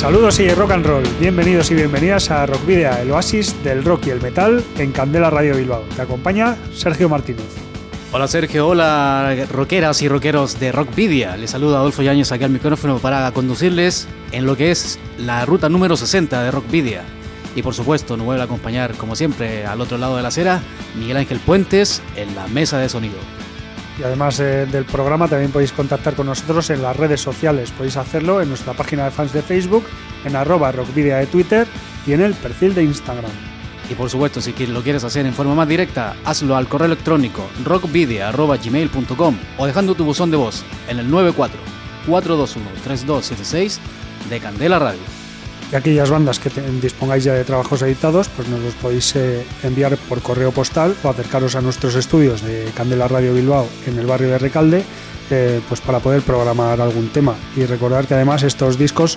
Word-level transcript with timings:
Saludos 0.00 0.40
y 0.40 0.48
rock 0.48 0.70
and 0.70 0.86
roll, 0.86 1.04
bienvenidos 1.20 1.70
y 1.70 1.74
bienvenidas 1.74 2.30
a 2.30 2.46
Rock 2.46 2.66
el 2.70 3.10
oasis 3.10 3.54
del 3.62 3.84
rock 3.84 4.06
y 4.06 4.10
el 4.10 4.22
metal 4.22 4.64
en 4.78 4.92
Candela 4.92 5.28
Radio 5.28 5.54
Bilbao. 5.54 5.84
Te 5.94 6.00
acompaña 6.00 6.56
Sergio 6.72 7.10
Martínez. 7.10 7.44
Hola 8.10 8.26
Sergio, 8.26 8.66
hola 8.66 9.36
rockeras 9.52 10.00
y 10.00 10.08
rockeros 10.08 10.58
de 10.58 10.72
Rockvidia. 10.72 11.36
Les 11.36 11.50
saluda 11.50 11.80
Adolfo 11.80 12.00
Yáñez 12.00 12.32
aquí 12.32 12.44
al 12.44 12.50
micrófono 12.50 12.98
para 12.98 13.30
conducirles 13.32 14.08
en 14.32 14.46
lo 14.46 14.56
que 14.56 14.70
es 14.70 14.98
la 15.18 15.44
ruta 15.44 15.68
número 15.68 15.98
60 15.98 16.44
de 16.44 16.50
Rockvidia. 16.50 17.02
Y 17.54 17.60
por 17.60 17.74
supuesto, 17.74 18.16
nos 18.16 18.24
vuelve 18.24 18.40
a 18.40 18.46
acompañar, 18.46 18.94
como 18.94 19.14
siempre, 19.14 19.66
al 19.66 19.82
otro 19.82 19.98
lado 19.98 20.16
de 20.16 20.22
la 20.22 20.28
acera, 20.28 20.62
Miguel 20.98 21.18
Ángel 21.18 21.40
Puentes 21.40 22.00
en 22.16 22.34
la 22.34 22.48
mesa 22.48 22.78
de 22.78 22.88
sonido. 22.88 23.18
Y 23.98 24.02
además 24.02 24.40
eh, 24.40 24.66
del 24.66 24.84
programa 24.84 25.28
también 25.28 25.50
podéis 25.50 25.72
contactar 25.72 26.14
con 26.14 26.26
nosotros 26.26 26.70
en 26.70 26.82
las 26.82 26.96
redes 26.96 27.20
sociales. 27.20 27.70
Podéis 27.70 27.96
hacerlo 27.96 28.40
en 28.40 28.48
nuestra 28.48 28.72
página 28.72 29.04
de 29.04 29.10
fans 29.10 29.32
de 29.32 29.42
Facebook, 29.42 29.84
en 30.24 30.36
arroba 30.36 30.72
rockvidia 30.72 31.16
de 31.16 31.26
Twitter 31.26 31.66
y 32.06 32.12
en 32.12 32.20
el 32.22 32.34
perfil 32.34 32.74
de 32.74 32.84
Instagram. 32.84 33.30
Y 33.90 33.94
por 33.94 34.08
supuesto, 34.08 34.40
si 34.40 34.52
lo 34.66 34.82
quieres 34.82 35.02
hacer 35.02 35.26
en 35.26 35.34
forma 35.34 35.54
más 35.54 35.68
directa, 35.68 36.14
hazlo 36.24 36.56
al 36.56 36.68
correo 36.68 36.86
electrónico 36.86 37.48
rockvidia.gmail.com 37.64 39.38
o 39.58 39.66
dejando 39.66 39.94
tu 39.96 40.04
buzón 40.04 40.30
de 40.30 40.36
voz 40.36 40.62
en 40.88 41.00
el 41.00 41.10
94 41.10 41.58
421 42.06 42.70
3276 42.84 43.80
de 44.30 44.40
Candela 44.40 44.78
Radio 44.78 45.19
y 45.72 45.76
aquellas 45.76 46.10
bandas 46.10 46.38
que 46.38 46.50
dispongáis 46.82 47.24
ya 47.24 47.34
de 47.34 47.44
trabajos 47.44 47.82
editados, 47.82 48.28
pues 48.28 48.48
nos 48.48 48.60
los 48.60 48.74
podéis 48.74 49.14
eh, 49.16 49.44
enviar 49.62 49.96
por 50.08 50.20
correo 50.20 50.50
postal 50.50 50.96
o 51.02 51.08
acercaros 51.08 51.54
a 51.54 51.60
nuestros 51.60 51.94
estudios 51.94 52.42
de 52.42 52.70
Candela 52.74 53.06
Radio 53.08 53.34
Bilbao 53.34 53.68
en 53.86 53.98
el 53.98 54.06
barrio 54.06 54.30
de 54.30 54.38
Recalde, 54.38 54.84
eh, 55.30 55.60
pues 55.68 55.80
para 55.80 56.00
poder 56.00 56.22
programar 56.22 56.80
algún 56.80 57.08
tema. 57.08 57.36
Y 57.56 57.64
recordar 57.66 58.06
que 58.06 58.14
además 58.14 58.42
estos 58.42 58.78
discos 58.78 59.16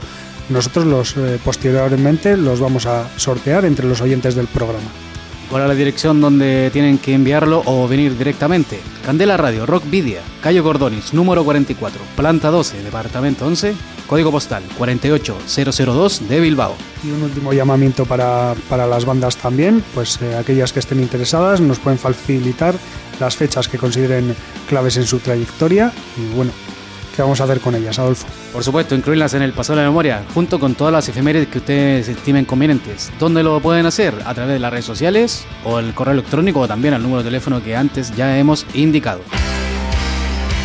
nosotros 0.50 0.86
los 0.86 1.18
eh, 1.18 1.40
posteriormente 1.44 2.38
los 2.38 2.60
vamos 2.60 2.86
a 2.86 3.08
sortear 3.18 3.66
entre 3.66 3.88
los 3.88 4.02
oyentes 4.02 4.36
del 4.36 4.48
programa. 4.48 4.90
¿Cuál 5.50 5.68
la 5.68 5.76
dirección 5.76 6.20
donde 6.20 6.70
tienen 6.72 6.98
que 6.98 7.14
enviarlo 7.14 7.62
o 7.66 7.88
venir 7.88 8.18
directamente? 8.18 8.80
Candela 9.06 9.38
Radio, 9.38 9.66
Rock 9.66 9.84
Vidia, 9.90 10.22
Calle 10.42 10.60
Gordonis, 10.62 11.14
número 11.14 11.44
44, 11.44 12.02
planta 12.16 12.50
12, 12.50 12.82
departamento 12.84 13.46
11, 13.46 13.76
código 14.08 14.32
postal 14.32 14.64
48002 14.78 16.28
de 16.28 16.40
Bilbao. 16.40 16.76
Y 17.04 17.12
un 17.12 17.24
último 17.24 17.54
llamamiento 17.54 18.06
para, 18.06 18.56
las 18.70 19.06
bandas 19.06 19.38
también, 19.38 19.84
pues 19.94 20.20
eh, 20.22 20.36
aquellas 20.36 20.74
que 20.74 20.80
estén 20.80 21.00
interesadas 21.00 21.62
nos 21.62 21.80
pueden 21.80 22.00
facilitar 22.00 22.76
las 23.20 23.36
fechas 23.36 23.68
que 23.68 23.78
consideren 23.78 24.36
claves 24.68 24.98
en 24.98 25.06
su 25.06 25.20
trayectoria 25.20 25.92
y 26.18 26.36
bueno, 26.36 26.52
¿qué 27.16 27.22
vamos 27.22 27.40
a 27.40 27.44
hacer 27.46 27.60
con 27.60 27.76
ellas, 27.76 28.00
Adolfo? 28.00 28.28
Por 28.52 28.64
supuesto, 28.64 28.96
incluirlas 28.96 29.34
en 29.34 29.42
el 29.42 29.54
paso 29.54 29.74
de 29.74 29.82
la 29.82 29.88
memoria, 29.88 30.24
junto 30.34 30.60
con 30.60 30.76
todas 30.76 30.92
las 30.92 31.08
efemérides 31.08 31.48
que 31.48 31.60
ustedes 31.60 32.08
estimen 32.08 32.46
convenientes. 32.46 33.12
¿Dónde 33.20 33.44
lo 33.44 33.60
pueden 33.60 33.86
hacer? 33.86 34.14
A 34.26 34.34
través 34.34 34.54
de 34.54 34.60
las 34.60 34.72
redes 34.72 34.86
sociales 34.86 35.46
o 35.64 35.80
el 35.80 35.94
correo 35.94 36.14
electrónico 36.14 36.62
o 36.62 36.68
también 36.68 36.94
al 36.94 37.02
número 37.02 37.20
de 37.20 37.26
teléfono 37.26 37.64
que 37.64 37.76
antes 37.76 38.16
ya 38.16 38.38
hemos 38.38 38.66
indicado. 38.74 39.22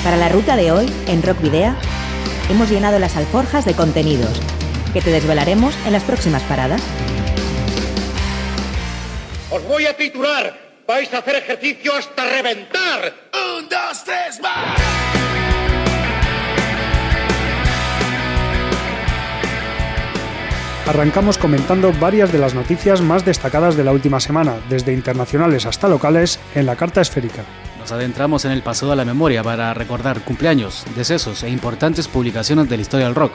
Para 0.02 0.16
la 0.16 0.28
ruta 0.28 0.56
de 0.56 0.72
hoy, 0.72 0.90
en 1.06 1.22
Rock 1.22 1.40
Video, 1.42 1.74
hemos 2.48 2.70
llenado 2.70 2.98
las 2.98 3.16
alforjas 3.16 3.64
de 3.64 3.74
contenidos 3.74 4.40
que 4.92 5.00
te 5.00 5.10
desvelaremos 5.10 5.74
en 5.86 5.92
las 5.92 6.04
próximas 6.04 6.42
paradas. 6.44 6.80
Os 9.50 9.62
voy 9.64 9.86
a 9.86 9.96
titular. 9.96 10.68
Vais 10.86 11.12
a 11.12 11.18
hacer 11.18 11.36
ejercicio 11.36 11.94
hasta 11.94 12.24
reventar. 12.24 13.12
Un, 13.58 13.68
dos, 13.68 14.04
tres, 14.04 14.40
más. 14.40 15.17
Arrancamos 20.88 21.36
comentando 21.36 21.92
varias 22.00 22.32
de 22.32 22.38
las 22.38 22.54
noticias 22.54 23.02
más 23.02 23.22
destacadas 23.22 23.76
de 23.76 23.84
la 23.84 23.92
última 23.92 24.20
semana, 24.20 24.54
desde 24.70 24.94
internacionales 24.94 25.66
hasta 25.66 25.86
locales, 25.86 26.40
en 26.54 26.64
la 26.64 26.76
carta 26.76 27.02
esférica. 27.02 27.44
Nos 27.78 27.92
adentramos 27.92 28.46
en 28.46 28.52
el 28.52 28.62
pasado 28.62 28.92
de 28.92 28.96
la 28.96 29.04
memoria 29.04 29.42
para 29.42 29.74
recordar 29.74 30.22
cumpleaños, 30.22 30.86
decesos 30.96 31.42
e 31.42 31.50
importantes 31.50 32.08
publicaciones 32.08 32.70
de 32.70 32.76
la 32.76 32.80
historia 32.80 33.04
del 33.04 33.16
rock, 33.16 33.32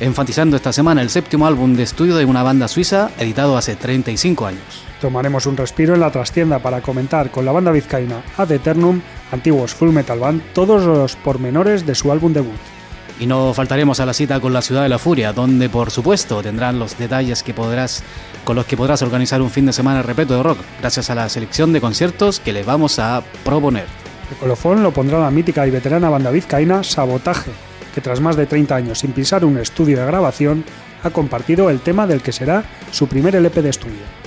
enfatizando 0.00 0.54
esta 0.54 0.70
semana 0.70 1.00
el 1.00 1.08
séptimo 1.08 1.46
álbum 1.46 1.76
de 1.76 1.82
estudio 1.82 2.14
de 2.14 2.26
una 2.26 2.42
banda 2.42 2.68
suiza 2.68 3.10
editado 3.18 3.56
hace 3.56 3.74
35 3.74 4.44
años. 4.44 4.84
Tomaremos 5.00 5.46
un 5.46 5.56
respiro 5.56 5.94
en 5.94 6.00
la 6.00 6.10
trastienda 6.10 6.58
para 6.58 6.82
comentar 6.82 7.30
con 7.30 7.46
la 7.46 7.52
banda 7.52 7.72
vizcaína 7.72 8.20
Ad 8.36 8.52
Eternum, 8.52 9.00
antiguos 9.32 9.74
Full 9.74 9.92
Metal 9.92 10.18
Band, 10.18 10.42
todos 10.52 10.84
los 10.84 11.16
pormenores 11.16 11.86
de 11.86 11.94
su 11.94 12.12
álbum 12.12 12.34
debut. 12.34 12.75
Y 13.18 13.26
no 13.26 13.54
faltaremos 13.54 13.98
a 14.00 14.06
la 14.06 14.12
cita 14.12 14.40
con 14.40 14.52
la 14.52 14.60
Ciudad 14.60 14.82
de 14.82 14.90
la 14.90 14.98
Furia, 14.98 15.32
donde 15.32 15.68
por 15.68 15.90
supuesto 15.90 16.42
tendrán 16.42 16.78
los 16.78 16.98
detalles 16.98 17.42
que 17.42 17.54
podrás, 17.54 18.02
con 18.44 18.56
los 18.56 18.66
que 18.66 18.76
podrás 18.76 19.00
organizar 19.02 19.40
un 19.40 19.50
fin 19.50 19.66
de 19.66 19.72
semana 19.72 20.02
repleto 20.02 20.36
de 20.36 20.42
rock, 20.42 20.58
gracias 20.80 21.08
a 21.08 21.14
la 21.14 21.28
selección 21.28 21.72
de 21.72 21.80
conciertos 21.80 22.40
que 22.40 22.52
les 22.52 22.66
vamos 22.66 22.98
a 22.98 23.22
proponer. 23.44 23.86
El 24.30 24.36
colofón 24.36 24.82
lo 24.82 24.90
pondrá 24.90 25.18
la 25.18 25.30
mítica 25.30 25.66
y 25.66 25.70
veterana 25.70 26.10
banda 26.10 26.30
vizcaína 26.30 26.82
Sabotaje, 26.82 27.52
que 27.94 28.00
tras 28.00 28.20
más 28.20 28.36
de 28.36 28.46
30 28.46 28.76
años 28.76 28.98
sin 28.98 29.12
pisar 29.12 29.44
un 29.44 29.56
estudio 29.56 29.98
de 29.98 30.06
grabación, 30.06 30.64
ha 31.02 31.10
compartido 31.10 31.70
el 31.70 31.80
tema 31.80 32.06
del 32.06 32.20
que 32.20 32.32
será 32.32 32.64
su 32.90 33.06
primer 33.06 33.34
LP 33.36 33.62
de 33.62 33.70
estudio. 33.70 34.26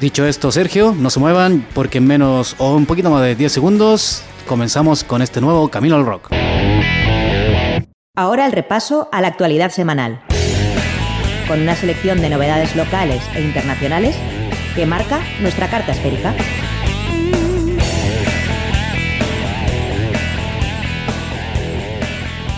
Dicho 0.00 0.26
esto, 0.26 0.50
Sergio, 0.50 0.94
no 0.98 1.10
se 1.10 1.20
muevan 1.20 1.66
porque 1.74 1.98
en 1.98 2.06
menos 2.06 2.56
o 2.58 2.74
un 2.74 2.86
poquito 2.86 3.08
más 3.08 3.22
de 3.22 3.36
10 3.36 3.52
segundos 3.52 4.22
comenzamos 4.46 5.04
con 5.04 5.22
este 5.22 5.40
nuevo 5.40 5.68
Camino 5.68 5.94
al 5.94 6.04
Rock. 6.04 6.30
Ahora 8.14 8.44
el 8.44 8.52
repaso 8.52 9.08
a 9.10 9.22
la 9.22 9.28
actualidad 9.28 9.70
semanal, 9.70 10.20
con 11.48 11.62
una 11.62 11.74
selección 11.74 12.20
de 12.20 12.28
novedades 12.28 12.76
locales 12.76 13.22
e 13.34 13.40
internacionales 13.40 14.14
que 14.74 14.84
marca 14.84 15.20
nuestra 15.40 15.70
carta 15.70 15.92
esférica. 15.92 16.34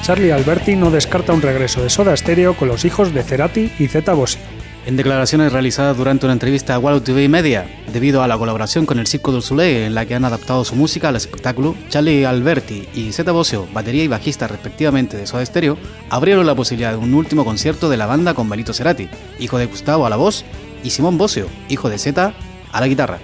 Charlie 0.02 0.32
Alberti 0.32 0.74
no 0.74 0.90
descarta 0.90 1.32
un 1.32 1.40
regreso 1.40 1.84
de 1.84 1.88
Soda 1.88 2.16
Stereo 2.16 2.56
con 2.56 2.66
los 2.66 2.84
hijos 2.84 3.14
de 3.14 3.22
Cerati 3.22 3.70
y 3.78 3.86
Zeta 3.86 4.12
Bossi. 4.12 4.40
En 4.86 4.96
declaraciones 4.96 5.50
realizadas 5.50 5.96
durante 5.96 6.26
una 6.26 6.34
entrevista 6.34 6.74
a 6.74 6.78
Wall 6.78 7.02
TV 7.02 7.26
Media, 7.26 7.66
debido 7.90 8.22
a 8.22 8.28
la 8.28 8.36
colaboración 8.36 8.84
con 8.84 8.98
el 8.98 9.06
Circo 9.06 9.32
del 9.32 9.40
Soleil 9.40 9.78
en 9.78 9.94
la 9.94 10.04
que 10.04 10.14
han 10.14 10.26
adaptado 10.26 10.62
su 10.62 10.76
música 10.76 11.08
al 11.08 11.16
espectáculo, 11.16 11.74
Charlie 11.88 12.26
Alberti 12.26 12.86
y 12.94 13.10
Zeta 13.12 13.32
Bosio, 13.32 13.66
batería 13.72 14.04
y 14.04 14.08
bajista 14.08 14.46
respectivamente 14.46 15.16
de 15.16 15.26
Soda 15.26 15.46
Stereo, 15.46 15.78
abrieron 16.10 16.44
la 16.44 16.54
posibilidad 16.54 16.90
de 16.90 16.98
un 16.98 17.14
último 17.14 17.46
concierto 17.46 17.88
de 17.88 17.96
la 17.96 18.04
banda 18.04 18.34
con 18.34 18.50
Benito 18.50 18.74
Cerati, 18.74 19.08
hijo 19.38 19.56
de 19.56 19.66
Gustavo 19.66 20.04
a 20.04 20.10
la 20.10 20.16
voz, 20.16 20.44
y 20.82 20.90
Simón 20.90 21.16
Bosio, 21.16 21.48
hijo 21.70 21.88
de 21.88 21.98
Zeta, 21.98 22.34
a 22.70 22.80
la 22.80 22.86
guitarra. 22.86 23.20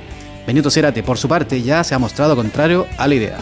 Benito 0.47 0.71
Cerati, 0.71 1.03
por 1.03 1.19
su 1.19 1.29
parte, 1.29 1.61
ya 1.61 1.85
se 1.85 1.95
ha 1.95 1.99
mostrado 1.99 2.37
contrario 2.37 2.87
a 2.97 3.07
la 3.07 3.15
idea. 3.15 3.39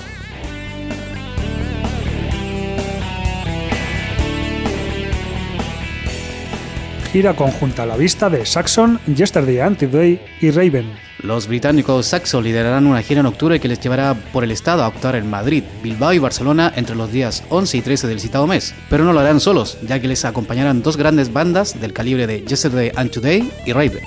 Gira 7.18 7.34
conjunta 7.34 7.82
a 7.82 7.86
la 7.86 7.96
vista 7.96 8.30
de 8.30 8.46
Saxon, 8.46 9.00
Yesterday 9.12 9.58
Antiday 9.58 10.20
y 10.40 10.52
Raven. 10.52 10.88
Los 11.24 11.48
británicos 11.48 12.06
Saxon 12.06 12.44
liderarán 12.44 12.86
una 12.86 13.02
gira 13.02 13.18
en 13.18 13.26
octubre 13.26 13.58
que 13.58 13.66
les 13.66 13.80
llevará 13.80 14.14
por 14.32 14.44
el 14.44 14.52
estado 14.52 14.84
a 14.84 14.86
actuar 14.86 15.16
en 15.16 15.28
Madrid, 15.28 15.64
Bilbao 15.82 16.12
y 16.12 16.20
Barcelona 16.20 16.72
entre 16.76 16.94
los 16.94 17.10
días 17.10 17.42
11 17.48 17.78
y 17.78 17.80
13 17.80 18.06
del 18.06 18.20
citado 18.20 18.46
mes. 18.46 18.72
Pero 18.88 19.02
no 19.02 19.12
lo 19.12 19.18
harán 19.18 19.40
solos, 19.40 19.78
ya 19.82 19.98
que 19.98 20.06
les 20.06 20.24
acompañarán 20.24 20.80
dos 20.80 20.96
grandes 20.96 21.32
bandas 21.32 21.80
del 21.80 21.92
calibre 21.92 22.28
de 22.28 22.42
Yesterday 22.42 22.92
and 22.94 23.10
Today 23.10 23.50
y 23.66 23.72
Raven. 23.72 24.04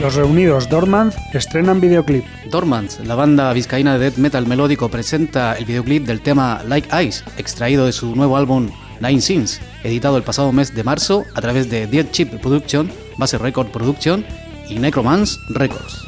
Los 0.00 0.14
reunidos 0.14 0.68
Dormant 0.68 1.12
estrenan 1.34 1.80
videoclip. 1.80 2.24
Dormant, 2.50 3.00
la 3.04 3.16
banda 3.16 3.52
vizcaína 3.52 3.98
de 3.98 4.10
death 4.10 4.16
metal 4.16 4.46
melódico, 4.46 4.88
presenta 4.88 5.54
el 5.54 5.64
videoclip 5.64 6.06
del 6.06 6.20
tema 6.20 6.62
Like 6.64 6.88
Ice, 7.04 7.24
extraído 7.36 7.84
de 7.84 7.92
su 7.92 8.14
nuevo 8.14 8.36
álbum 8.36 8.70
Nine 9.00 9.20
Sins, 9.20 9.60
editado 9.82 10.16
el 10.16 10.22
pasado 10.22 10.52
mes 10.52 10.72
de 10.72 10.84
marzo 10.84 11.24
a 11.34 11.40
través 11.40 11.68
de 11.68 11.88
Dead 11.88 12.06
Chip 12.12 12.32
Production, 12.40 12.88
Base 13.16 13.38
Record 13.38 13.68
Production 13.68 14.24
y 14.68 14.78
Necromance 14.78 15.40
Records. 15.48 16.06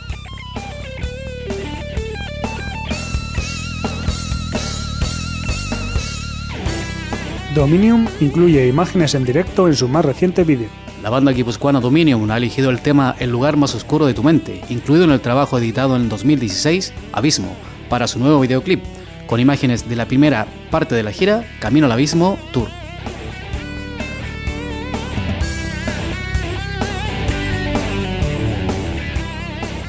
Dominium 7.56 8.06
incluye 8.20 8.68
imágenes 8.68 9.16
en 9.16 9.24
directo 9.24 9.66
en 9.66 9.74
su 9.74 9.88
más 9.88 10.04
reciente 10.04 10.44
vídeo. 10.44 10.68
La 11.02 11.08
banda 11.08 11.32
guipuzcoana 11.32 11.80
Dominium 11.80 12.30
ha 12.30 12.36
elegido 12.36 12.68
el 12.68 12.82
tema 12.82 13.16
El 13.18 13.30
lugar 13.30 13.56
más 13.56 13.74
oscuro 13.74 14.04
de 14.04 14.12
tu 14.12 14.22
mente, 14.22 14.60
incluido 14.68 15.04
en 15.04 15.12
el 15.12 15.20
trabajo 15.22 15.56
editado 15.56 15.96
en 15.96 16.10
2016, 16.10 16.92
Abismo, 17.12 17.56
para 17.88 18.06
su 18.06 18.18
nuevo 18.18 18.38
videoclip, 18.38 18.84
con 19.26 19.40
imágenes 19.40 19.88
de 19.88 19.96
la 19.96 20.04
primera 20.04 20.46
parte 20.70 20.94
de 20.94 21.02
la 21.02 21.12
gira, 21.12 21.42
Camino 21.58 21.86
al 21.86 21.92
Abismo 21.92 22.38
Tour. 22.52 22.68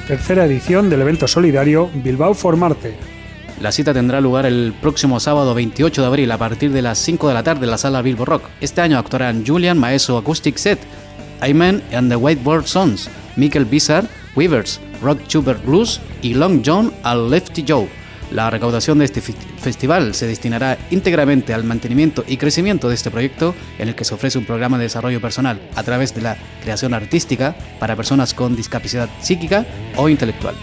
Tercera 0.08 0.46
edición 0.46 0.90
del 0.90 1.02
evento 1.02 1.28
solidario 1.28 1.90
Bilbao 1.94 2.34
for 2.34 2.56
Marte, 2.56 2.96
la 3.62 3.72
cita 3.72 3.94
tendrá 3.94 4.20
lugar 4.20 4.48
el 4.48 4.74
próximo 4.82 5.20
sábado 5.20 5.54
28 5.54 6.02
de 6.02 6.08
abril 6.08 6.32
a 6.32 6.40
partir 6.40 6.72
de 6.72 6.82
las 6.82 6.98
5 6.98 7.28
de 7.28 7.34
la 7.36 7.44
tarde 7.44 7.66
en 7.66 7.70
la 7.70 7.78
sala 7.78 8.02
Bilbo 8.02 8.26
Rock. 8.26 8.46
Este 8.60 8.82
año 8.82 8.98
actuarán 8.98 9.46
Julian 9.46 9.78
Maeso 9.78 10.18
Acoustic 10.18 10.58
Set, 10.58 10.80
Ayman 11.42 11.84
and 11.92 12.10
the 12.10 12.16
Whiteboard 12.18 12.66
Sons, 12.66 13.10
Michael 13.36 13.66
Bizarre, 13.66 14.08
Weavers, 14.36 14.80
Rock 15.02 15.28
Tuber 15.28 15.58
Blues 15.58 16.00
y 16.22 16.34
Long 16.34 16.62
John 16.66 16.94
al 17.04 17.30
Lefty 17.30 17.66
Joe. 17.68 17.88
La 18.32 18.50
recaudación 18.50 19.00
de 19.00 19.06
este 19.06 19.22
festival 19.22 20.16
se 20.16 20.26
destinará 20.26 20.78
íntegramente 20.90 21.54
al 21.54 21.66
mantenimiento 21.66 22.24
y 22.26 22.38
crecimiento 22.38 22.88
de 22.88 22.96
este 22.96 23.12
proyecto 23.12 23.54
en 23.78 23.90
el 23.90 23.96
que 23.96 24.06
se 24.06 24.14
ofrece 24.14 24.38
un 24.38 24.46
programa 24.46 24.78
de 24.78 24.86
desarrollo 24.86 25.20
personal 25.20 25.60
a 25.76 25.84
través 25.84 26.16
de 26.16 26.22
la 26.22 26.38
creación 26.64 26.94
artística 26.94 27.56
para 27.78 27.98
personas 27.98 28.34
con 28.34 28.56
discapacidad 28.56 29.10
psíquica 29.20 29.66
o 29.98 30.08
intelectual. 30.08 30.56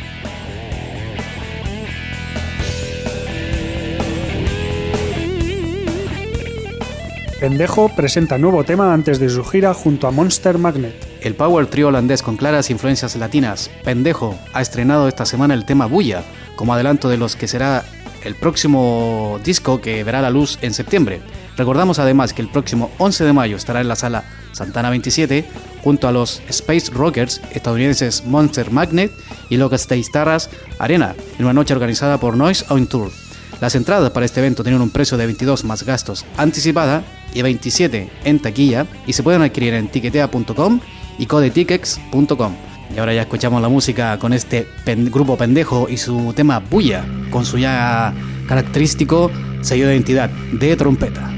Pendejo 7.40 7.88
presenta 7.94 8.36
nuevo 8.36 8.64
tema 8.64 8.92
antes 8.92 9.20
de 9.20 9.30
su 9.30 9.44
gira 9.44 9.72
junto 9.72 10.08
a 10.08 10.10
Monster 10.10 10.58
Magnet. 10.58 11.06
El 11.20 11.36
power 11.36 11.68
trio 11.68 11.86
holandés 11.86 12.20
con 12.20 12.36
claras 12.36 12.68
influencias 12.68 13.14
latinas, 13.14 13.70
Pendejo, 13.84 14.36
ha 14.52 14.60
estrenado 14.60 15.06
esta 15.06 15.24
semana 15.24 15.54
el 15.54 15.64
tema 15.64 15.86
Bulla, 15.86 16.24
como 16.56 16.74
adelanto 16.74 17.08
de 17.08 17.16
los 17.16 17.36
que 17.36 17.46
será 17.46 17.84
el 18.24 18.34
próximo 18.34 19.38
disco 19.44 19.80
que 19.80 20.02
verá 20.02 20.20
la 20.20 20.30
luz 20.30 20.58
en 20.62 20.74
septiembre. 20.74 21.20
Recordamos 21.56 22.00
además 22.00 22.32
que 22.32 22.42
el 22.42 22.48
próximo 22.48 22.90
11 22.98 23.26
de 23.26 23.32
mayo 23.32 23.56
estará 23.56 23.80
en 23.80 23.88
la 23.88 23.94
sala 23.94 24.24
Santana 24.50 24.90
27 24.90 25.44
junto 25.84 26.08
a 26.08 26.12
los 26.12 26.42
Space 26.48 26.90
Rockers 26.92 27.40
estadounidenses 27.52 28.24
Monster 28.24 28.72
Magnet 28.72 29.12
y 29.48 29.58
Locas 29.58 29.86
Starras 29.88 30.50
Arena, 30.80 31.14
en 31.38 31.44
una 31.44 31.54
noche 31.54 31.72
organizada 31.72 32.18
por 32.18 32.36
Noise 32.36 32.64
on 32.68 32.88
Tour. 32.88 33.12
Las 33.60 33.76
entradas 33.76 34.10
para 34.10 34.26
este 34.26 34.40
evento 34.40 34.64
tienen 34.64 34.82
un 34.82 34.90
precio 34.90 35.16
de 35.16 35.26
22 35.26 35.64
más 35.64 35.84
gastos 35.84 36.24
anticipada 36.36 37.04
y 37.34 37.42
27 37.42 38.08
en 38.24 38.38
taquilla 38.40 38.86
y 39.06 39.12
se 39.12 39.22
pueden 39.22 39.42
adquirir 39.42 39.74
en 39.74 39.88
tiquetea.com 39.88 40.80
y 41.18 41.26
codetickets.com. 41.26 42.52
Y 42.94 42.98
ahora 42.98 43.12
ya 43.12 43.22
escuchamos 43.22 43.60
la 43.60 43.68
música 43.68 44.18
con 44.18 44.32
este 44.32 44.66
grupo 44.86 45.36
pendejo 45.36 45.88
y 45.88 45.96
su 45.96 46.32
tema 46.34 46.58
Bulla, 46.58 47.04
con 47.30 47.44
su 47.44 47.58
ya 47.58 48.14
característico 48.48 49.30
sello 49.60 49.86
de 49.88 49.94
identidad 49.94 50.30
de 50.30 50.76
trompeta. 50.76 51.37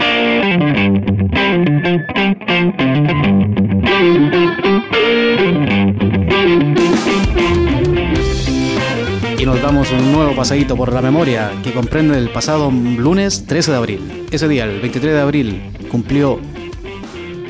Nos 9.51 9.61
damos 9.61 9.91
un 9.91 10.13
nuevo 10.13 10.33
pasadito 10.33 10.77
por 10.77 10.93
la 10.93 11.01
memoria 11.01 11.51
que 11.61 11.73
comprende 11.73 12.17
el 12.17 12.29
pasado 12.29 12.71
lunes 12.71 13.45
13 13.47 13.71
de 13.71 13.77
abril. 13.77 14.27
Ese 14.31 14.47
día, 14.47 14.63
el 14.63 14.79
23 14.79 15.13
de 15.13 15.19
abril, 15.19 15.61
cumplió 15.91 16.39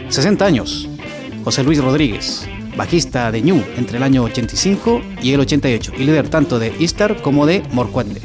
60 0.10 0.44
años 0.44 0.90
José 1.44 1.64
Luis 1.64 1.78
Rodríguez, 1.78 2.48
bajista 2.76 3.32
de 3.32 3.44
New 3.44 3.64
entre 3.78 3.98
el 3.98 4.04
año 4.04 4.24
85 4.24 5.00
y 5.22 5.34
el 5.34 5.42
88 5.42 5.92
y 5.96 6.04
líder 6.04 6.28
tanto 6.30 6.58
de 6.58 6.74
Istar 6.80 7.22
como 7.22 7.46
de 7.46 7.62
Morcuende. 7.72 8.20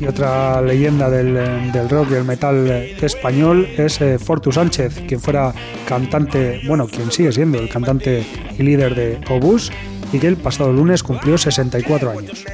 Y 0.00 0.06
otra 0.06 0.60
leyenda 0.60 1.08
del, 1.08 1.88
rock 1.88 2.08
y 2.10 2.14
el 2.14 2.24
metal 2.24 2.68
español 3.00 3.68
es 3.76 4.00
eh, 4.00 4.18
Fortu 4.18 4.50
Sánchez, 4.50 5.00
quien 5.06 5.20
fuera 5.20 5.54
cantante, 5.86 6.62
bueno, 6.66 6.88
quien 6.88 7.12
sigue 7.12 7.30
siendo 7.30 7.60
el 7.60 7.68
cantante 7.68 8.26
y 8.58 8.62
líder 8.64 8.96
de 8.96 9.20
Obús 9.30 9.70
y 10.12 10.18
que 10.18 10.26
el 10.26 10.36
pasado 10.36 10.72
lunes 10.72 11.04
cumplió 11.04 11.38
64 11.38 12.10
años. 12.10 12.44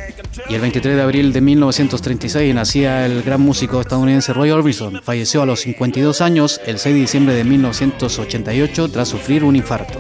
Y 0.49 0.55
el 0.55 0.61
23 0.61 0.97
de 0.97 1.03
abril 1.03 1.33
de 1.33 1.41
1936 1.41 2.55
nacía 2.55 3.07
el 3.07 3.23
gran 3.23 3.41
músico 3.41 3.81
estadounidense 3.81 4.33
Roy 4.33 4.51
Orbison. 4.51 5.01
Falleció 5.03 5.43
a 5.43 5.47
los 5.47 5.61
52 5.61 6.21
años 6.21 6.61
el 6.67 6.79
6 6.79 6.95
de 6.95 7.01
diciembre 7.01 7.35
de 7.35 7.45
1988 7.45 8.89
tras 8.91 9.09
sufrir 9.09 9.45
un 9.45 9.57
infarto. 9.57 9.99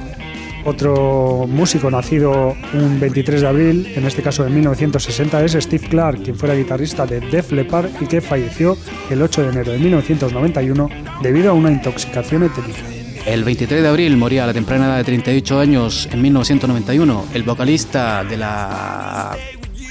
Otro 0.64 1.46
músico 1.48 1.90
nacido 1.90 2.54
un 2.74 3.00
23 3.00 3.40
de 3.40 3.46
abril, 3.46 3.92
en 3.94 4.04
este 4.04 4.22
caso 4.22 4.46
en 4.46 4.54
1960, 4.54 5.44
es 5.44 5.52
Steve 5.52 5.88
Clark, 5.88 6.22
quien 6.22 6.36
fuera 6.36 6.54
guitarrista 6.54 7.06
de 7.06 7.20
Def 7.20 7.52
Leppard 7.52 7.90
y 8.00 8.06
que 8.06 8.20
falleció 8.20 8.76
el 9.08 9.22
8 9.22 9.42
de 9.42 9.48
enero 9.48 9.72
de 9.72 9.78
1991 9.78 10.90
debido 11.22 11.50
a 11.50 11.54
una 11.54 11.70
intoxicación 11.70 12.42
etílica. 12.42 12.82
El 13.24 13.44
23 13.44 13.82
de 13.82 13.88
abril 13.88 14.16
moría 14.16 14.44
a 14.44 14.46
la 14.46 14.54
temprana 14.54 14.86
edad 14.86 14.96
de 14.98 15.04
38 15.04 15.58
años 15.58 16.08
en 16.10 16.22
1991 16.22 17.26
el 17.34 17.42
vocalista 17.42 18.24
de 18.24 18.36
la 18.36 19.36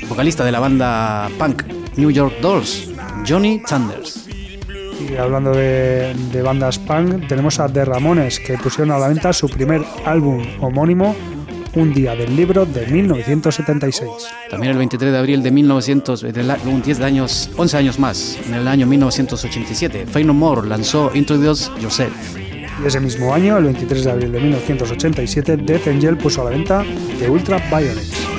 vocalista 0.07 0.43
de 0.43 0.51
la 0.51 0.59
banda 0.59 1.29
punk 1.37 1.63
New 1.95 2.11
York 2.11 2.35
Dolls, 2.41 2.89
Johnny 3.27 3.61
Sanders. 3.65 4.27
Y 4.99 5.15
hablando 5.15 5.51
de, 5.51 6.41
bandas 6.43 6.79
punk, 6.79 7.27
tenemos 7.27 7.59
a 7.59 7.67
The 7.67 7.85
Ramones, 7.85 8.39
que 8.39 8.57
pusieron 8.57 8.91
a 8.91 8.97
la 8.97 9.07
venta 9.09 9.31
su 9.33 9.47
primer 9.47 9.83
álbum 10.05 10.43
homónimo, 10.61 11.15
Un 11.75 11.93
día 11.93 12.15
del 12.15 12.35
libro, 12.35 12.65
de 12.65 12.87
1976. 12.87 14.09
También 14.49 14.71
el 14.71 14.77
23 14.79 15.11
de 15.11 15.17
abril 15.17 15.43
de 15.43 15.51
1900, 15.51 16.23
un 16.65 16.81
10 16.81 17.01
años, 17.01 17.51
11 17.55 17.77
años 17.77 17.99
más, 17.99 18.39
en 18.47 18.55
el 18.55 18.67
año 18.67 18.87
1987, 18.87 20.07
Fey 20.07 20.23
No 20.23 20.33
More 20.33 20.67
lanzó 20.67 21.11
Introduce 21.13 21.69
Yourself. 21.79 22.35
Y 22.83 22.87
ese 22.87 22.99
mismo 22.99 23.31
año, 23.31 23.57
el 23.57 23.65
23 23.65 24.03
de 24.05 24.11
abril 24.11 24.31
de 24.31 24.39
1987, 24.39 25.57
Death 25.57 25.87
Angel 25.87 26.17
puso 26.17 26.41
a 26.41 26.45
la 26.45 26.51
venta 26.51 26.83
The 27.19 27.29
Ultra 27.29 27.57
Violence. 27.69 28.36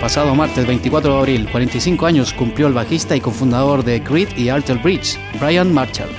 Pasado 0.00 0.34
martes 0.34 0.66
24 0.66 1.12
de 1.12 1.18
abril, 1.18 1.48
45 1.50 2.06
años 2.06 2.32
cumplió 2.32 2.68
el 2.68 2.72
bajista 2.72 3.16
y 3.16 3.20
cofundador 3.20 3.84
de 3.84 4.02
Creed 4.02 4.28
y 4.36 4.48
Arthur 4.48 4.80
Bridge, 4.80 5.18
Brian 5.40 5.72
Marshall. 5.72 6.10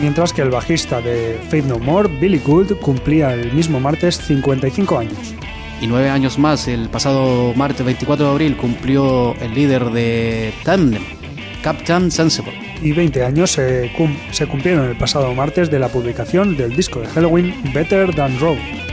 Mientras 0.00 0.32
que 0.32 0.42
el 0.42 0.50
bajista 0.50 1.00
de 1.00 1.40
Faith 1.48 1.64
No 1.64 1.78
More, 1.78 2.08
Billy 2.20 2.38
Gould, 2.38 2.78
cumplía 2.80 3.32
el 3.32 3.52
mismo 3.52 3.80
martes 3.80 4.18
55 4.18 4.98
años. 4.98 5.34
Y 5.80 5.86
nueve 5.86 6.10
años 6.10 6.38
más, 6.38 6.68
el 6.68 6.88
pasado 6.88 7.54
martes 7.54 7.84
24 7.84 8.26
de 8.26 8.32
abril, 8.32 8.56
cumplió 8.56 9.34
el 9.40 9.54
líder 9.54 9.86
de 9.90 10.52
Tandem, 10.64 11.02
Captain 11.62 12.10
Sensible. 12.10 12.52
Y 12.82 12.92
20 12.92 13.24
años 13.24 13.52
se, 13.52 13.90
se 14.30 14.46
cumplieron 14.46 14.88
el 14.88 14.96
pasado 14.96 15.34
martes 15.34 15.70
de 15.70 15.78
la 15.78 15.88
publicación 15.88 16.56
del 16.56 16.76
disco 16.76 17.00
de 17.00 17.08
Halloween 17.08 17.54
Better 17.72 18.14
Than 18.14 18.38
Road. 18.38 18.91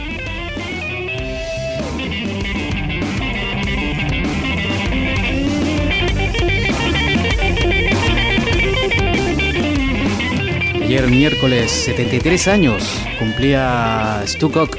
Ayer 10.89 11.07
miércoles 11.07 11.69
73 11.69 12.47
años 12.47 12.83
cumplía 13.19 14.23
Stu 14.25 14.51
Cook, 14.51 14.75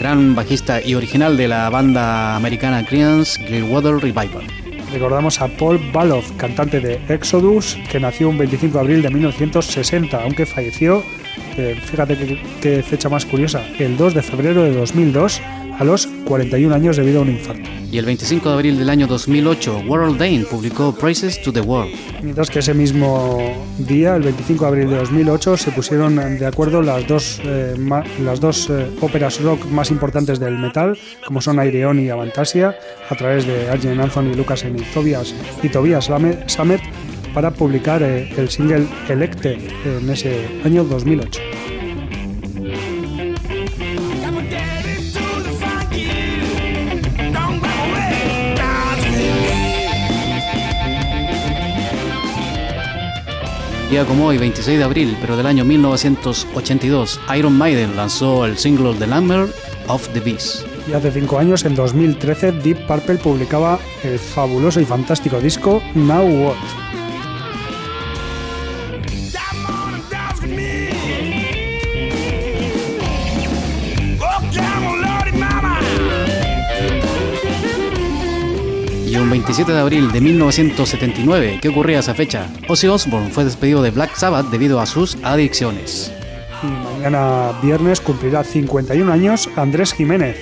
gran 0.00 0.34
bajista 0.34 0.80
y 0.80 0.94
original 0.94 1.36
de 1.36 1.46
la 1.46 1.68
banda 1.68 2.36
americana 2.36 2.86
Creedence 2.86 3.38
Clearwater 3.44 3.96
Revival. 3.96 4.46
Recordamos 4.90 5.42
a 5.42 5.48
Paul 5.48 5.78
Baloff, 5.92 6.32
cantante 6.38 6.80
de 6.80 6.98
Exodus, 7.06 7.76
que 7.90 8.00
nació 8.00 8.30
un 8.30 8.38
25 8.38 8.72
de 8.72 8.80
abril 8.80 9.02
de 9.02 9.10
1960, 9.10 10.22
aunque 10.22 10.46
falleció, 10.46 11.04
eh, 11.58 11.78
fíjate 11.84 12.40
qué 12.62 12.82
fecha 12.82 13.10
más 13.10 13.26
curiosa, 13.26 13.62
el 13.78 13.98
2 13.98 14.14
de 14.14 14.22
febrero 14.22 14.62
de 14.62 14.72
2002 14.72 15.42
a 15.82 15.84
los 15.84 16.06
41 16.26 16.72
años 16.72 16.96
debido 16.96 17.18
a 17.18 17.22
un 17.22 17.30
infarto. 17.30 17.68
Y 17.90 17.98
el 17.98 18.04
25 18.04 18.48
de 18.48 18.54
abril 18.54 18.78
del 18.78 18.88
año 18.88 19.08
2008, 19.08 19.82
World 19.88 20.16
Dane 20.16 20.44
publicó 20.48 20.94
Praises 20.94 21.42
to 21.42 21.52
the 21.52 21.60
World. 21.60 21.92
Mientras 22.22 22.50
que 22.50 22.60
ese 22.60 22.72
mismo 22.72 23.52
día, 23.78 24.14
el 24.14 24.22
25 24.22 24.64
de 24.64 24.68
abril 24.68 24.90
de 24.90 24.96
2008, 24.98 25.56
se 25.56 25.72
pusieron 25.72 26.14
de 26.38 26.46
acuerdo 26.46 26.82
las 26.82 27.06
dos, 27.08 27.40
eh, 27.44 27.74
las 28.24 28.40
dos 28.40 28.70
eh, 28.70 28.86
óperas 29.00 29.42
rock 29.42 29.66
más 29.66 29.90
importantes 29.90 30.38
del 30.38 30.56
metal, 30.56 30.96
como 31.26 31.40
son 31.40 31.58
Aireon 31.58 31.98
y 31.98 32.10
Avantasia, 32.10 32.76
a 33.10 33.14
través 33.16 33.44
de 33.44 33.68
Arjen 33.68 34.00
Anthony, 34.00 34.34
Lucas 34.36 34.64
y 34.64 34.80
Tobias, 34.94 35.34
y 35.64 35.68
Tobias 35.68 36.08
Samet, 36.46 36.80
para 37.34 37.50
publicar 37.50 38.04
eh, 38.04 38.32
el 38.36 38.48
single 38.48 38.86
Electe 39.08 39.58
en 39.84 40.08
ese 40.08 40.46
año 40.64 40.84
2008. 40.84 41.61
Día 53.92 54.06
como 54.06 54.24
hoy, 54.24 54.38
26 54.38 54.78
de 54.78 54.84
abril, 54.84 55.18
pero 55.20 55.36
del 55.36 55.44
año 55.44 55.66
1982, 55.66 57.20
Iron 57.36 57.58
Maiden 57.58 57.94
lanzó 57.94 58.46
el 58.46 58.56
single 58.56 58.94
The 58.94 59.06
Number 59.06 59.46
of 59.86 60.08
the 60.14 60.20
Beast. 60.20 60.64
Y 60.88 60.94
hace 60.94 61.10
cinco 61.10 61.38
años, 61.38 61.66
en 61.66 61.74
2013, 61.74 62.52
Deep 62.52 62.86
Purple 62.86 63.16
publicaba 63.16 63.78
el 64.02 64.18
fabuloso 64.18 64.80
y 64.80 64.86
fantástico 64.86 65.38
disco 65.40 65.82
Now 65.94 66.24
What. 66.24 66.81
27 79.32 79.72
de 79.72 79.80
abril 79.80 80.12
de 80.12 80.20
1979, 80.20 81.58
¿qué 81.62 81.68
ocurría 81.70 82.00
esa 82.00 82.12
fecha? 82.12 82.48
Ozzy 82.68 82.88
Osbourne 82.88 83.30
fue 83.30 83.46
despedido 83.46 83.80
de 83.80 83.90
Black 83.90 84.14
Sabbath 84.14 84.50
debido 84.50 84.78
a 84.78 84.84
sus 84.84 85.16
adicciones. 85.22 86.12
Y 86.62 86.66
mañana 86.66 87.58
viernes 87.62 88.02
cumplirá 88.02 88.44
51 88.44 89.10
años 89.10 89.48
Andrés 89.56 89.94
Jiménez, 89.94 90.36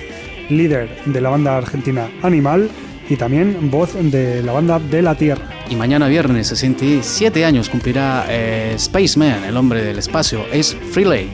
líder 0.49 0.89
de 1.05 1.21
la 1.21 1.29
banda 1.29 1.55
argentina 1.55 2.09
Animal 2.21 2.69
y 3.09 3.15
también 3.15 3.71
voz 3.71 3.93
de 3.93 4.43
la 4.43 4.51
banda 4.51 4.77
De 4.77 5.01
la 5.01 5.15
Tierra. 5.15 5.47
Y 5.69 5.77
mañana 5.77 6.09
viernes 6.09 6.47
67 6.47 7.45
años 7.45 7.69
cumplirá 7.69 8.25
eh, 8.27 8.75
Spaceman, 8.77 9.45
el 9.45 9.55
hombre 9.55 9.85
del 9.85 9.99
espacio, 9.99 10.43
es 10.51 10.75
Freeley, 10.91 11.29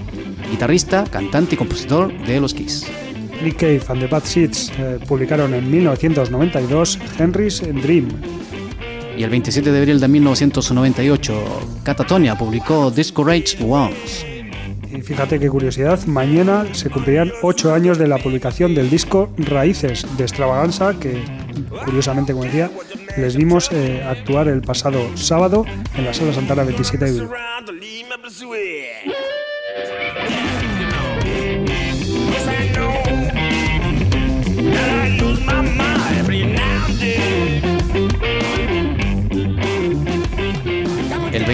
guitarrista, 0.51 1.05
cantante 1.05 1.55
y 1.55 1.57
compositor 1.57 2.15
de 2.19 2.39
Los 2.39 2.53
Kiss. 2.53 2.85
Nick 3.41 3.57
Cave 3.57 3.81
and 3.89 3.99
the 3.99 4.07
Bad 4.07 4.23
Seeds 4.23 4.71
eh, 4.77 4.99
publicaron 5.07 5.53
en 5.53 5.69
1992 5.69 6.99
Henry's 7.17 7.61
Dream. 7.61 8.07
Y 9.17 9.23
el 9.23 9.29
27 9.29 9.71
de 9.71 9.79
abril 9.79 9.99
de 9.99 10.07
1998, 10.07 11.43
Catatonia 11.83 12.37
publicó 12.37 12.91
Discourage 12.91 13.63
Ones. 13.63 14.25
Y 14.91 15.01
fíjate 15.01 15.39
qué 15.39 15.49
curiosidad, 15.49 15.99
mañana 16.05 16.65
se 16.73 16.89
cumplirían 16.89 17.31
8 17.41 17.73
años 17.73 17.97
de 17.97 18.07
la 18.07 18.17
publicación 18.19 18.73
del 18.75 18.89
disco 18.89 19.29
Raíces 19.37 20.05
de 20.17 20.23
Extravaganza, 20.23 20.97
que 20.99 21.23
curiosamente, 21.83 22.33
como 22.33 22.45
decía, 22.45 22.69
les 23.17 23.35
vimos 23.35 23.69
eh, 23.71 24.03
actuar 24.03 24.47
el 24.47 24.61
pasado 24.61 24.99
sábado 25.15 25.65
en 25.95 26.05
la 26.05 26.13
Sala 26.13 26.33
Santana 26.33 26.63
27 26.63 27.05
de 27.05 27.11
abril. 27.11 27.29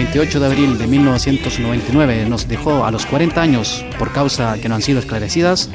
28 0.04 0.38
de 0.38 0.46
abril 0.46 0.78
de 0.78 0.86
1999 0.86 2.26
nos 2.28 2.46
dejó 2.46 2.84
a 2.84 2.90
los 2.90 3.06
40 3.06 3.40
años 3.40 3.84
por 3.98 4.12
causa 4.12 4.58
que 4.60 4.68
no 4.68 4.74
han 4.74 4.82
sido 4.82 4.98
esclarecidas 4.98 5.70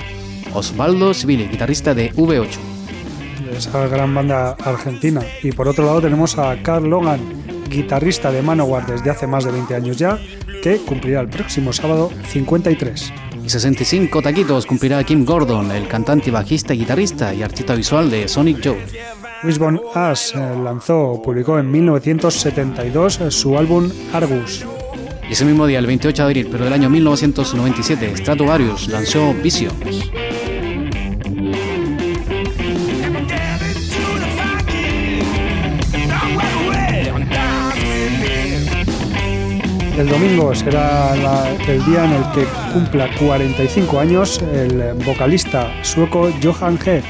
Osvaldo 0.54 1.16
Civili, 1.16 1.48
guitarrista 1.48 1.96
de 1.96 2.14
V8. 2.14 2.48
esa 3.58 3.88
gran 3.88 4.14
banda 4.14 4.52
argentina. 4.52 5.22
Y 5.42 5.52
por 5.52 5.68
otro 5.68 5.84
lado 5.84 6.02
tenemos 6.02 6.38
a 6.38 6.62
Carl 6.62 6.88
Logan, 6.88 7.20
guitarrista 7.70 8.32
de 8.32 8.44
Manowar 8.44 8.86
desde 8.86 9.10
hace 9.10 9.26
más 9.26 9.46
de 9.46 9.52
20 9.52 9.76
años 9.76 9.98
ya, 9.98 10.20
que 10.62 10.78
cumplirá 10.78 11.22
el 11.22 11.30
próximo 11.30 11.74
sábado 11.74 12.12
53. 12.28 13.12
Y 13.44 13.50
65 13.50 14.22
taquitos 14.22 14.68
cumplirá 14.68 15.04
Kim 15.04 15.26
Gordon, 15.26 15.72
el 15.72 15.88
cantante, 15.88 16.30
bajista, 16.30 16.76
guitarrista 16.76 17.34
y 17.34 17.42
artista 17.42 17.74
visual 17.74 18.12
de 18.12 18.28
Sonic 18.28 18.62
Joe. 18.64 19.19
Wishbone 19.44 19.80
Ash 19.96 20.36
eh, 20.36 20.56
lanzó, 20.64 21.22
publicó 21.24 21.60
en 21.60 21.72
1972 21.72 23.22
eh, 23.22 23.32
su 23.32 23.58
álbum 23.58 23.90
Argus. 24.12 24.66
Y 25.30 25.34
ese 25.34 25.46
mismo 25.46 25.66
día, 25.66 25.80
el 25.80 25.86
28 25.86 26.24
de 26.24 26.26
abril, 26.26 26.50
pero 26.52 26.66
del 26.66 26.74
año 26.74 26.90
1997, 26.90 28.18
Stratovarius 28.18 28.88
lanzó 28.90 29.34
Vision. 29.36 29.74
El 39.98 40.08
domingo 40.08 40.56
será 40.56 41.14
el 41.68 41.86
día 41.86 42.06
en 42.06 42.14
el 42.14 42.24
que 42.32 42.46
cumpla 42.74 43.10
45 43.18 44.00
años 44.00 44.42
el 44.54 44.94
vocalista 45.06 45.72
sueco 45.84 46.30
Johan 46.42 46.80
He, 46.86 47.04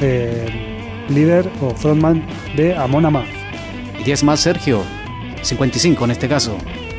eh, 0.00 0.79
líder 1.08 1.50
o 1.60 1.70
frontman 1.70 2.24
de 2.56 2.76
Amon 2.76 3.06
Amarth. 3.06 3.28
Y 4.00 4.04
10 4.04 4.24
más 4.24 4.40
Sergio, 4.40 4.82
55 5.42 6.04
en 6.04 6.10
este 6.10 6.28
caso, 6.28 6.56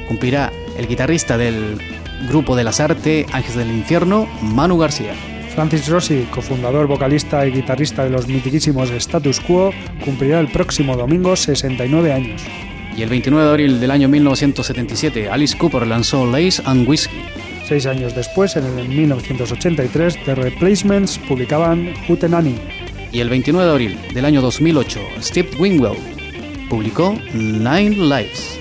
cumplirá 0.07 0.51
el 0.77 0.87
guitarrista 0.87 1.37
del 1.37 1.79
grupo 2.27 2.55
de 2.55 2.63
las 2.63 2.79
artes 2.79 3.25
Ángeles 3.33 3.57
del 3.57 3.71
Infierno, 3.71 4.27
Manu 4.41 4.77
García. 4.77 5.13
Francis 5.53 5.87
Rossi, 5.89 6.27
cofundador, 6.31 6.87
vocalista 6.87 7.45
y 7.45 7.51
guitarrista 7.51 8.03
de 8.03 8.09
los 8.09 8.27
mitiquísimos 8.27 8.89
Status 8.89 9.41
Quo, 9.41 9.71
cumplirá 10.03 10.39
el 10.39 10.49
próximo 10.49 10.95
domingo 10.95 11.35
69 11.35 12.13
años. 12.13 12.41
Y 12.95 13.03
el 13.03 13.09
29 13.09 13.45
de 13.45 13.51
abril 13.51 13.79
del 13.79 13.91
año 13.91 14.07
1977, 14.07 15.29
Alice 15.29 15.57
Cooper 15.57 15.85
lanzó 15.87 16.25
Lace 16.25 16.61
and 16.65 16.87
Whiskey. 16.87 17.21
Seis 17.67 17.85
años 17.85 18.15
después, 18.15 18.55
en 18.55 18.65
el 18.65 18.89
1983, 18.89 20.25
The 20.25 20.35
Replacements 20.35 21.17
publicaban 21.19 21.93
Hootenanny. 22.07 22.80
Y 23.11 23.19
el 23.19 23.29
29 23.29 23.65
de 23.65 23.71
abril 23.71 23.99
del 24.13 24.25
año 24.25 24.41
2008, 24.41 24.99
Steve 25.19 25.49
Wingwell 25.59 25.97
publicó 26.69 27.13
Nine 27.33 27.89
Lives. 27.89 28.57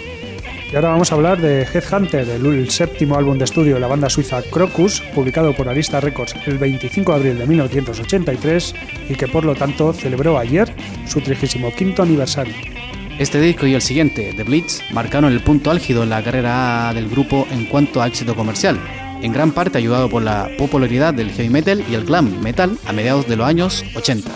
Y 0.72 0.76
ahora 0.76 0.90
vamos 0.90 1.10
a 1.10 1.14
hablar 1.14 1.40
de 1.40 1.62
Headhunter, 1.62 2.28
el, 2.28 2.70
séptimo 2.70 3.16
álbum 3.16 3.38
de 3.38 3.44
estudio 3.44 3.74
de 3.74 3.80
la 3.80 3.86
banda 3.86 4.08
suiza 4.08 4.42
Crocus, 4.42 5.00
publicado 5.14 5.54
por 5.54 5.68
Arista 5.68 6.00
Records 6.00 6.34
el 6.46 6.58
25 6.58 7.12
de 7.12 7.18
abril 7.18 7.38
de 7.38 7.46
1983 7.46 8.74
y 9.08 9.14
que 9.14 9.28
por 9.28 9.44
lo 9.44 9.54
tanto 9.54 9.92
celebró 9.92 10.38
ayer 10.38 10.72
su 11.06 11.20
35 11.20 12.02
aniversario. 12.02 12.54
Este 13.18 13.40
disco 13.40 13.66
y 13.66 13.74
el 13.74 13.82
siguiente, 13.82 14.32
The 14.36 14.44
Blitz, 14.44 14.80
marcaron 14.92 15.32
el 15.32 15.42
punto 15.42 15.70
álgido 15.70 16.02
en 16.02 16.10
la 16.10 16.22
carrera 16.22 16.92
del 16.94 17.08
grupo 17.08 17.46
en 17.50 17.66
cuanto 17.66 18.00
a 18.00 18.06
éxito 18.06 18.34
comercial, 18.34 18.80
en 19.22 19.32
gran 19.32 19.52
parte 19.52 19.78
ayudado 19.78 20.08
por 20.08 20.22
la 20.22 20.48
popularidad 20.58 21.14
del 21.14 21.30
heavy 21.30 21.50
metal 21.50 21.84
y 21.88 21.94
el 21.94 22.04
glam 22.04 22.40
metal 22.42 22.78
a 22.86 22.92
mediados 22.92 23.26
de 23.28 23.36
los 23.36 23.46
años 23.46 23.84
80. 23.94 24.30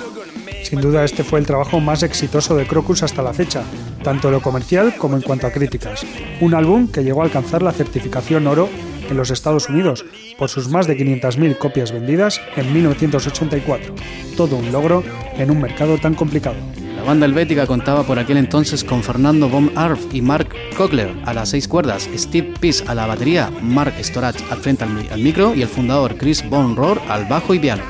Sin 0.63 0.81
duda 0.81 1.05
este 1.05 1.25
fue 1.25 1.41
el 1.41 1.47
trabajo 1.47 1.79
más 1.81 2.03
exitoso 2.03 2.57
de 2.57 2.67
Crocus 2.67 3.03
hasta 3.03 3.23
la 3.23 3.35
fecha, 3.35 3.63
tanto 4.03 4.29
en 4.29 4.35
lo 4.35 4.41
comercial 4.41 4.95
como 4.97 5.17
en 5.17 5.23
cuanto 5.23 5.47
a 5.47 5.53
críticas. 5.53 6.07
Un 6.41 6.55
álbum 6.55 6.89
que 6.89 7.05
llegó 7.05 7.21
a 7.21 7.25
alcanzar 7.25 7.63
la 7.63 7.73
certificación 7.73 8.47
oro 8.47 8.69
en 9.09 9.17
los 9.17 9.31
Estados 9.31 9.69
Unidos 9.69 10.05
por 10.39 10.49
sus 10.49 10.69
más 10.69 10.87
de 10.87 10.97
500.000 10.97 11.59
copias 11.59 11.93
vendidas 11.93 12.41
en 12.57 12.73
1984. 12.73 13.95
Todo 14.37 14.57
un 14.57 14.73
logro 14.73 15.05
en 15.37 15.51
un 15.51 15.61
mercado 15.61 15.99
tan 15.99 16.15
complicado. 16.15 16.57
La 17.05 17.09
banda 17.09 17.27
helvética 17.27 17.67
contaba 17.67 18.03
por 18.03 18.19
aquel 18.19 18.39
entonces 18.39 18.83
con 18.83 19.03
Fernando 19.03 19.47
von 19.47 19.71
Arf 19.77 20.01
y 20.15 20.23
Mark 20.23 20.49
Cochler 20.75 21.15
a 21.27 21.35
las 21.35 21.51
seis 21.51 21.69
cuerdas, 21.69 22.09
Steve 22.17 22.55
Peace 22.59 22.83
a 22.89 22.95
la 22.95 23.07
batería, 23.07 23.53
Mark 23.61 23.93
Storach 24.03 24.41
al 24.51 24.57
frente 24.57 24.85
al, 24.85 25.21
micro 25.21 25.55
y 25.55 25.61
el 25.61 25.69
fundador 25.69 26.17
Chris 26.17 26.49
Von 26.49 26.75
Rohr 26.75 26.99
al 27.11 27.27
bajo 27.27 27.53
y 27.53 27.59
piano. 27.59 27.83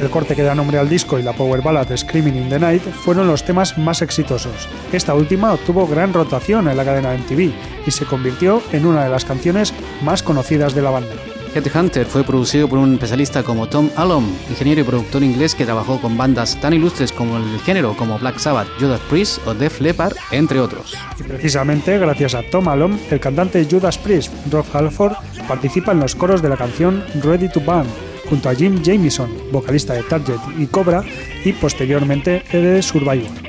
El 0.00 0.10
corte 0.10 0.34
que 0.34 0.42
da 0.42 0.56
nombre 0.56 0.80
al 0.80 0.88
disco 0.88 1.16
y 1.16 1.22
la 1.22 1.32
power 1.32 1.62
ballad 1.62 1.96
Screaming 1.96 2.34
in 2.34 2.48
the 2.48 2.58
Night 2.58 2.82
fueron 2.82 3.28
los 3.28 3.44
temas 3.44 3.78
más 3.78 4.02
exitosos. 4.02 4.68
Esta 4.92 5.14
última 5.14 5.52
obtuvo 5.52 5.86
gran 5.86 6.12
rotación 6.12 6.66
en 6.66 6.76
la 6.76 6.84
cadena 6.84 7.14
MTV 7.14 7.52
y 7.86 7.90
se 7.92 8.04
convirtió 8.04 8.60
en 8.72 8.84
una 8.84 9.04
de 9.04 9.10
las 9.10 9.24
canciones 9.24 9.72
más 10.02 10.24
conocidas 10.24 10.74
de 10.74 10.82
la 10.82 10.90
banda. 10.90 11.14
Hunter 11.64 12.06
fue 12.06 12.22
producido 12.22 12.68
por 12.68 12.78
un 12.78 12.94
especialista 12.94 13.42
como 13.42 13.66
Tom 13.66 13.88
Allom, 13.96 14.26
ingeniero 14.50 14.82
y 14.82 14.84
productor 14.84 15.22
inglés 15.22 15.54
que 15.54 15.64
trabajó 15.64 15.98
con 16.00 16.16
bandas 16.16 16.60
tan 16.60 16.74
ilustres 16.74 17.12
como 17.12 17.38
el 17.38 17.60
género 17.60 17.96
como 17.96 18.18
Black 18.18 18.38
Sabbath, 18.38 18.68
Judas 18.78 19.00
Priest 19.08 19.46
o 19.46 19.54
Def 19.54 19.80
Leppard, 19.80 20.14
entre 20.32 20.60
otros. 20.60 20.94
Y 21.18 21.22
precisamente 21.22 21.98
gracias 21.98 22.34
a 22.34 22.42
Tom 22.42 22.68
Allom, 22.68 22.98
el 23.10 23.20
cantante 23.20 23.66
Judas 23.70 23.96
Priest, 23.96 24.32
Rob 24.50 24.66
Halford, 24.72 25.14
participa 25.48 25.92
en 25.92 26.00
los 26.00 26.14
coros 26.14 26.42
de 26.42 26.50
la 26.50 26.58
canción 26.58 27.02
Ready 27.22 27.48
to 27.48 27.60
Burn, 27.60 27.86
junto 28.28 28.50
a 28.50 28.54
Jim 28.54 28.82
Jamison, 28.84 29.30
vocalista 29.50 29.94
de 29.94 30.02
Target 30.02 30.40
y 30.58 30.66
Cobra, 30.66 31.02
y 31.44 31.52
posteriormente 31.54 32.44
de 32.52 32.82
Survivor. 32.82 33.45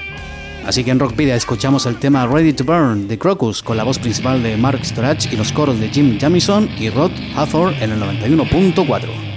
Así 0.67 0.83
que 0.83 0.91
en 0.91 0.99
Rockpedia 0.99 1.33
escuchamos 1.33 1.85
el 1.85 1.95
tema 1.95 2.27
Ready 2.27 2.51
to 2.51 2.65
Burn 2.65 3.07
de 3.07 3.17
Crocus 3.17 3.63
con 3.63 3.77
la 3.77 3.85
voz 3.85 3.97
principal 3.99 4.43
de 4.43 4.57
Mark 4.57 4.83
Storach 4.83 5.31
y 5.31 5.37
los 5.37 5.53
coros 5.53 5.79
de 5.79 5.87
Jim 5.87 6.19
Jamison 6.19 6.69
y 6.77 6.89
Rod 6.89 7.11
Hathor 7.37 7.73
en 7.79 7.91
el 7.91 8.01
91.4. 8.01 9.36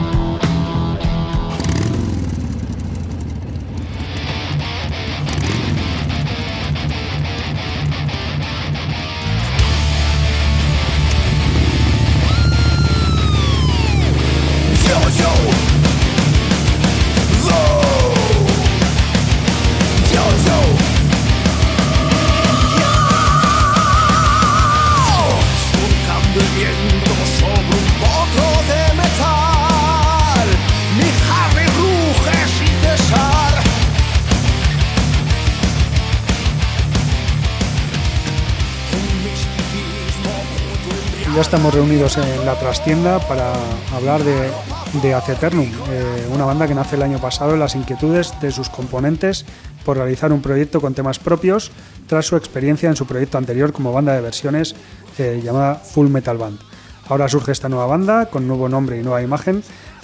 Estamos 41.51 41.73
reunidos 41.73 42.17
en 42.17 42.45
la 42.45 42.57
trastienda 42.57 43.19
para 43.27 43.51
hablar 43.93 44.23
de, 44.23 44.49
de 45.03 45.13
Aceternum, 45.13 45.67
eh, 45.89 46.25
una 46.33 46.45
banda 46.45 46.65
que 46.65 46.73
nace 46.73 46.95
el 46.95 47.01
año 47.01 47.19
pasado 47.19 47.55
en 47.55 47.59
las 47.59 47.75
inquietudes 47.75 48.33
de 48.39 48.53
sus 48.53 48.69
componentes 48.69 49.45
por 49.83 49.97
realizar 49.97 50.31
un 50.31 50.41
proyecto 50.41 50.79
con 50.79 50.93
temas 50.93 51.19
propios 51.19 51.73
tras 52.07 52.25
su 52.25 52.37
experiencia 52.37 52.87
en 52.87 52.95
su 52.95 53.05
proyecto 53.05 53.37
anterior 53.37 53.73
como 53.73 53.91
banda 53.91 54.13
de 54.13 54.21
versiones 54.21 54.77
eh, 55.17 55.41
llamada 55.43 55.75
Full 55.75 56.07
Metal 56.07 56.37
Band. 56.37 56.57
Ahora 57.09 57.27
surge 57.27 57.51
esta 57.51 57.67
nueva 57.67 57.85
banda 57.85 58.27
con 58.27 58.47
nuevo 58.47 58.69
nombre 58.69 58.97
y 58.97 59.03
nueva 59.03 59.21
imagen, 59.21 59.61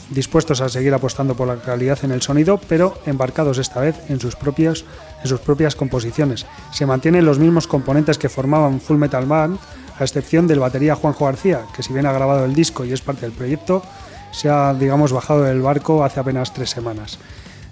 dispuestos 0.10 0.60
a 0.60 0.68
seguir 0.68 0.94
apostando 0.94 1.36
por 1.36 1.48
la 1.48 1.62
calidad 1.62 2.00
en 2.04 2.12
el 2.12 2.22
sonido, 2.22 2.60
pero 2.68 3.00
embarcados 3.06 3.58
esta 3.58 3.80
vez 3.80 3.96
en 4.10 4.20
sus 4.20 4.36
propias, 4.36 4.84
en 5.24 5.30
sus 5.30 5.40
propias 5.40 5.78
composiciones. 5.78 6.46
Se 6.74 6.86
mantienen 6.86 7.24
los 7.24 7.40
mismos 7.40 7.68
componentes 7.68 8.18
que 8.18 8.28
formaban 8.28 8.82
Full 8.82 8.98
Metal 8.98 9.26
Band, 9.26 9.58
a 10.00 10.04
excepción 10.04 10.48
del 10.48 10.60
batería 10.60 10.96
Juanjo 10.96 11.26
García, 11.26 11.62
que 11.76 11.84
si 11.84 11.94
bien 11.94 12.06
ha 12.06 12.12
grabado 12.12 12.46
el 12.46 12.54
disco 12.54 12.86
y 12.86 12.94
es 12.94 13.02
parte 13.02 13.22
del 13.22 13.32
proyecto, 13.32 13.84
se 14.32 14.50
ha, 14.50 14.74
digamos, 14.74 15.12
bajado 15.12 15.44
del 15.44 15.62
barco 15.62 16.04
hace 16.04 16.20
apenas 16.20 16.54
tres 16.54 16.70
semanas. 16.70 17.18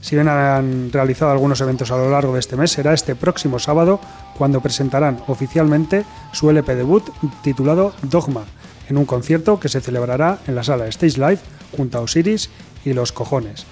Si 0.02 0.16
bien 0.16 0.28
han 0.28 0.92
realizado 0.92 1.32
algunos 1.32 1.62
eventos 1.62 1.92
a 1.92 1.98
lo 1.98 2.10
largo 2.12 2.34
de 2.34 2.40
este 2.40 2.56
mes, 2.56 2.72
será 2.72 2.94
este 2.94 3.16
próximo 3.16 3.58
sábado 3.58 4.00
cuando 4.38 4.62
presentarán 4.62 5.20
oficialmente 5.28 6.06
su 6.32 6.50
LP 6.50 6.76
debut 6.76 7.04
titulado 7.42 7.94
Dogma, 8.04 8.44
en 8.88 8.98
un 8.98 9.06
concierto 9.06 9.60
que 9.60 9.70
se 9.70 9.82
celebrará 9.82 10.40
en 10.48 10.56
la 10.56 10.64
sala 10.64 10.88
Stage 10.88 11.18
Live 11.18 11.40
junto 11.76 11.98
a 11.98 12.02
Osiris 12.02 12.50
y 12.84 12.94
Los 12.94 13.12
Cojones. 13.12 13.66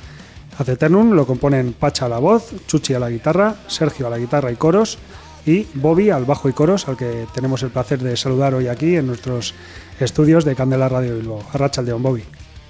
Aceternum 0.58 1.12
lo 1.12 1.26
componen 1.26 1.74
Pacha 1.74 2.06
a 2.06 2.10
la 2.10 2.20
voz, 2.20 2.52
Chuchi 2.68 2.94
a 2.94 3.00
la 3.00 3.10
guitarra, 3.10 3.56
Sergio 3.68 4.08
a 4.08 4.10
la 4.10 4.18
guitarra 4.18 4.52
y 4.52 4.56
coros, 4.56 4.98
y 5.46 5.68
Bobby 5.74 6.10
al 6.10 6.26
bajo 6.26 6.50
y 6.50 6.54
coros, 6.54 6.88
al 6.88 6.98
que 6.98 7.28
tenemos 7.34 7.64
el 7.64 7.70
placer 7.70 8.00
de 8.00 8.16
saludar 8.16 8.54
hoy 8.54 8.68
aquí 8.68 8.96
en 8.96 9.08
nuestros 9.08 9.54
estudios 10.00 10.46
de 10.46 10.56
Candela 10.56 10.90
Radio 10.90 11.16
Bilbao. 11.16 11.44
Arrachaldeón, 11.54 12.02
Bobby. 12.02 12.24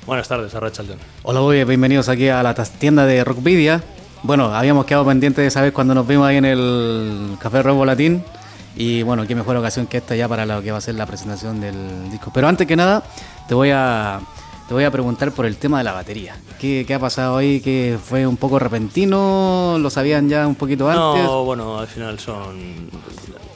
Buenas 0.05 0.27
tardes, 0.27 0.53
Arrachaldeón. 0.55 0.99
Hola 1.23 1.39
Bobby, 1.39 1.63
bienvenidos 1.63 2.09
aquí 2.09 2.27
a 2.29 2.43
la 2.43 2.53
tienda 2.53 3.05
de 3.05 3.23
Rockvidia. 3.23 3.83
Bueno, 4.23 4.53
habíamos 4.55 4.85
quedado 4.85 5.05
pendientes 5.05 5.43
de 5.43 5.51
saber 5.51 5.73
cuando 5.73 5.93
nos 5.93 6.07
vimos 6.07 6.27
ahí 6.27 6.37
en 6.37 6.45
el 6.45 7.37
Café 7.39 7.61
Robo 7.61 7.85
Latín. 7.85 8.23
Y 8.75 9.03
bueno, 9.03 9.27
qué 9.27 9.35
mejor 9.35 9.55
ocasión 9.55 9.85
que 9.85 9.97
esta 9.97 10.15
ya 10.15 10.27
para 10.27 10.45
lo 10.45 10.61
que 10.61 10.71
va 10.71 10.79
a 10.79 10.81
ser 10.81 10.95
la 10.95 11.05
presentación 11.05 11.61
del 11.61 12.09
disco. 12.09 12.31
Pero 12.33 12.47
antes 12.47 12.65
que 12.65 12.75
nada, 12.75 13.03
te 13.47 13.53
voy 13.53 13.69
a 13.71 14.19
te 14.67 14.73
voy 14.73 14.83
a 14.83 14.91
preguntar 14.91 15.31
por 15.31 15.45
el 15.45 15.57
tema 15.57 15.79
de 15.79 15.83
la 15.83 15.93
batería. 15.93 16.35
¿Qué, 16.59 16.85
ha 16.93 16.99
pasado 16.99 17.37
ahí? 17.37 17.59
¿Que 17.59 17.97
fue 18.01 18.25
un 18.25 18.37
poco 18.37 18.59
repentino? 18.59 19.77
¿Lo 19.79 19.89
sabían 19.89 20.29
ya 20.29 20.47
un 20.47 20.55
poquito 20.55 20.89
antes? 20.89 21.23
No, 21.23 21.43
bueno, 21.43 21.79
al 21.79 21.87
final 21.87 22.19
son... 22.19 22.89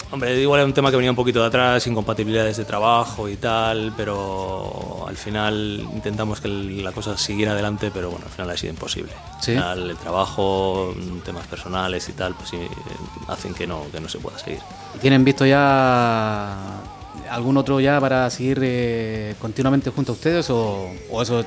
Hombre, 0.09 0.39
igual 0.39 0.61
es 0.61 0.65
un 0.65 0.73
tema 0.73 0.89
que 0.89 0.95
venía 0.95 1.11
un 1.11 1.17
poquito 1.17 1.41
de 1.41 1.47
atrás, 1.47 1.85
incompatibilidades 1.85 2.55
de 2.55 2.63
trabajo 2.63 3.27
y 3.27 3.35
tal, 3.35 3.93
pero 3.97 5.05
al 5.05 5.17
final 5.17 5.85
intentamos 5.93 6.39
que 6.39 6.47
la 6.47 6.93
cosa 6.93 7.17
siguiera 7.17 7.51
adelante, 7.51 7.91
pero 7.93 8.09
bueno, 8.09 8.25
al 8.25 8.31
final 8.31 8.49
ha 8.49 8.57
sido 8.57 8.71
imposible. 8.71 9.11
¿Sí? 9.41 9.51
Al 9.51 9.57
final, 9.57 9.89
el 9.89 9.97
trabajo, 9.97 10.95
temas 11.25 11.45
personales 11.47 12.07
y 12.07 12.13
tal, 12.13 12.35
pues 12.35 12.49
sí, 12.49 12.57
hacen 13.27 13.53
que 13.53 13.67
no, 13.67 13.83
que 13.91 13.99
no 13.99 14.07
se 14.07 14.19
pueda 14.19 14.39
seguir. 14.39 14.59
¿Tienen 15.01 15.25
visto 15.25 15.45
ya 15.45 16.55
algún 17.29 17.57
otro 17.57 17.79
ya 17.79 17.99
para 17.99 18.29
seguir 18.29 18.59
eh, 18.61 19.35
continuamente 19.39 19.89
junto 19.89 20.11
a 20.11 20.15
ustedes 20.15 20.49
o, 20.49 20.89
eso 21.21 21.43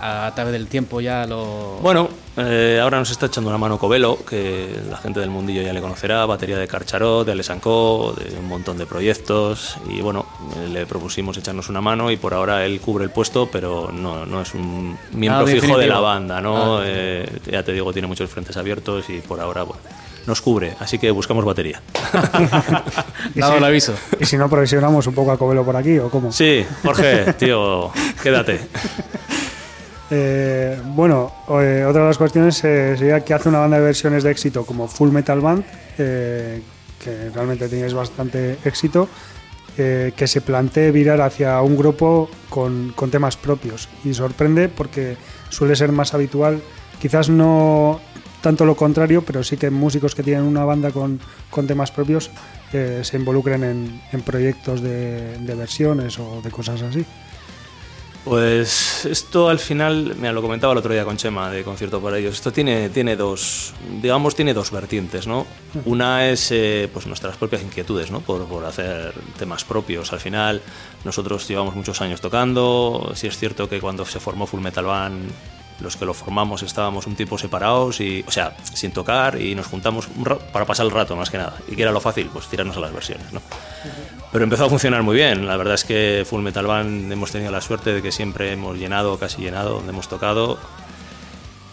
a 0.00 0.32
través 0.34 0.52
del 0.52 0.66
tiempo 0.66 1.00
ya 1.00 1.26
lo... 1.26 1.78
Bueno, 1.80 2.08
eh, 2.36 2.78
ahora 2.80 2.98
nos 2.98 3.10
está 3.10 3.26
echando 3.26 3.50
una 3.50 3.58
mano 3.58 3.78
Covelo, 3.78 4.18
que 4.24 4.68
la 4.88 4.96
gente 4.96 5.20
del 5.20 5.30
mundillo 5.30 5.62
ya 5.62 5.72
le 5.72 5.80
conocerá, 5.80 6.24
batería 6.26 6.56
de 6.56 6.68
Carcharot, 6.68 7.26
de 7.26 7.32
Alesancó, 7.32 8.14
de 8.16 8.38
un 8.38 8.48
montón 8.48 8.78
de 8.78 8.86
proyectos. 8.86 9.76
Y 9.88 10.00
bueno, 10.00 10.26
eh, 10.56 10.68
le 10.68 10.86
propusimos 10.86 11.36
echarnos 11.36 11.68
una 11.68 11.80
mano 11.80 12.10
y 12.10 12.16
por 12.16 12.34
ahora 12.34 12.64
él 12.64 12.80
cubre 12.80 13.04
el 13.04 13.10
puesto, 13.10 13.48
pero 13.50 13.90
no, 13.92 14.26
no 14.26 14.42
es 14.42 14.54
un 14.54 14.96
miembro 15.12 15.46
fijo 15.46 15.78
de 15.78 15.86
la 15.86 16.00
banda, 16.00 16.40
¿no? 16.40 16.78
Ah, 16.78 16.84
ya 17.50 17.62
te 17.62 17.72
digo, 17.72 17.92
tiene 17.92 18.08
muchos 18.08 18.30
frentes 18.30 18.56
abiertos 18.56 19.10
y 19.10 19.20
por 19.20 19.40
ahora, 19.40 19.62
bueno 19.64 19.82
nos 20.26 20.40
cubre, 20.40 20.74
así 20.78 20.98
que 20.98 21.10
buscamos 21.10 21.44
batería. 21.44 21.80
Dado 23.34 23.56
el 23.56 23.64
aviso. 23.64 23.94
¿Y 24.20 24.24
si 24.26 24.36
no 24.36 24.48
provisionamos 24.48 25.06
un 25.06 25.14
poco 25.14 25.32
a 25.32 25.38
Covelo 25.38 25.64
por 25.64 25.76
aquí 25.76 25.98
o 25.98 26.10
cómo? 26.10 26.32
Sí, 26.32 26.64
Jorge, 26.82 27.32
tío, 27.34 27.90
quédate. 28.22 28.60
Eh, 30.10 30.80
bueno, 30.94 31.30
eh, 31.60 31.84
otra 31.86 32.02
de 32.02 32.08
las 32.08 32.18
cuestiones 32.18 32.62
eh, 32.64 32.96
sería 32.96 33.20
que 33.20 33.34
hace 33.34 33.48
una 33.48 33.58
banda 33.58 33.78
de 33.78 33.84
versiones 33.84 34.22
de 34.22 34.30
éxito 34.30 34.64
como 34.64 34.88
Full 34.88 35.10
Metal 35.10 35.40
Band, 35.40 35.64
que 35.96 37.30
realmente 37.34 37.68
tenéis 37.68 37.92
bastante 37.92 38.58
éxito, 38.64 39.08
que 39.76 40.26
se 40.26 40.40
plantee 40.40 40.90
virar 40.90 41.20
hacia 41.20 41.60
un 41.60 41.76
grupo 41.76 42.30
con, 42.48 42.92
con 42.96 43.10
temas 43.10 43.36
propios. 43.36 43.88
Y 44.04 44.14
sorprende 44.14 44.68
porque 44.68 45.16
suele 45.50 45.76
ser 45.76 45.92
más 45.92 46.14
habitual, 46.14 46.62
quizás 47.00 47.28
no 47.28 48.00
tanto 48.40 48.64
lo 48.64 48.76
contrario, 48.76 49.22
pero 49.22 49.42
sí 49.42 49.56
que 49.56 49.70
músicos 49.70 50.14
que 50.14 50.22
tienen 50.22 50.44
una 50.44 50.64
banda 50.64 50.90
con, 50.90 51.20
temas 51.66 51.90
propios 51.90 52.30
eh, 52.72 53.00
se 53.02 53.16
involucren 53.16 53.64
en, 54.12 54.22
proyectos 54.22 54.80
de, 54.80 55.36
versiones 55.56 56.18
o 56.18 56.40
de 56.42 56.50
cosas 56.50 56.82
así. 56.82 57.04
Pues 58.24 59.06
esto 59.06 59.48
al 59.48 59.58
final, 59.58 60.14
me 60.20 60.30
lo 60.32 60.42
comentaba 60.42 60.72
el 60.72 60.78
otro 60.80 60.92
día 60.92 61.04
con 61.04 61.16
Chema 61.16 61.50
de 61.50 61.62
concierto 61.64 62.00
para 62.00 62.18
ellos. 62.18 62.34
Esto 62.34 62.52
tiene, 62.52 62.90
tiene 62.90 63.16
dos, 63.16 63.72
digamos, 64.02 64.34
tiene 64.34 64.52
dos 64.52 64.70
vertientes, 64.70 65.26
¿no? 65.26 65.46
Una 65.86 66.28
es 66.28 66.50
eh, 66.50 66.90
pues 66.92 67.06
nuestras 67.06 67.38
propias 67.38 67.62
inquietudes, 67.62 68.10
¿no? 68.10 68.20
Por, 68.20 68.44
por, 68.46 68.66
hacer 68.66 69.14
temas 69.38 69.64
propios. 69.64 70.12
Al 70.12 70.20
final, 70.20 70.60
nosotros 71.04 71.48
llevamos 71.48 71.74
muchos 71.74 72.02
años 72.02 72.20
tocando. 72.20 73.12
Sí 73.14 73.28
es 73.28 73.38
cierto 73.38 73.66
que 73.66 73.80
cuando 73.80 74.04
se 74.04 74.20
formó 74.20 74.46
Full 74.46 74.60
Metal 74.60 74.84
Band 74.84 75.30
los 75.80 75.96
que 75.96 76.04
lo 76.04 76.14
formamos 76.14 76.62
estábamos 76.62 77.06
un 77.06 77.14
tiempo 77.14 77.38
separados 77.38 78.00
y, 78.00 78.24
o 78.26 78.30
sea, 78.30 78.56
sin 78.74 78.92
tocar 78.92 79.40
y 79.40 79.54
nos 79.54 79.66
juntamos 79.66 80.08
para 80.52 80.64
pasar 80.64 80.86
el 80.86 80.92
rato 80.92 81.16
más 81.16 81.30
que 81.30 81.38
nada. 81.38 81.54
Y 81.68 81.76
que 81.76 81.82
era 81.82 81.92
lo 81.92 82.00
fácil, 82.00 82.28
pues 82.32 82.48
tirarnos 82.48 82.76
a 82.76 82.80
las 82.80 82.92
versiones, 82.92 83.32
¿no? 83.32 83.40
Pero 84.32 84.44
empezó 84.44 84.66
a 84.66 84.68
funcionar 84.68 85.02
muy 85.02 85.16
bien. 85.16 85.46
La 85.46 85.56
verdad 85.56 85.74
es 85.74 85.84
que 85.84 86.24
Full 86.28 86.42
Metal 86.42 86.66
Band 86.66 87.10
hemos 87.10 87.30
tenido 87.30 87.50
la 87.50 87.60
suerte 87.60 87.92
de 87.92 88.02
que 88.02 88.12
siempre 88.12 88.52
hemos 88.52 88.76
llenado, 88.76 89.18
casi 89.18 89.42
llenado, 89.42 89.74
donde 89.74 89.92
hemos 89.92 90.08
tocado. 90.08 90.58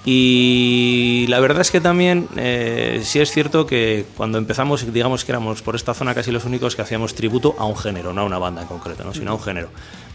Y 0.07 1.25
la 1.29 1.39
verdad 1.39 1.61
es 1.61 1.71
que 1.71 1.81
también 1.81 2.29
eh, 2.37 3.01
sí 3.03 3.19
es 3.19 3.31
cierto 3.31 3.65
que 3.65 4.05
cuando 4.15 4.37
empezamos, 4.37 4.93
digamos 4.93 5.25
que 5.25 5.31
éramos 5.31 5.63
por 5.63 5.75
esta 5.75 5.95
zona 5.95 6.13
casi 6.13 6.31
los 6.31 6.45
únicos 6.45 6.75
que 6.75 6.83
hacíamos 6.83 7.15
tributo 7.15 7.55
a 7.57 7.65
un 7.65 7.75
género, 7.75 8.13
no 8.13 8.21
a 8.21 8.25
una 8.25 8.37
banda 8.37 8.61
en 8.61 8.67
concreto, 8.67 9.03
¿no? 9.03 9.15
sino 9.15 9.31
a 9.31 9.33
un 9.33 9.41
género. 9.41 9.69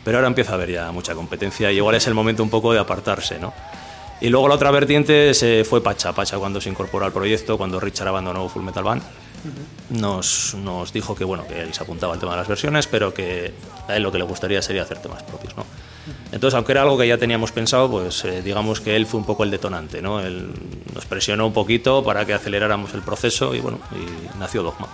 Pero 0.05 0.18
ahora 0.18 0.29
empieza 0.29 0.53
a 0.53 0.55
haber 0.55 0.70
ya 0.70 0.92
mucha 0.92 1.14
competencia 1.14 1.72
y 1.72 1.76
igual 1.76 1.96
es 1.96 2.07
el 2.07 2.14
momento 2.14 2.44
un 2.44 2.50
poco 2.50 2.72
de 2.72 2.79
apartarse, 2.79 3.40
¿no? 3.40 3.53
Y 4.21 4.29
luego 4.29 4.49
la 4.49 4.55
otra 4.55 4.71
vertiente 4.71 5.33
se 5.35 5.65
fue 5.65 5.83
Pacha. 5.83 6.13
Pacha 6.13 6.39
cuando 6.39 6.61
se 6.61 6.69
incorporó 6.69 7.07
al 7.07 7.13
proyecto, 7.13 7.57
cuando 7.57 7.81
Richard 7.81 8.09
abandonó 8.09 8.49
Full 8.49 8.63
Metal 8.63 8.85
Band, 8.85 9.03
nos, 9.91 10.55
nos 10.55 10.93
dijo 10.93 11.15
que 11.15 11.25
bueno 11.25 11.47
que 11.47 11.63
él 11.63 11.73
se 11.73 11.83
apuntaba 11.83 12.13
al 12.13 12.21
tema 12.21 12.33
de 12.33 12.39
las 12.39 12.49
versiones, 12.49 12.87
pero 12.87 13.15
que 13.15 13.55
a 13.89 13.97
él 13.97 14.03
lo 14.03 14.13
que 14.13 14.19
le 14.19 14.25
gustaría 14.25 14.61
sería 14.61 14.83
hacer 14.83 14.99
temas 14.99 15.23
propios, 15.23 15.57
¿no? 15.57 15.65
Entonces, 16.33 16.55
aunque 16.55 16.73
era 16.73 16.83
algo 16.83 16.97
que 16.97 17.07
ya 17.07 17.19
teníamos 17.19 17.53
pensado, 17.53 17.91
pues 17.91 18.25
eh, 18.25 18.43
digamos 18.43 18.81
que 18.81 18.97
él 18.97 19.07
fue 19.07 19.21
un 19.21 19.27
poco 19.27 19.45
el 19.45 19.51
detonante, 19.51 20.01
¿no? 20.01 20.21
Él 20.21 20.51
nos 20.95 21.05
presionó 21.07 21.47
un 21.47 21.53
poquito 21.53 22.03
para 22.03 22.25
que 22.25 22.35
aceleráramos 22.35 22.95
el 22.95 23.03
proceso 23.03 23.55
y 23.55 23.61
bueno, 23.61 23.79
y 23.93 24.39
nació 24.39 24.63
Dogma. 24.63 24.89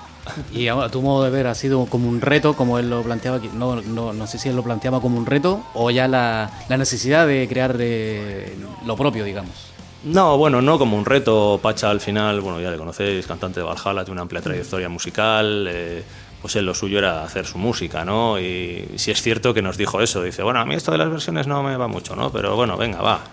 Y 0.53 0.69
a 0.69 0.89
tu 0.89 1.03
modo 1.03 1.25
de 1.25 1.31
ver, 1.31 1.47
¿ha 1.47 1.55
sido 1.55 1.87
como 1.87 2.09
un 2.09 2.21
reto, 2.21 2.55
como 2.55 2.79
él 2.79 2.91
lo 2.91 3.03
planteaba? 3.03 3.39
No, 3.55 3.81
no, 3.81 4.13
no 4.13 4.27
sé 4.27 4.39
si 4.39 4.49
él 4.49 4.57
lo 4.57 4.65
planteaba 4.65 5.01
como 5.01 5.19
un 5.19 5.27
reto 5.27 5.65
o 5.75 5.91
ya 5.91 6.09
la, 6.09 6.51
la 6.69 6.77
necesidad 6.77 7.27
de 7.27 7.47
crear 7.49 7.77
de 7.77 8.57
lo 8.85 8.97
propio, 8.97 9.25
digamos. 9.25 9.77
No, 10.05 10.39
bueno, 10.39 10.63
no 10.63 10.79
como 10.79 10.97
un 10.97 11.05
reto. 11.05 11.59
Pacha 11.61 11.91
al 11.91 12.01
final, 12.01 12.41
bueno, 12.41 12.61
ya 12.61 12.71
le 12.71 12.77
conocéis, 12.77 13.27
cantante 13.27 13.61
de 13.61 13.67
Valhalla, 13.67 14.05
tiene 14.05 14.13
una 14.13 14.23
amplia 14.23 14.41
trayectoria 14.41 14.89
musical. 14.89 15.67
Eh, 15.69 16.05
pues 16.47 16.55
él 16.55 16.65
lo 16.65 16.75
suyo 16.75 17.01
era 17.01 17.25
hacer 17.25 17.45
su 17.45 17.59
música, 17.59 18.05
¿no? 18.05 18.39
Y 18.39 18.89
si 18.95 19.11
es 19.11 19.21
cierto 19.21 19.53
que 19.53 19.63
nos 19.63 19.77
dijo 19.77 20.01
eso, 20.01 20.23
dice, 20.23 20.45
bueno, 20.45 20.61
a 20.61 20.65
mí 20.65 20.77
esto 20.77 20.93
de 20.93 20.99
las 20.99 21.11
versiones 21.11 21.49
no 21.49 21.61
me 21.65 21.77
va 21.77 21.89
mucho, 21.89 22.15
¿no? 22.15 22.31
Pero 22.31 22.55
bueno, 22.55 22.77
venga, 22.77 23.03
va. 23.03 23.25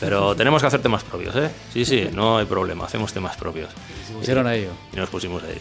Pero 0.00 0.34
tenemos 0.36 0.60
que 0.60 0.66
hacer 0.66 0.82
temas 0.82 1.04
propios, 1.04 1.36
¿eh? 1.36 1.48
Sí, 1.72 1.84
sí, 1.84 2.08
no 2.12 2.38
hay 2.38 2.46
problema, 2.46 2.86
hacemos 2.86 3.12
temas 3.12 3.36
propios. 3.36 3.70
Y 3.70 4.08
se 4.08 4.14
pusieron 4.14 4.48
a 4.48 4.56
ello. 4.56 4.70
Y 4.92 4.96
nos 4.96 5.08
pusimos 5.08 5.44
a 5.44 5.46
ello. 5.48 5.60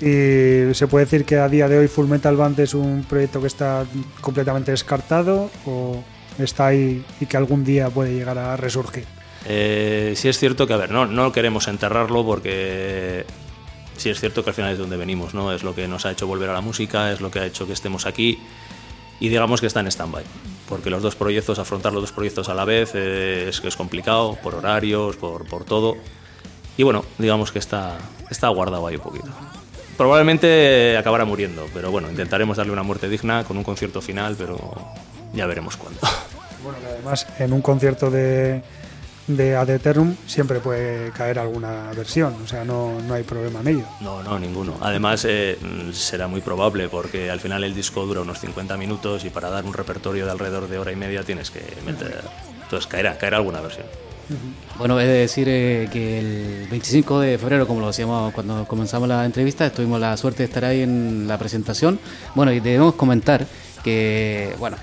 Y 0.00 0.74
se 0.74 0.86
puede 0.86 1.04
decir 1.04 1.26
que 1.26 1.36
a 1.36 1.46
día 1.46 1.68
de 1.68 1.76
hoy 1.76 1.88
Full 1.88 2.06
Metal 2.06 2.34
Band 2.34 2.58
es 2.60 2.72
un 2.72 3.04
proyecto 3.04 3.42
que 3.42 3.48
está 3.48 3.84
completamente 4.22 4.70
descartado 4.70 5.50
o 5.66 6.02
está 6.38 6.68
ahí 6.68 7.04
y 7.20 7.26
que 7.26 7.36
algún 7.36 7.66
día 7.66 7.90
puede 7.90 8.14
llegar 8.14 8.38
a 8.38 8.56
resurgir. 8.56 9.04
Eh, 9.44 10.14
sí 10.16 10.26
es 10.26 10.38
cierto 10.38 10.66
que, 10.66 10.72
a 10.72 10.78
ver, 10.78 10.90
no, 10.90 11.04
no 11.04 11.32
queremos 11.32 11.68
enterrarlo 11.68 12.24
porque 12.24 13.26
sí 13.96 14.10
es 14.10 14.20
cierto 14.20 14.44
que 14.44 14.50
al 14.50 14.54
final 14.54 14.72
es 14.72 14.78
de 14.78 14.82
donde 14.82 14.96
venimos, 14.96 15.34
¿no? 15.34 15.52
Es 15.52 15.62
lo 15.62 15.74
que 15.74 15.88
nos 15.88 16.06
ha 16.06 16.12
hecho 16.12 16.26
volver 16.26 16.50
a 16.50 16.52
la 16.52 16.60
música, 16.60 17.12
es 17.12 17.20
lo 17.20 17.30
que 17.30 17.40
ha 17.40 17.46
hecho 17.46 17.66
que 17.66 17.72
estemos 17.72 18.06
aquí 18.06 18.38
y 19.20 19.28
digamos 19.28 19.60
que 19.60 19.66
está 19.66 19.80
en 19.80 19.86
stand-by. 19.86 20.24
Porque 20.68 20.90
los 20.90 21.02
dos 21.02 21.16
proyectos, 21.16 21.58
afrontar 21.58 21.92
los 21.92 22.02
dos 22.02 22.12
proyectos 22.12 22.48
a 22.48 22.54
la 22.54 22.64
vez 22.64 22.92
eh, 22.94 23.46
es 23.48 23.62
es 23.64 23.76
complicado, 23.76 24.36
por 24.42 24.54
horarios, 24.54 25.16
por, 25.16 25.46
por 25.46 25.64
todo. 25.64 25.96
Y 26.76 26.82
bueno, 26.82 27.04
digamos 27.18 27.52
que 27.52 27.58
está, 27.58 27.96
está 28.30 28.48
guardado 28.48 28.86
ahí 28.86 28.96
un 28.96 29.02
poquito. 29.02 29.28
Probablemente 29.96 30.96
acabará 30.98 31.24
muriendo, 31.24 31.66
pero 31.72 31.90
bueno, 31.90 32.10
intentaremos 32.10 32.58
darle 32.58 32.72
una 32.72 32.82
muerte 32.82 33.08
digna 33.08 33.44
con 33.44 33.56
un 33.56 33.64
concierto 33.64 34.02
final, 34.02 34.34
pero 34.36 34.58
ya 35.32 35.46
veremos 35.46 35.76
cuándo. 35.76 36.00
Bueno, 36.62 36.78
además 36.84 37.26
en 37.38 37.52
un 37.52 37.62
concierto 37.62 38.10
de, 38.10 38.60
de 39.26 39.56
Ad 39.56 39.70
Eternum 39.70 40.14
siempre 40.26 40.60
puede 40.60 41.10
caer 41.10 41.38
alguna 41.38 41.90
versión, 41.96 42.34
o 42.42 42.46
sea, 42.46 42.64
no, 42.64 43.00
no 43.00 43.14
hay 43.14 43.22
problema 43.24 43.60
en 43.60 43.68
ello. 43.68 43.84
No, 44.00 44.22
no, 44.22 44.38
ninguno. 44.38 44.74
Además, 44.80 45.24
eh, 45.28 45.58
será 45.92 46.28
muy 46.28 46.40
probable 46.40 46.88
porque 46.88 47.30
al 47.30 47.40
final 47.40 47.64
el 47.64 47.74
disco 47.74 48.06
dura 48.06 48.20
unos 48.20 48.38
50 48.38 48.76
minutos 48.76 49.24
y 49.24 49.30
para 49.30 49.50
dar 49.50 49.64
un 49.64 49.72
repertorio 49.72 50.26
de 50.26 50.30
alrededor 50.30 50.68
de 50.68 50.78
hora 50.78 50.92
y 50.92 50.96
media 50.96 51.24
tienes 51.24 51.50
que 51.50 51.60
meter. 51.84 52.22
Entonces 52.62 52.86
caerá, 52.86 53.18
caerá 53.18 53.38
alguna 53.38 53.60
versión. 53.60 53.86
Bueno, 54.78 55.00
he 55.00 55.06
de 55.06 55.18
decir 55.18 55.48
eh, 55.48 55.88
que 55.92 56.18
el 56.18 56.68
25 56.68 57.20
de 57.20 57.38
febrero, 57.38 57.66
como 57.66 57.80
lo 57.80 57.86
decíamos 57.88 58.32
cuando 58.34 58.66
comenzamos 58.66 59.08
la 59.08 59.24
entrevista, 59.24 59.70
tuvimos 59.70 60.00
la 60.00 60.16
suerte 60.16 60.38
de 60.38 60.44
estar 60.46 60.64
ahí 60.64 60.82
en 60.82 61.28
la 61.28 61.38
presentación. 61.38 62.00
Bueno, 62.34 62.52
y 62.52 62.60
debemos 62.60 62.94
comentar 62.94 63.46
que, 63.84 64.54
bueno, 64.58 64.76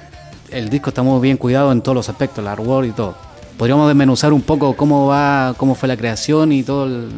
el 0.49 0.69
disco 0.69 0.89
está 0.89 1.03
muy 1.03 1.19
bien 1.19 1.37
cuidado 1.37 1.71
en 1.71 1.81
todos 1.81 1.95
los 1.95 2.09
aspectos, 2.09 2.39
el 2.39 2.47
artwork 2.47 2.87
y 2.87 2.91
todo. 2.91 3.32
Podríamos 3.57 3.87
desmenuzar 3.87 4.33
un 4.33 4.41
poco 4.41 4.75
cómo 4.75 5.07
va, 5.07 5.53
cómo 5.57 5.75
fue 5.75 5.87
la 5.87 5.97
creación 5.97 6.51
y 6.51 6.63
todo 6.63 6.85
el... 6.85 7.09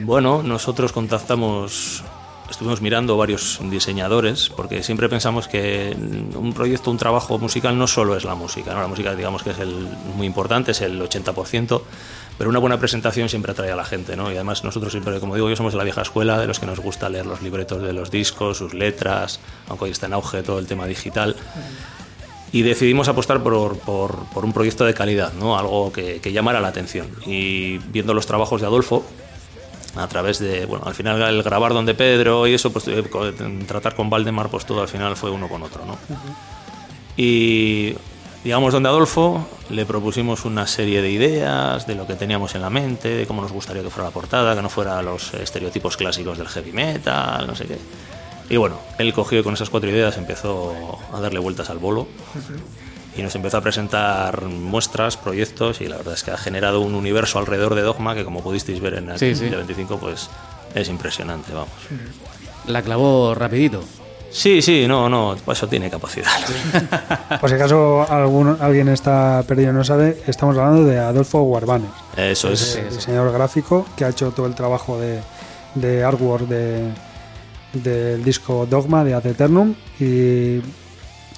Bueno, 0.00 0.42
nosotros 0.42 0.92
contactamos, 0.92 2.04
estuvimos 2.50 2.80
mirando 2.80 3.16
varios 3.16 3.58
diseñadores, 3.62 4.48
porque 4.50 4.82
siempre 4.82 5.08
pensamos 5.08 5.48
que 5.48 5.96
un 6.34 6.52
proyecto, 6.52 6.90
un 6.90 6.98
trabajo 6.98 7.38
musical 7.38 7.76
no 7.78 7.86
solo 7.86 8.16
es 8.16 8.24
la 8.24 8.34
música, 8.34 8.74
¿no? 8.74 8.80
la 8.80 8.86
música 8.86 9.14
digamos 9.14 9.42
que 9.42 9.50
es 9.50 9.58
el, 9.58 9.88
muy 10.16 10.26
importante, 10.26 10.70
es 10.70 10.80
el 10.80 11.00
80%, 11.00 11.80
pero 12.38 12.50
una 12.50 12.60
buena 12.60 12.78
presentación 12.78 13.28
siempre 13.28 13.52
atrae 13.52 13.72
a 13.72 13.76
la 13.76 13.84
gente, 13.84 14.16
¿no? 14.16 14.30
Y 14.30 14.36
además 14.36 14.62
nosotros 14.62 14.92
siempre, 14.92 15.18
como 15.18 15.34
digo, 15.34 15.50
yo 15.50 15.56
somos 15.56 15.72
de 15.72 15.78
la 15.78 15.84
vieja 15.84 16.02
escuela, 16.02 16.38
de 16.38 16.46
los 16.46 16.60
que 16.60 16.66
nos 16.66 16.78
gusta 16.78 17.08
leer 17.08 17.26
los 17.26 17.42
libretos 17.42 17.82
de 17.82 17.92
los 17.92 18.12
discos, 18.12 18.58
sus 18.58 18.74
letras, 18.74 19.40
aunque 19.68 19.86
hoy 19.86 19.90
está 19.90 20.06
en 20.06 20.12
auge 20.12 20.44
todo 20.44 20.60
el 20.60 20.66
tema 20.66 20.86
digital. 20.86 21.34
Y 22.50 22.62
decidimos 22.62 23.08
apostar 23.08 23.42
por, 23.42 23.78
por, 23.78 24.24
por 24.32 24.44
un 24.44 24.52
proyecto 24.52 24.84
de 24.84 24.94
calidad, 24.94 25.32
¿no? 25.34 25.58
algo 25.58 25.92
que, 25.92 26.20
que 26.20 26.32
llamara 26.32 26.60
la 26.60 26.68
atención. 26.68 27.08
Y 27.26 27.78
viendo 27.78 28.14
los 28.14 28.26
trabajos 28.26 28.60
de 28.60 28.66
Adolfo, 28.66 29.04
a 29.96 30.06
través 30.06 30.38
de, 30.38 30.66
bueno, 30.66 30.84
al 30.86 30.94
final 30.94 31.20
el 31.22 31.42
grabar 31.42 31.72
donde 31.72 31.94
Pedro 31.94 32.46
y 32.46 32.54
eso, 32.54 32.72
pues 32.72 32.88
eh, 32.88 33.02
tratar 33.66 33.94
con 33.94 34.08
Valdemar, 34.08 34.48
pues 34.48 34.64
todo 34.64 34.80
al 34.80 34.88
final 34.88 35.16
fue 35.16 35.30
uno 35.30 35.48
con 35.48 35.62
otro, 35.62 35.84
¿no? 35.84 35.98
Y 37.16 37.94
digamos 38.44 38.72
donde 38.72 38.88
Adolfo 38.88 39.46
le 39.70 39.84
propusimos 39.84 40.44
una 40.44 40.66
serie 40.66 41.02
de 41.02 41.10
ideas 41.10 41.86
de 41.86 41.94
lo 41.94 42.06
que 42.06 42.14
teníamos 42.14 42.54
en 42.54 42.62
la 42.62 42.70
mente, 42.70 43.08
de 43.08 43.26
cómo 43.26 43.42
nos 43.42 43.52
gustaría 43.52 43.82
que 43.82 43.90
fuera 43.90 44.08
la 44.08 44.14
portada, 44.14 44.54
que 44.54 44.62
no 44.62 44.68
fuera 44.68 45.02
los 45.02 45.34
estereotipos 45.34 45.96
clásicos 45.96 46.38
del 46.38 46.48
heavy 46.48 46.72
metal, 46.72 47.46
no 47.46 47.56
sé 47.56 47.66
qué. 47.66 47.78
Y 48.50 48.56
bueno, 48.56 48.76
él 48.98 49.12
cogió 49.12 49.40
y 49.40 49.42
con 49.42 49.54
esas 49.54 49.68
cuatro 49.70 49.90
ideas 49.90 50.16
empezó 50.16 50.74
a 51.12 51.20
darle 51.20 51.38
vueltas 51.38 51.68
al 51.70 51.78
bolo 51.78 52.06
y 53.16 53.22
nos 53.22 53.34
empezó 53.34 53.58
a 53.58 53.60
presentar 53.60 54.42
muestras, 54.42 55.16
proyectos 55.16 55.80
y 55.80 55.86
la 55.88 55.96
verdad 55.98 56.14
es 56.14 56.22
que 56.22 56.30
ha 56.30 56.36
generado 56.38 56.80
un 56.80 56.94
universo 56.94 57.38
alrededor 57.38 57.74
de 57.74 57.82
Dogma 57.82 58.14
que 58.14 58.24
como 58.24 58.42
pudisteis 58.42 58.80
ver 58.80 58.94
en 58.94 59.10
el 59.10 59.18
Sí, 59.18 59.34
sí. 59.34 59.48
25 59.48 59.98
pues 59.98 60.30
es 60.74 60.88
impresionante, 60.88 61.52
vamos. 61.52 61.68
La 62.66 62.80
clavó 62.82 63.34
rapidito. 63.34 63.82
Sí, 64.30 64.60
sí, 64.60 64.86
no, 64.86 65.08
no, 65.08 65.34
eso 65.50 65.66
tiene 65.68 65.88
capacidad. 65.90 66.30
Por 67.40 67.48
si 67.48 67.56
acaso 67.56 68.06
algún, 68.10 68.58
alguien 68.60 68.88
está 68.88 69.42
perdido 69.48 69.70
y 69.70 69.74
no 69.74 69.84
sabe, 69.84 70.22
estamos 70.26 70.56
hablando 70.58 70.84
de 70.84 70.98
Adolfo 70.98 71.40
Guarbanes, 71.42 71.88
Eso 72.14 72.50
es. 72.50 72.76
el 72.76 72.90
diseñador 72.94 73.32
gráfico 73.32 73.86
que 73.96 74.04
ha 74.04 74.10
hecho 74.10 74.30
todo 74.32 74.44
el 74.46 74.54
trabajo 74.54 74.98
de, 75.00 75.20
de 75.76 76.04
artwork 76.04 76.46
de, 76.46 76.90
del 77.72 78.22
disco 78.24 78.66
Dogma 78.68 79.04
de 79.04 79.14
Ad 79.14 79.26
Eternum 79.26 79.74
y 80.00 80.60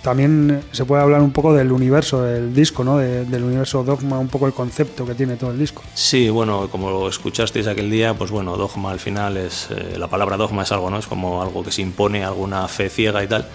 también 0.03 0.63
se 0.73 0.85
puede 0.87 1.03
hablar 1.03 1.21
un 1.21 1.31
poco 1.33 1.53
del 1.53 1.71
universo 1.73 2.23
del 2.23 2.55
disco, 2.55 2.83
¿no? 2.85 2.97
De- 2.97 3.27
del 3.27 3.43
universo 3.45 3.85
Dogma, 3.85 4.19
un 4.19 4.29
poco 4.29 4.47
el 4.47 4.55
concepto 4.55 5.05
que 5.05 5.15
tiene 5.15 5.37
todo 5.37 5.51
el 5.51 5.59
disco. 5.59 5.83
Sí, 5.95 6.31
bueno, 6.31 6.69
como 6.71 7.07
escuchasteis 7.09 7.67
aquel 7.67 7.91
día, 7.91 8.15
pues 8.15 8.31
bueno, 8.31 8.57
dogma 8.57 8.93
al 8.93 8.99
final 9.01 9.37
es, 9.37 9.69
eh, 9.71 9.97
la 9.99 10.07
palabra 10.09 10.39
dogma 10.39 10.63
es 10.63 10.73
algo, 10.73 10.89
¿no? 10.89 10.99
Es 10.99 11.07
como 11.07 11.43
algo 11.43 11.63
que 11.63 11.71
se 11.73 11.83
impone, 11.83 12.25
alguna 12.25 12.67
fe 12.69 12.89
ciega 12.89 13.23
y 13.23 13.29
tal. 13.29 13.47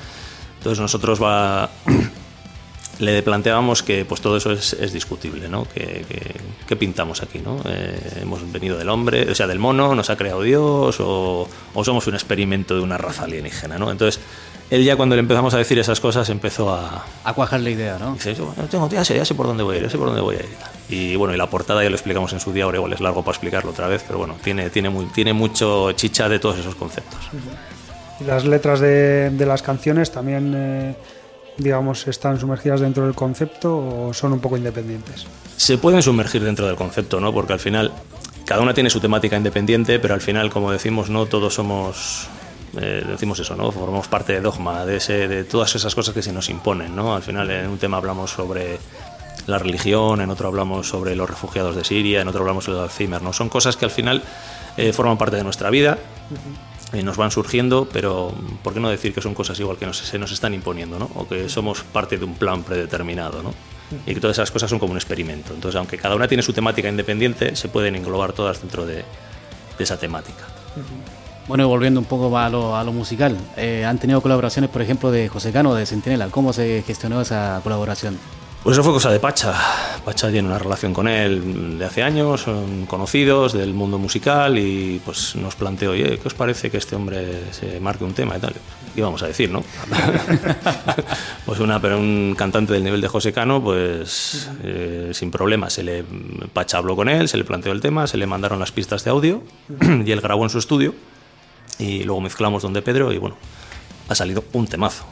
Entonces 0.59 0.79
nosotros 0.79 1.21
va, 1.21 1.71
le 2.99 3.21
planteábamos 3.23 3.83
que 3.83 4.05
pues 4.05 4.21
todo 4.21 4.37
eso 4.37 4.51
es, 4.51 4.73
es 4.73 4.93
discutible, 4.93 5.49
¿no? 5.49 5.65
Que, 5.73 6.05
que- 6.07 6.35
¿Qué 6.67 6.75
pintamos 6.75 7.21
aquí, 7.21 7.39
no? 7.39 7.59
Eh, 7.69 7.99
hemos 8.23 8.51
venido 8.51 8.77
del 8.77 8.89
hombre, 8.89 9.29
o 9.29 9.35
sea, 9.35 9.45
del 9.45 9.59
mono, 9.59 9.93
nos 9.93 10.09
ha 10.09 10.15
creado 10.17 10.41
Dios 10.41 10.99
o, 10.99 11.47
o 11.75 11.83
somos 11.83 12.07
un 12.07 12.15
experimento 12.15 12.73
de 12.75 12.81
una 12.81 12.97
raza 12.97 13.25
alienígena, 13.25 13.77
¿no? 13.77 13.91
Entonces, 13.91 14.19
él 14.71 14.83
ya 14.83 14.95
cuando 14.95 15.15
le 15.15 15.19
empezamos 15.19 15.53
a 15.53 15.59
decir 15.59 15.77
esas 15.77 15.99
cosas 15.99 16.27
empezó 16.29 16.73
a, 16.73 17.05
A 17.23 17.33
cuajar 17.33 17.59
la 17.59 17.69
idea, 17.69 17.99
¿no? 17.99 18.13
Dice, 18.15 18.33
"Yo, 18.33 18.45
bueno, 18.47 18.63
tengo, 18.67 18.89
ya 18.89 19.05
sé, 19.05 19.15
ya 19.15 19.23
sé 19.25 19.35
por 19.35 19.45
dónde 19.45 19.61
voy 19.61 19.75
a 19.75 19.77
ir, 19.77 19.83
ya 19.83 19.89
sé 19.91 19.97
por 19.99 20.07
dónde 20.07 20.21
voy 20.21 20.37
a 20.37 20.39
ir. 20.39 20.47
Y 20.89 21.15
bueno, 21.15 21.35
y 21.35 21.37
la 21.37 21.47
portada 21.51 21.83
ya 21.83 21.89
lo 21.91 21.95
explicamos 21.95 22.33
en 22.33 22.39
su 22.39 22.51
día, 22.51 22.63
ahora 22.63 22.77
igual 22.77 22.93
es 22.93 22.99
largo 22.99 23.21
para 23.21 23.33
explicarlo 23.35 23.69
otra 23.69 23.87
vez, 23.87 24.03
pero 24.07 24.17
bueno, 24.17 24.35
tiene, 24.43 24.71
tiene, 24.71 24.89
muy, 24.89 25.05
tiene 25.07 25.33
mucho 25.33 25.91
chicha 25.91 26.27
de 26.29 26.39
todos 26.39 26.57
esos 26.57 26.73
conceptos. 26.73 27.19
Y 28.19 28.23
las 28.23 28.43
letras 28.45 28.79
de, 28.79 29.29
de 29.29 29.45
las 29.45 29.61
canciones 29.61 30.11
también, 30.11 30.53
eh, 30.55 30.95
digamos, 31.57 32.07
están 32.07 32.39
sumergidas 32.39 32.81
dentro 32.81 33.05
del 33.05 33.15
concepto 33.15 33.77
o 33.77 34.13
son 34.13 34.33
un 34.33 34.39
poco 34.39 34.57
independientes. 34.57 35.25
Se 35.57 35.77
pueden 35.77 36.01
sumergir 36.01 36.43
dentro 36.43 36.67
del 36.67 36.75
concepto, 36.75 37.19
¿no? 37.19 37.33
Porque 37.33 37.53
al 37.53 37.59
final 37.59 37.91
cada 38.45 38.61
una 38.61 38.73
tiene 38.73 38.89
su 38.89 38.99
temática 38.99 39.37
independiente, 39.37 39.99
pero 39.99 40.13
al 40.13 40.21
final, 40.21 40.49
como 40.49 40.71
decimos, 40.71 41.09
no 41.09 41.25
todos 41.25 41.53
somos 41.53 42.27
eh, 42.77 43.03
decimos 43.07 43.39
eso, 43.39 43.55
¿no? 43.55 43.71
Formamos 43.71 44.07
parte 44.07 44.33
de 44.33 44.41
dogma, 44.41 44.85
de, 44.85 44.97
ese, 44.97 45.27
de 45.27 45.43
todas 45.45 45.73
esas 45.75 45.95
cosas 45.95 46.13
que 46.13 46.21
se 46.21 46.33
nos 46.33 46.49
imponen, 46.49 46.95
¿no? 46.95 47.15
Al 47.15 47.23
final 47.23 47.49
en 47.49 47.69
un 47.69 47.77
tema 47.77 47.97
hablamos 47.97 48.31
sobre 48.31 48.79
la 49.47 49.59
religión, 49.59 50.21
en 50.21 50.29
otro 50.29 50.47
hablamos 50.47 50.89
sobre 50.89 51.15
los 51.15 51.29
refugiados 51.29 51.75
de 51.75 51.83
Siria, 51.85 52.21
en 52.21 52.27
otro 52.27 52.41
hablamos 52.41 52.65
sobre 52.65 52.79
el 52.79 52.83
Alzheimer, 52.83 53.21
¿no? 53.21 53.31
Son 53.31 53.47
cosas 53.47 53.77
que 53.77 53.85
al 53.85 53.91
final 53.91 54.23
eh, 54.75 54.91
forman 54.91 55.17
parte 55.17 55.37
de 55.37 55.43
nuestra 55.43 55.69
vida 55.69 55.97
y 56.93 57.03
nos 57.03 57.17
van 57.17 57.31
surgiendo, 57.31 57.87
pero 57.91 58.33
¿por 58.63 58.73
qué 58.73 58.79
no 58.79 58.89
decir 58.89 59.13
que 59.13 59.21
son 59.21 59.33
cosas 59.33 59.59
igual 59.59 59.77
que 59.77 59.91
se 59.93 60.19
nos 60.19 60.31
están 60.31 60.53
imponiendo, 60.53 60.99
¿no? 60.99 61.09
O 61.15 61.27
que 61.27 61.49
somos 61.49 61.83
parte 61.83 62.17
de 62.17 62.25
un 62.25 62.35
plan 62.35 62.63
predeterminado, 62.63 63.41
¿no? 63.41 63.53
Y 64.05 64.13
que 64.13 64.19
todas 64.19 64.37
esas 64.37 64.51
cosas 64.51 64.69
son 64.69 64.79
como 64.79 64.91
un 64.91 64.97
experimento. 64.97 65.53
Entonces, 65.53 65.77
aunque 65.77 65.97
cada 65.97 66.15
una 66.15 66.27
tiene 66.27 66.41
su 66.41 66.53
temática 66.53 66.89
independiente, 66.89 67.55
se 67.55 67.69
pueden 67.69 67.95
englobar 67.95 68.33
todas 68.33 68.59
dentro 68.59 68.85
de, 68.85 69.03
esa 69.77 69.97
temática. 69.97 70.45
Bueno, 71.47 71.63
y 71.63 71.67
volviendo 71.67 71.99
un 71.99 72.05
poco 72.05 72.35
a 72.37 72.49
lo, 72.49 72.91
musical, 72.91 73.37
eh, 73.57 73.85
han 73.85 73.99
tenido 73.99 74.21
colaboraciones, 74.21 74.71
por 74.71 74.81
ejemplo, 74.81 75.11
de 75.11 75.27
José 75.29 75.51
Cano, 75.51 75.75
de 75.75 75.85
Centinela. 75.85 76.27
¿Cómo 76.29 76.53
se 76.53 76.83
gestionó 76.85 77.21
esa 77.21 77.59
colaboración? 77.63 78.17
Pues 78.65 78.73
eso 78.73 78.83
fue 78.83 78.93
cosa 78.93 79.11
de 79.11 79.19
Pacha. 79.19 79.53
Pacha 80.03 80.31
tiene 80.31 80.47
una 80.47 80.57
relación 80.57 80.91
con 80.91 81.07
él 81.07 81.77
de 81.77 81.85
hace 81.85 82.01
años, 82.01 82.41
son 82.41 82.87
conocidos 82.87 83.53
del 83.53 83.75
mundo 83.75 83.99
musical 83.99 84.57
y 84.57 84.99
pues 85.05 85.35
nos 85.35 85.55
planteó, 85.55 85.91
oye, 85.91 86.17
¿qué 86.17 86.27
os 86.27 86.33
parece 86.33 86.71
que 86.71 86.77
este 86.77 86.95
hombre 86.95 87.43
se 87.51 87.79
marque 87.79 88.03
un 88.03 88.15
tema 88.15 88.37
y? 88.37 88.99
Y 88.99 89.01
vamos 89.01 89.21
a 89.21 89.27
decir, 89.27 89.51
¿no? 89.51 89.63
pues 91.45 91.59
una, 91.59 91.79
pero 91.79 91.99
un 91.99 92.33
cantante 92.35 92.73
del 92.73 92.83
nivel 92.83 93.01
de 93.01 93.07
José 93.07 93.31
Cano, 93.31 93.61
pues 93.61 94.49
eh, 94.63 95.11
sin 95.13 95.29
problema, 95.29 95.69
se 95.69 95.83
le, 95.83 96.03
Pacha 96.51 96.79
habló 96.79 96.95
con 96.95 97.07
él, 97.07 97.29
se 97.29 97.37
le 97.37 97.43
planteó 97.43 97.71
el 97.71 97.81
tema, 97.81 98.07
se 98.07 98.17
le 98.17 98.25
mandaron 98.25 98.57
las 98.57 98.71
pistas 98.71 99.03
de 99.03 99.11
audio 99.11 99.43
y 100.03 100.11
él 100.11 100.21
grabó 100.21 100.41
en 100.43 100.49
su 100.49 100.57
estudio 100.57 100.95
y 101.77 102.03
luego 102.03 102.19
mezclamos 102.19 102.63
donde 102.63 102.81
Pedro 102.81 103.13
y 103.13 103.19
bueno, 103.19 103.37
ha 104.09 104.15
salido 104.15 104.43
un 104.53 104.65
temazo. 104.65 105.05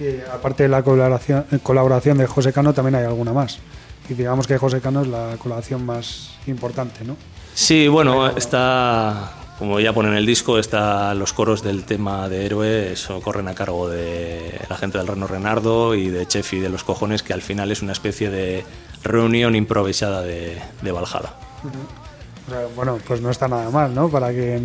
Y 0.00 0.20
aparte 0.32 0.64
de 0.64 0.68
la 0.68 0.82
colaboración, 0.82 1.44
colaboración 1.62 2.18
de 2.18 2.26
José 2.26 2.52
Cano, 2.52 2.72
también 2.72 2.94
hay 2.94 3.04
alguna 3.04 3.32
más. 3.32 3.58
Y 4.08 4.14
digamos 4.14 4.46
que 4.46 4.56
José 4.58 4.80
Cano 4.80 5.02
es 5.02 5.08
la 5.08 5.36
colaboración 5.38 5.84
más 5.84 6.34
importante, 6.46 7.04
¿no? 7.04 7.16
Sí, 7.54 7.88
bueno, 7.88 8.28
está 8.28 9.32
como 9.58 9.80
ya 9.80 9.92
ponen 9.92 10.12
en 10.12 10.18
el 10.18 10.26
disco, 10.26 10.58
está 10.58 11.12
los 11.14 11.32
coros 11.32 11.64
del 11.64 11.82
tema 11.82 12.28
de 12.28 12.46
Héroe, 12.46 12.92
eso 12.92 13.20
corren 13.20 13.48
a 13.48 13.54
cargo 13.54 13.88
de 13.88 14.60
la 14.70 14.76
gente 14.76 14.98
del 14.98 15.08
Reno 15.08 15.26
Renardo 15.26 15.96
y 15.96 16.10
de 16.10 16.26
Chefi 16.26 16.60
de 16.60 16.68
los 16.68 16.84
Cojones, 16.84 17.24
que 17.24 17.32
al 17.32 17.42
final 17.42 17.72
es 17.72 17.82
una 17.82 17.92
especie 17.92 18.30
de 18.30 18.64
reunión 19.02 19.56
improvisada 19.56 20.22
de, 20.22 20.62
de 20.80 20.92
Valhalla. 20.92 21.34
Bueno, 22.76 22.98
pues 23.06 23.20
no 23.20 23.30
está 23.30 23.48
nada 23.48 23.68
mal, 23.70 23.92
¿no? 23.92 24.08
Para 24.08 24.30
que 24.30 24.60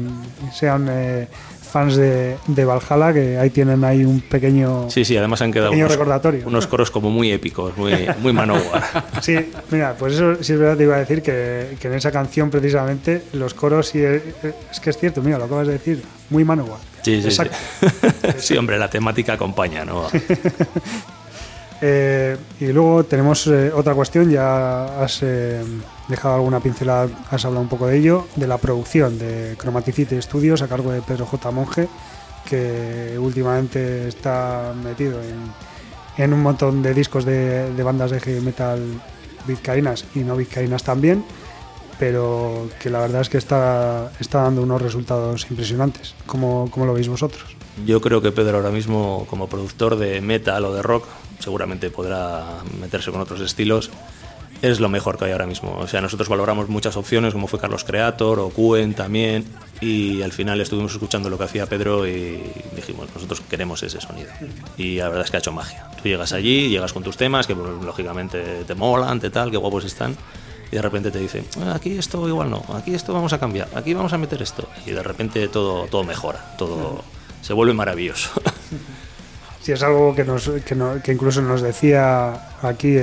sean 0.53 0.87
eh, 0.89 1.27
fans 1.73 1.95
de, 1.95 2.37
de, 2.45 2.65
Valhalla, 2.65 3.11
que 3.11 3.37
ahí 3.39 3.49
tienen 3.49 3.83
ahí 3.83 4.05
un 4.05 4.21
pequeño, 4.21 4.89
sí, 4.89 5.03
sí, 5.03 5.17
además 5.17 5.41
han 5.41 5.51
quedado 5.51 5.71
unos, 5.71 5.91
recordatorio. 5.91 6.47
unos 6.47 6.67
coros 6.67 6.91
como 6.91 7.09
muy 7.09 7.31
épicos, 7.31 7.75
muy, 7.75 8.07
muy 8.21 8.31
manowar. 8.31 8.83
sí, 9.21 9.35
mira, 9.71 9.95
pues 9.97 10.13
eso 10.13 10.35
sí 10.43 10.53
es 10.53 10.59
verdad, 10.59 10.77
te 10.77 10.83
iba 10.83 10.95
a 10.95 10.99
decir 10.99 11.23
que, 11.23 11.75
que 11.79 11.87
en 11.87 11.95
esa 11.95 12.11
canción 12.11 12.51
precisamente 12.51 13.23
los 13.33 13.55
coros, 13.55 13.87
sí, 13.87 13.99
es, 13.99 14.21
es 14.71 14.79
que 14.79 14.91
es 14.91 14.97
cierto, 14.97 15.21
mira, 15.23 15.39
lo 15.39 15.45
acabas 15.45 15.65
de 15.65 15.73
decir, 15.73 16.03
muy 16.29 16.45
manowar. 16.45 16.79
Sí, 17.01 17.21
sí, 17.21 17.31
sí. 17.31 17.43
sí, 18.37 18.57
hombre, 18.57 18.77
la 18.77 18.89
temática 18.89 19.33
acompaña, 19.33 19.83
¿no? 19.83 20.07
Eh, 21.85 22.37
y 22.61 22.67
luego 22.67 23.03
tenemos 23.03 23.45
eh, 23.47 23.69
otra 23.75 23.93
cuestión, 23.93 24.31
ya 24.31 25.03
has 25.03 25.19
eh, 25.21 25.61
dejado 26.07 26.35
alguna 26.35 26.59
pincelada, 26.59 27.09
has 27.29 27.45
hablado 27.45 27.61
un 27.61 27.69
poco 27.69 27.87
de 27.87 27.97
ello, 27.97 28.27
de 28.35 28.47
la 28.47 28.57
producción 28.57 29.17
de 29.17 29.55
Chromaticity 29.57 30.21
Studios 30.21 30.61
a 30.61 30.67
cargo 30.67 30.91
de 30.91 31.01
Pedro 31.01 31.25
J. 31.25 31.51
Monge, 31.51 31.87
que 32.45 33.17
últimamente 33.17 34.07
está 34.07 34.73
metido 34.83 35.21
en, 35.21 36.23
en 36.23 36.33
un 36.33 36.41
montón 36.41 36.81
de 36.81 36.93
discos 36.93 37.25
de, 37.25 37.73
de, 37.73 37.83
bandas 37.83 38.11
de 38.11 38.19
heavy 38.19 38.41
metal 38.41 38.79
vizcaínas 39.47 40.05
y 40.15 40.19
no 40.19 40.35
vizcaínas 40.35 40.83
también, 40.83 41.23
pero 41.99 42.67
que 42.81 42.89
la 42.89 42.99
verdad 42.99 43.21
es 43.21 43.29
que 43.29 43.37
está, 43.37 44.11
está 44.19 44.43
dando 44.43 44.61
unos 44.61 44.81
resultados 44.81 45.45
impresionantes. 45.49 46.15
¿Cómo, 46.25 46.67
¿Cómo 46.71 46.85
lo 46.85 46.93
veis 46.93 47.07
vosotros? 47.07 47.55
Yo 47.85 48.01
creo 48.01 48.21
que 48.21 48.31
Pedro 48.31 48.57
ahora 48.57 48.69
mismo, 48.69 49.25
como 49.29 49.47
productor 49.47 49.95
de 49.95 50.21
metal 50.21 50.65
o 50.65 50.73
de 50.73 50.81
rock, 50.81 51.05
seguramente 51.39 51.89
podrá 51.89 52.45
meterse 52.79 53.11
con 53.11 53.21
otros 53.21 53.41
estilos, 53.41 53.89
es 54.63 54.79
lo 54.79 54.87
mejor 54.87 55.17
que 55.17 55.25
hay 55.25 55.31
ahora 55.33 55.45
mismo. 55.45 55.77
O 55.77 55.87
sea, 55.89 55.99
nosotros 55.99 56.29
valoramos 56.29 56.69
muchas 56.69 56.95
opciones, 56.95 57.33
como 57.33 57.47
fue 57.47 57.59
Carlos 57.59 57.83
Creator 57.83 58.39
o 58.39 58.49
Cuen 58.49 58.93
también, 58.93 59.45
y 59.81 60.21
al 60.21 60.31
final 60.31 60.61
estuvimos 60.61 60.93
escuchando 60.93 61.29
lo 61.29 61.37
que 61.37 61.43
hacía 61.43 61.65
Pedro 61.65 62.07
y 62.07 62.41
dijimos, 62.73 63.09
nosotros 63.13 63.41
queremos 63.49 63.83
ese 63.83 63.99
sonido. 63.99 64.31
Y 64.77 64.95
la 64.95 65.09
verdad 65.09 65.25
es 65.25 65.31
que 65.31 65.37
ha 65.37 65.41
hecho 65.41 65.51
magia. 65.51 65.91
Tú 66.01 66.07
llegas 66.07 66.31
allí, 66.31 66.69
llegas 66.69 66.93
con 66.93 67.03
tus 67.03 67.17
temas, 67.17 67.45
que 67.45 67.55
pues, 67.55 67.69
lógicamente 67.83 68.63
te 68.65 68.73
molan, 68.73 69.19
te 69.19 69.29
tal, 69.29 69.51
qué 69.51 69.57
guapos 69.57 69.83
están, 69.83 70.15
y 70.71 70.77
de 70.77 70.81
repente 70.81 71.11
te 71.11 71.19
dicen, 71.19 71.45
ah, 71.59 71.73
aquí 71.75 71.97
esto 71.97 72.25
igual 72.29 72.49
no, 72.49 72.63
aquí 72.73 72.95
esto 72.95 73.13
vamos 73.13 73.33
a 73.33 73.39
cambiar, 73.39 73.67
aquí 73.75 73.93
vamos 73.93 74.13
a 74.13 74.17
meter 74.17 74.41
esto. 74.41 74.69
Y 74.85 74.91
de 74.91 75.03
repente 75.03 75.49
todo, 75.49 75.87
todo 75.87 76.05
mejora, 76.05 76.55
todo 76.57 77.03
se 77.41 77.51
vuelve 77.51 77.73
maravilloso. 77.73 78.31
Sí, 79.61 79.71
es 79.71 79.81
algo 79.81 80.13
que, 80.13 80.25
nos, 80.25 80.49
que, 80.49 80.75
que 81.01 81.13
incluso 81.13 81.41
nos 81.41 81.61
decía 81.61 82.57
aquí 82.61 82.97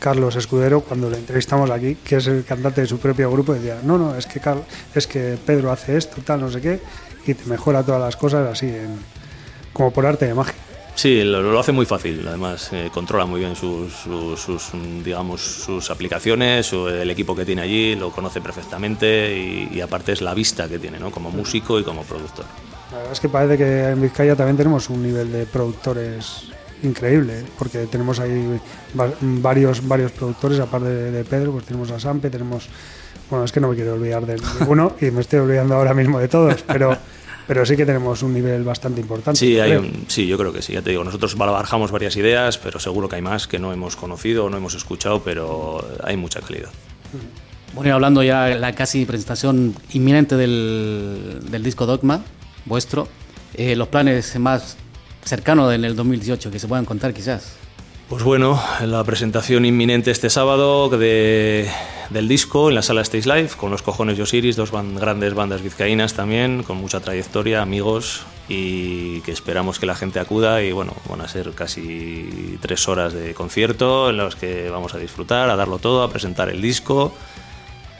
Carlos 0.00 0.34
Escudero 0.34 0.80
cuando 0.80 1.08
le 1.10 1.18
entrevistamos 1.18 1.70
aquí, 1.70 1.94
que 2.02 2.16
es 2.16 2.26
el 2.26 2.44
cantante 2.44 2.80
de 2.80 2.86
su 2.86 2.98
propio 2.98 3.30
grupo, 3.30 3.52
decía, 3.52 3.78
no, 3.84 3.98
no, 3.98 4.16
es 4.16 4.26
que, 4.26 4.40
Carl, 4.40 4.62
es 4.94 5.06
que 5.06 5.38
Pedro 5.44 5.70
hace 5.70 5.96
esto, 5.96 6.22
tal, 6.24 6.40
no 6.40 6.50
sé 6.50 6.60
qué, 6.60 6.80
y 7.26 7.34
te 7.34 7.44
mejora 7.44 7.82
todas 7.84 8.00
las 8.00 8.16
cosas 8.16 8.50
así, 8.50 8.66
en, 8.66 8.98
como 9.72 9.92
por 9.92 10.06
arte 10.06 10.26
de 10.26 10.34
magia. 10.34 10.54
Sí, 10.94 11.22
lo, 11.22 11.40
lo, 11.40 11.58
hace 11.58 11.72
muy 11.72 11.86
fácil. 11.86 12.26
Además, 12.26 12.70
eh, 12.72 12.90
controla 12.92 13.24
muy 13.24 13.40
bien 13.40 13.54
sus, 13.54 13.92
sus, 13.92 14.40
sus, 14.40 14.72
digamos, 15.04 15.40
sus 15.40 15.90
aplicaciones, 15.90 16.72
el 16.72 17.10
equipo 17.10 17.36
que 17.36 17.44
tiene 17.44 17.62
allí, 17.62 17.94
lo 17.94 18.10
conoce 18.10 18.40
perfectamente 18.40 19.36
y, 19.36 19.68
y, 19.72 19.80
aparte 19.80 20.12
es 20.12 20.20
la 20.20 20.34
vista 20.34 20.68
que 20.68 20.78
tiene, 20.78 20.98
¿no? 20.98 21.10
Como 21.10 21.30
músico 21.30 21.78
y 21.78 21.84
como 21.84 22.02
productor. 22.02 22.44
La 22.90 22.98
verdad 22.98 23.12
es 23.12 23.20
que 23.20 23.28
parece 23.28 23.56
que 23.56 23.88
en 23.90 24.02
Vizcaya 24.02 24.34
también 24.34 24.56
tenemos 24.56 24.90
un 24.90 25.02
nivel 25.02 25.30
de 25.30 25.46
productores 25.46 26.49
increíble, 26.82 27.44
porque 27.58 27.86
tenemos 27.86 28.20
ahí 28.20 28.60
varios, 29.20 29.86
varios 29.86 30.12
productores, 30.12 30.60
aparte 30.60 30.88
de, 30.88 31.10
de 31.10 31.24
Pedro, 31.24 31.52
pues 31.52 31.64
tenemos 31.64 31.90
a 31.90 32.00
Sampe, 32.00 32.30
tenemos... 32.30 32.68
Bueno, 33.28 33.44
es 33.44 33.52
que 33.52 33.60
no 33.60 33.68
me 33.68 33.76
quiero 33.76 33.94
olvidar 33.94 34.26
de 34.26 34.36
ninguno 34.58 34.96
y 35.00 35.10
me 35.12 35.20
estoy 35.20 35.38
olvidando 35.38 35.76
ahora 35.76 35.94
mismo 35.94 36.18
de 36.18 36.26
todos, 36.26 36.62
pero 36.62 36.96
pero 37.50 37.66
sí 37.66 37.76
que 37.76 37.84
tenemos 37.84 38.22
un 38.22 38.32
nivel 38.32 38.62
bastante 38.62 39.00
importante. 39.00 39.40
Sí, 39.40 39.58
hay 39.58 39.72
un, 39.72 40.04
sí, 40.06 40.24
yo 40.24 40.38
creo 40.38 40.52
que 40.52 40.62
sí. 40.62 40.72
Ya 40.72 40.82
te 40.82 40.90
digo, 40.90 41.02
nosotros 41.02 41.36
barajamos 41.36 41.90
varias 41.90 42.16
ideas, 42.16 42.58
pero 42.58 42.78
seguro 42.78 43.08
que 43.08 43.16
hay 43.16 43.22
más 43.22 43.48
que 43.48 43.58
no 43.58 43.72
hemos 43.72 43.96
conocido 43.96 44.44
o 44.44 44.50
no 44.50 44.56
hemos 44.56 44.76
escuchado, 44.76 45.20
pero 45.24 45.84
hay 46.04 46.16
mucha 46.16 46.40
calidad. 46.40 46.68
Bueno, 47.74 47.88
y 47.88 47.92
hablando 47.92 48.22
ya 48.22 48.44
de 48.44 48.54
la 48.56 48.72
casi 48.76 49.04
presentación 49.04 49.74
inminente 49.92 50.36
del, 50.36 51.40
del 51.50 51.64
disco 51.64 51.86
Dogma, 51.86 52.22
vuestro, 52.66 53.08
eh, 53.54 53.74
los 53.74 53.88
planes 53.88 54.38
más 54.38 54.76
cercanos 55.24 55.72
en 55.72 55.84
el 55.84 55.96
2018 55.96 56.50
que 56.50 56.58
se 56.58 56.68
puedan 56.68 56.84
contar 56.84 57.12
quizás. 57.14 57.56
Pues 58.08 58.24
bueno, 58.24 58.60
la 58.84 59.04
presentación 59.04 59.64
inminente 59.64 60.10
este 60.10 60.30
sábado 60.30 60.88
de, 60.88 61.70
del 62.10 62.26
disco 62.26 62.68
en 62.68 62.74
la 62.74 62.82
sala 62.82 63.02
Stage 63.02 63.28
Live 63.28 63.50
con 63.56 63.70
los 63.70 63.82
cojones 63.82 64.18
y 64.18 64.22
Osiris, 64.22 64.56
dos 64.56 64.72
ban 64.72 64.96
grandes 64.96 65.32
bandas 65.32 65.62
vizcaínas 65.62 66.14
también, 66.14 66.64
con 66.64 66.76
mucha 66.76 66.98
trayectoria, 66.98 67.62
amigos 67.62 68.22
y 68.48 69.20
que 69.20 69.30
esperamos 69.30 69.78
que 69.78 69.86
la 69.86 69.94
gente 69.94 70.18
acuda 70.18 70.60
y 70.60 70.72
bueno, 70.72 70.92
van 71.08 71.20
a 71.20 71.28
ser 71.28 71.52
casi 71.52 72.58
tres 72.60 72.88
horas 72.88 73.12
de 73.12 73.32
concierto 73.32 74.10
en 74.10 74.16
los 74.16 74.34
que 74.34 74.68
vamos 74.70 74.92
a 74.94 74.98
disfrutar, 74.98 75.48
a 75.48 75.54
darlo 75.54 75.78
todo, 75.78 76.02
a 76.02 76.10
presentar 76.10 76.48
el 76.48 76.60
disco. 76.60 77.14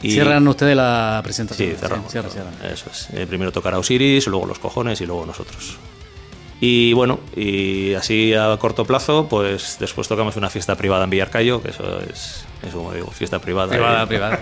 Y 0.01 0.11
cierran 0.11 0.45
ustedes 0.45 0.75
la 0.75 1.21
presentación. 1.23 1.69
Sí, 1.69 1.75
cerramos. 1.77 2.07
Sí, 2.07 2.11
cierran, 2.11 2.31
cierran. 2.31 2.53
Eso 2.69 2.89
es. 2.91 3.07
Eh, 3.13 3.25
primero 3.27 3.53
tocará 3.53 3.79
Osiris, 3.79 4.27
luego 4.27 4.45
los 4.45 4.59
cojones 4.59 4.99
y 4.99 5.05
luego 5.05 5.25
nosotros. 5.25 5.77
Y 6.63 6.93
bueno, 6.93 7.19
y 7.35 7.95
así 7.95 8.35
a 8.35 8.55
corto 8.57 8.85
plazo, 8.85 9.27
pues 9.27 9.77
después 9.79 10.07
tocamos 10.07 10.35
una 10.35 10.47
fiesta 10.47 10.75
privada 10.75 11.05
en 11.05 11.09
Villarcayo, 11.09 11.59
que 11.59 11.71
eso 11.71 11.99
es, 12.01 12.45
es 12.61 12.71
como 12.71 12.93
digo, 12.93 13.07
fiesta 13.07 13.39
privada. 13.39 13.69
Privada, 13.69 14.05
privada. 14.05 14.39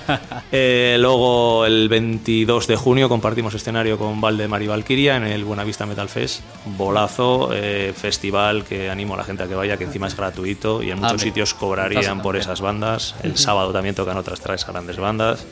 eh, 0.50 0.96
luego 0.98 1.66
el 1.66 1.90
22 1.90 2.68
de 2.68 2.76
junio 2.76 3.10
compartimos 3.10 3.52
escenario 3.52 3.98
con 3.98 4.18
Valdemar 4.18 4.62
y 4.62 4.66
Valkyria 4.66 5.18
en 5.18 5.24
el 5.24 5.44
Buenavista 5.44 5.84
Metal 5.84 6.08
Fest. 6.08 6.40
Bolazo, 6.64 7.50
eh, 7.52 7.92
festival 7.94 8.64
que 8.64 8.88
animo 8.88 9.12
a 9.12 9.18
la 9.18 9.24
gente 9.24 9.42
a 9.42 9.46
que 9.46 9.54
vaya, 9.54 9.76
que 9.76 9.84
encima 9.84 10.06
es 10.06 10.16
gratuito 10.16 10.82
y 10.82 10.90
en 10.90 10.98
muchos 10.98 11.20
ah, 11.20 11.24
sitios 11.24 11.52
cobrarían 11.52 12.22
por 12.22 12.38
esas 12.38 12.62
bandas. 12.62 13.14
El 13.22 13.36
sábado 13.36 13.74
también 13.74 13.94
tocan 13.94 14.16
otras 14.16 14.40
tres 14.40 14.66
grandes 14.66 14.96
bandas. 14.96 15.44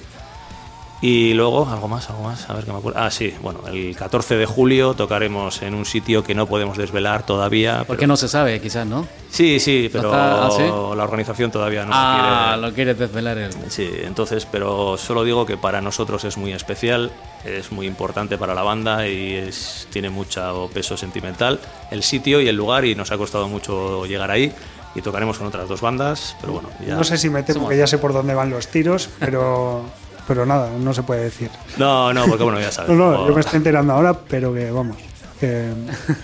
Y 1.03 1.35
luego, 1.35 1.69
algo 1.69 1.89
más, 1.89 2.09
algo 2.09 2.23
más, 2.23 2.49
a 2.49 2.55
ver 2.55 2.65
qué 2.65 2.73
me 2.73 2.79
acuerdo. 2.79 2.99
Ah, 2.99 3.11
sí, 3.11 3.35
bueno, 3.43 3.61
el 3.69 3.95
14 3.95 4.37
de 4.37 4.47
julio 4.47 4.95
tocaremos 4.95 5.61
en 5.61 5.75
un 5.75 5.85
sitio 5.85 6.25
que 6.25 6.35
no 6.35 6.47
podemos 6.47 6.79
desvelar 6.79 7.27
todavía. 7.27 7.85
Porque 7.87 8.01
pero... 8.01 8.09
no 8.09 8.17
se 8.17 8.29
sabe, 8.29 8.61
quizás, 8.61 8.87
¿no? 8.87 9.07
Sí, 9.31 9.61
sí, 9.61 9.91
pero 9.93 10.11
¿Ah, 10.15 10.49
¿sí? 10.57 10.63
la 10.63 11.05
organización 11.05 11.51
todavía 11.51 11.85
no 11.85 11.91
ah, 11.93 12.57
lo 12.59 12.69
quiere. 12.69 12.69
lo 12.69 12.75
quiere 12.75 12.95
desvelar 12.95 13.37
él. 13.37 13.51
Sí, 13.69 13.89
entonces, 14.05 14.47
pero 14.51 14.97
solo 14.97 15.23
digo 15.25 15.45
que 15.45 15.59
para 15.59 15.83
nosotros 15.83 16.25
es 16.25 16.39
muy 16.39 16.53
especial, 16.53 17.11
es 17.45 17.71
muy 17.73 17.87
importante 17.87 18.39
para 18.39 18.55
la 18.55 18.63
banda 18.63 19.07
y 19.07 19.35
es, 19.35 19.87
tiene 19.93 20.09
mucho 20.09 20.71
peso 20.73 20.97
sentimental 20.97 21.61
el 21.91 22.03
sitio 22.03 22.41
y 22.41 22.49
el 22.49 22.57
lugar 22.57 22.85
y 22.85 22.95
nos 22.95 23.13
ha 23.13 23.19
costado 23.19 23.49
mucho 23.49 24.07
llegar 24.07 24.31
ahí 24.31 24.53
y 24.95 25.03
tocaremos 25.03 25.37
con 25.37 25.47
otras 25.47 25.69
dos 25.69 25.83
bandas, 25.83 26.35
pero 26.41 26.55
bueno, 26.55 26.71
ya... 26.87 26.97
No 26.97 27.05
sé 27.05 27.19
si 27.19 27.29
me 27.29 27.43
temo 27.43 27.69
que 27.69 27.77
ya 27.77 27.87
sé 27.87 27.99
por 27.99 28.15
dónde 28.15 28.33
van 28.33 28.49
los 28.49 28.69
tiros, 28.69 29.11
pero 29.19 29.85
pero 30.27 30.47
nada, 30.47 30.71
no 30.79 30.93
se 30.93 31.03
puede 31.03 31.25
decir. 31.25 31.51
No, 31.77 32.13
no, 32.13 32.27
porque 32.27 32.45
bueno, 32.45 32.61
ya 32.61 32.71
sabes. 32.71 32.91
no, 32.97 33.13
no, 33.13 33.29
yo 33.29 33.35
me 33.35 33.41
estoy 33.41 33.59
enterando 33.59 33.93
ahora, 33.93 34.15
pero 34.15 34.53
que 34.55 34.71
vamos. 34.71 34.97
Que 35.41 35.71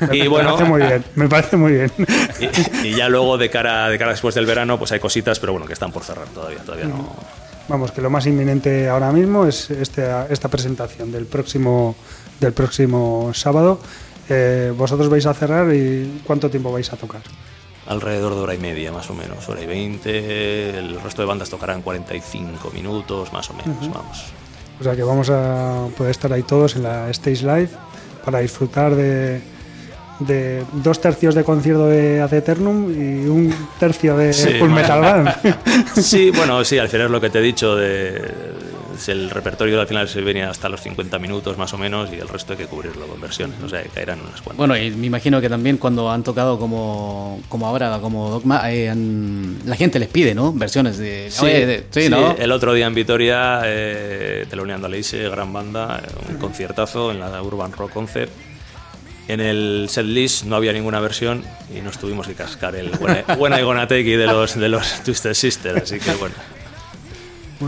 me, 0.09 0.17
y 0.17 0.27
bueno, 0.27 0.55
parece 0.55 0.71
muy 0.71 0.81
bien, 0.81 1.05
me 1.17 1.29
parece 1.29 1.57
muy 1.57 1.73
bien. 1.73 1.93
Y, 2.41 2.89
y, 2.89 2.95
ya 2.97 3.11
luego 3.11 3.37
de 3.37 3.51
cara, 3.51 3.89
de 3.91 3.99
cara 3.99 4.13
después 4.13 4.35
del 4.35 4.47
verano, 4.47 4.79
pues 4.79 4.91
hay 4.93 5.01
cositas, 5.01 5.39
pero 5.39 5.53
bueno, 5.53 5.67
que 5.67 5.75
están 5.75 5.93
por 5.93 6.03
cerrar 6.03 6.27
todavía, 6.29 6.61
todavía 6.61 6.87
no. 6.87 7.15
Vamos, 7.69 7.93
que 7.93 8.01
lo 8.01 8.11
más 8.11 8.27
inminente 8.27 8.89
ahora 8.89 9.13
mismo 9.13 9.47
es 9.47 9.71
este, 9.71 10.05
esta 10.31 10.49
presentación 10.49 11.13
del 11.13 11.27
próximo, 11.27 11.95
del 12.41 12.53
próximo 12.53 13.31
sábado. 13.35 13.81
Eh, 14.29 14.73
vosotros 14.77 15.09
vais 15.09 15.27
a 15.27 15.35
cerrar 15.35 15.73
y 15.75 16.23
¿cuánto 16.25 16.51
tiempo 16.51 16.73
vais 16.73 16.93
a 16.93 16.97
tocar? 16.97 17.23
Alrededor 17.87 18.35
de 18.35 18.41
hora 18.41 18.55
y 18.55 18.59
media 18.59 18.93
más 18.93 19.11
o 19.11 19.14
menos, 19.14 19.49
hora 19.49 19.62
y 19.62 19.66
veinte, 19.66 20.78
el 20.78 21.01
resto 21.01 21.22
de 21.22 21.26
bandas 21.26 21.51
tocarán 21.51 21.83
45 21.83 22.70
minutos 22.70 23.33
más 23.33 23.51
o 23.51 23.55
menos, 23.55 23.76
uh 23.83 23.87
-huh. 23.87 23.95
vamos. 23.95 24.24
O 24.80 24.85
sea 24.85 24.97
que 24.97 25.03
vamos 25.03 25.30
a 25.30 25.87
poder 25.97 26.11
estar 26.11 26.33
ahí 26.33 26.43
todos 26.43 26.76
en 26.76 26.83
la 26.83 27.11
Stage 27.11 27.43
Live 27.43 27.70
para 28.24 28.41
disfrutar 28.41 28.95
de, 28.95 29.41
de 30.20 30.64
dos 30.72 31.01
tercios 31.01 31.35
de 31.35 31.45
concierto 31.45 31.87
de 31.87 32.20
Ad 32.20 32.33
Eternum 32.33 32.91
y 32.91 33.26
un 33.26 33.55
tercio 33.78 34.16
de 34.16 34.33
sí, 34.33 34.55
Full 34.59 34.70
Metal 34.70 35.01
Band. 35.01 35.35
sí, 36.01 36.30
bueno, 36.30 36.64
sí, 36.64 36.78
al 36.78 36.89
final 36.89 37.07
es 37.07 37.12
lo 37.12 37.20
que 37.20 37.30
te 37.30 37.39
he 37.39 37.43
dicho 37.43 37.76
de 37.76 38.22
el 39.09 39.30
repertorio 39.30 39.80
al 39.80 39.86
final 39.86 40.09
se 40.09 40.20
venía 40.20 40.51
hasta 40.51 40.68
los 40.68 40.80
50 40.82 41.18
minutos 41.18 41.59
más 41.59 41.72
o 41.72 41.78
menos 41.78 42.11
y 42.12 42.16
el 42.16 42.28
resto 42.28 42.53
hay 42.53 42.59
que 42.59 42.66
cubrirlo 42.66 43.07
con 43.07 43.20
versiones, 43.20 43.62
o 43.62 43.68
sea, 43.68 43.82
caerán 43.95 44.20
unas 44.20 44.40
cuantas. 44.40 44.57
Bueno, 44.57 44.76
y 44.76 44.90
me 44.90 45.07
imagino 45.07 45.40
que 45.40 45.49
también 45.49 45.78
cuando 45.78 46.11
han 46.11 46.22
tocado 46.22 46.59
como, 46.59 47.40
como 47.49 47.66
ahora, 47.66 47.99
como 48.01 48.30
Dogma, 48.30 48.70
eh, 48.70 48.93
la 49.64 49.76
gente 49.76 49.99
les 49.99 50.09
pide, 50.09 50.34
¿no? 50.34 50.53
Versiones 50.53 50.99
de... 50.99 51.30
Sí, 51.30 52.09
¿no? 52.09 52.32
el 52.32 52.53
otro 52.53 52.74
día 52.74 52.86
en 52.86 52.95
Vitoria, 52.95 53.62
eh, 53.64 54.47
Teloneando 54.49 54.86
a 54.86 54.90
Leise, 54.90 55.28
gran 55.28 55.53
banda, 55.53 56.03
un 56.28 56.36
conciertazo 56.36 57.11
en 57.11 57.20
la 57.20 57.43
Urban 57.43 57.72
Rock 57.72 57.93
Concept 57.93 58.32
en 59.28 59.40
el 59.40 59.86
setlist 59.88 60.45
no 60.45 60.57
había 60.57 60.72
ninguna 60.72 61.01
versión 61.01 61.45
y 61.74 61.80
nos 61.80 61.99
tuvimos 61.99 62.26
que 62.26 62.34
cascar 62.34 62.74
el 62.74 62.90
buena 63.38 63.61
Igonateki 63.61 64.12
de 64.12 64.26
los, 64.26 64.59
de 64.59 64.68
los 64.68 65.03
Twisted 65.05 65.34
Sisters, 65.34 65.82
así 65.82 65.99
que 65.99 66.12
bueno. 66.14 66.34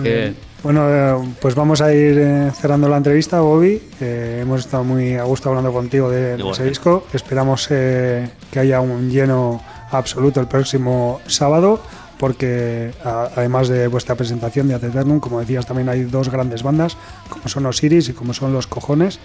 Eh, 0.05 0.35
bueno, 0.65 0.89
eh, 0.89 1.35
pues 1.41 1.55
vamos 1.55 1.81
a 1.81 1.95
ir 1.95 2.19
eh, 2.19 2.51
cerrando 2.53 2.89
la 2.89 2.97
entrevista, 2.97 3.41
Bobby. 3.41 3.81
hemos 4.01 4.61
estado 4.61 4.83
muy 4.83 5.15
a 5.15 5.23
gusto 5.23 5.51
hablando 5.51 5.73
contigo 5.73 6.11
de, 6.11 6.35
ese 6.51 6.65
disco. 6.65 7.07
Esperamos 7.13 7.69
que 7.69 8.29
haya 8.57 8.81
un 8.81 9.11
lleno 9.11 9.63
absoluto 9.91 10.41
el 10.41 10.49
próximo 10.49 11.21
sábado, 11.27 11.81
porque 12.19 12.93
además 13.05 13.69
de 13.69 13.89
vuestra 13.89 14.15
presentación 14.15 14.69
de 14.69 14.75
Eternum, 14.75 15.21
como 15.21 15.41
decías, 15.41 15.67
también 15.67 15.89
hay 15.89 16.05
dos 16.05 16.31
grandes 16.31 16.63
bandas, 16.63 16.97
como 17.29 17.49
son 17.49 17.67
Osiris 17.67 18.09
y 18.09 18.13
como 18.13 18.35
son 18.35 18.53
Los 18.53 18.67
Cojones. 18.67 19.19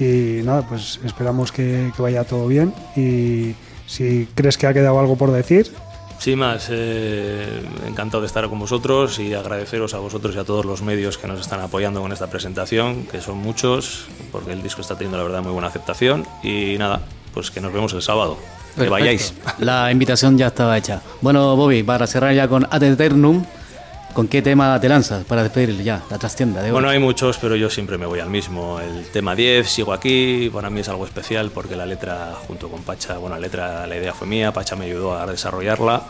Y 0.00 0.40
nada, 0.44 0.62
pues 0.66 1.00
esperamos 1.04 1.52
que, 1.52 1.92
vaya 1.98 2.24
todo 2.24 2.46
bien. 2.46 2.74
Y 2.96 3.54
si 3.86 4.28
crees 4.34 4.56
que 4.56 4.66
ha 4.66 4.74
quedado 4.74 4.98
algo 4.98 5.16
por 5.16 5.30
decir, 5.30 5.70
Sí, 6.22 6.36
más, 6.36 6.68
eh, 6.70 7.64
encantado 7.84 8.20
de 8.20 8.28
estar 8.28 8.48
con 8.48 8.60
vosotros 8.60 9.18
y 9.18 9.34
agradeceros 9.34 9.92
a 9.92 9.98
vosotros 9.98 10.36
y 10.36 10.38
a 10.38 10.44
todos 10.44 10.64
los 10.64 10.80
medios 10.80 11.18
que 11.18 11.26
nos 11.26 11.40
están 11.40 11.58
apoyando 11.58 12.00
con 12.00 12.12
esta 12.12 12.30
presentación, 12.30 13.06
que 13.06 13.20
son 13.20 13.38
muchos, 13.38 14.06
porque 14.30 14.52
el 14.52 14.62
disco 14.62 14.82
está 14.82 14.94
teniendo 14.94 15.18
la 15.18 15.24
verdad 15.24 15.42
muy 15.42 15.50
buena 15.50 15.66
aceptación. 15.66 16.24
Y 16.44 16.76
nada, 16.78 17.00
pues 17.34 17.50
que 17.50 17.60
nos 17.60 17.72
vemos 17.72 17.92
el 17.94 18.02
sábado. 18.02 18.38
Que 18.76 18.88
vayáis. 18.88 19.34
La 19.58 19.90
invitación 19.90 20.38
ya 20.38 20.46
estaba 20.46 20.78
hecha. 20.78 21.02
Bueno, 21.22 21.56
Bobby, 21.56 21.82
para 21.82 22.06
cerrar 22.06 22.32
ya 22.32 22.46
con 22.46 22.68
Ad 22.70 22.84
Eternum, 22.84 23.44
¿Con 24.14 24.28
qué 24.28 24.42
tema 24.42 24.78
te 24.78 24.90
lanzas 24.90 25.24
para 25.24 25.42
despedir 25.42 25.82
ya 25.82 26.02
la 26.10 26.18
trastienda 26.18 26.62
de 26.62 26.70
Bueno, 26.70 26.90
hay 26.90 26.98
muchos, 26.98 27.38
pero 27.38 27.56
yo 27.56 27.70
siempre 27.70 27.96
me 27.96 28.04
voy 28.04 28.20
al 28.20 28.28
mismo. 28.28 28.78
El 28.78 29.06
tema 29.06 29.34
10, 29.34 29.66
sigo 29.66 29.92
aquí, 29.94 30.50
para 30.52 30.68
mí 30.68 30.80
es 30.80 30.88
algo 30.88 31.06
especial 31.06 31.50
porque 31.50 31.76
la 31.76 31.86
letra 31.86 32.34
junto 32.46 32.68
con 32.68 32.82
Pacha, 32.82 33.16
bueno, 33.16 33.36
la 33.36 33.40
letra, 33.40 33.86
la 33.86 33.96
idea 33.96 34.12
fue 34.12 34.26
mía, 34.26 34.52
Pacha 34.52 34.76
me 34.76 34.84
ayudó 34.84 35.16
a 35.16 35.26
desarrollarla 35.26 36.02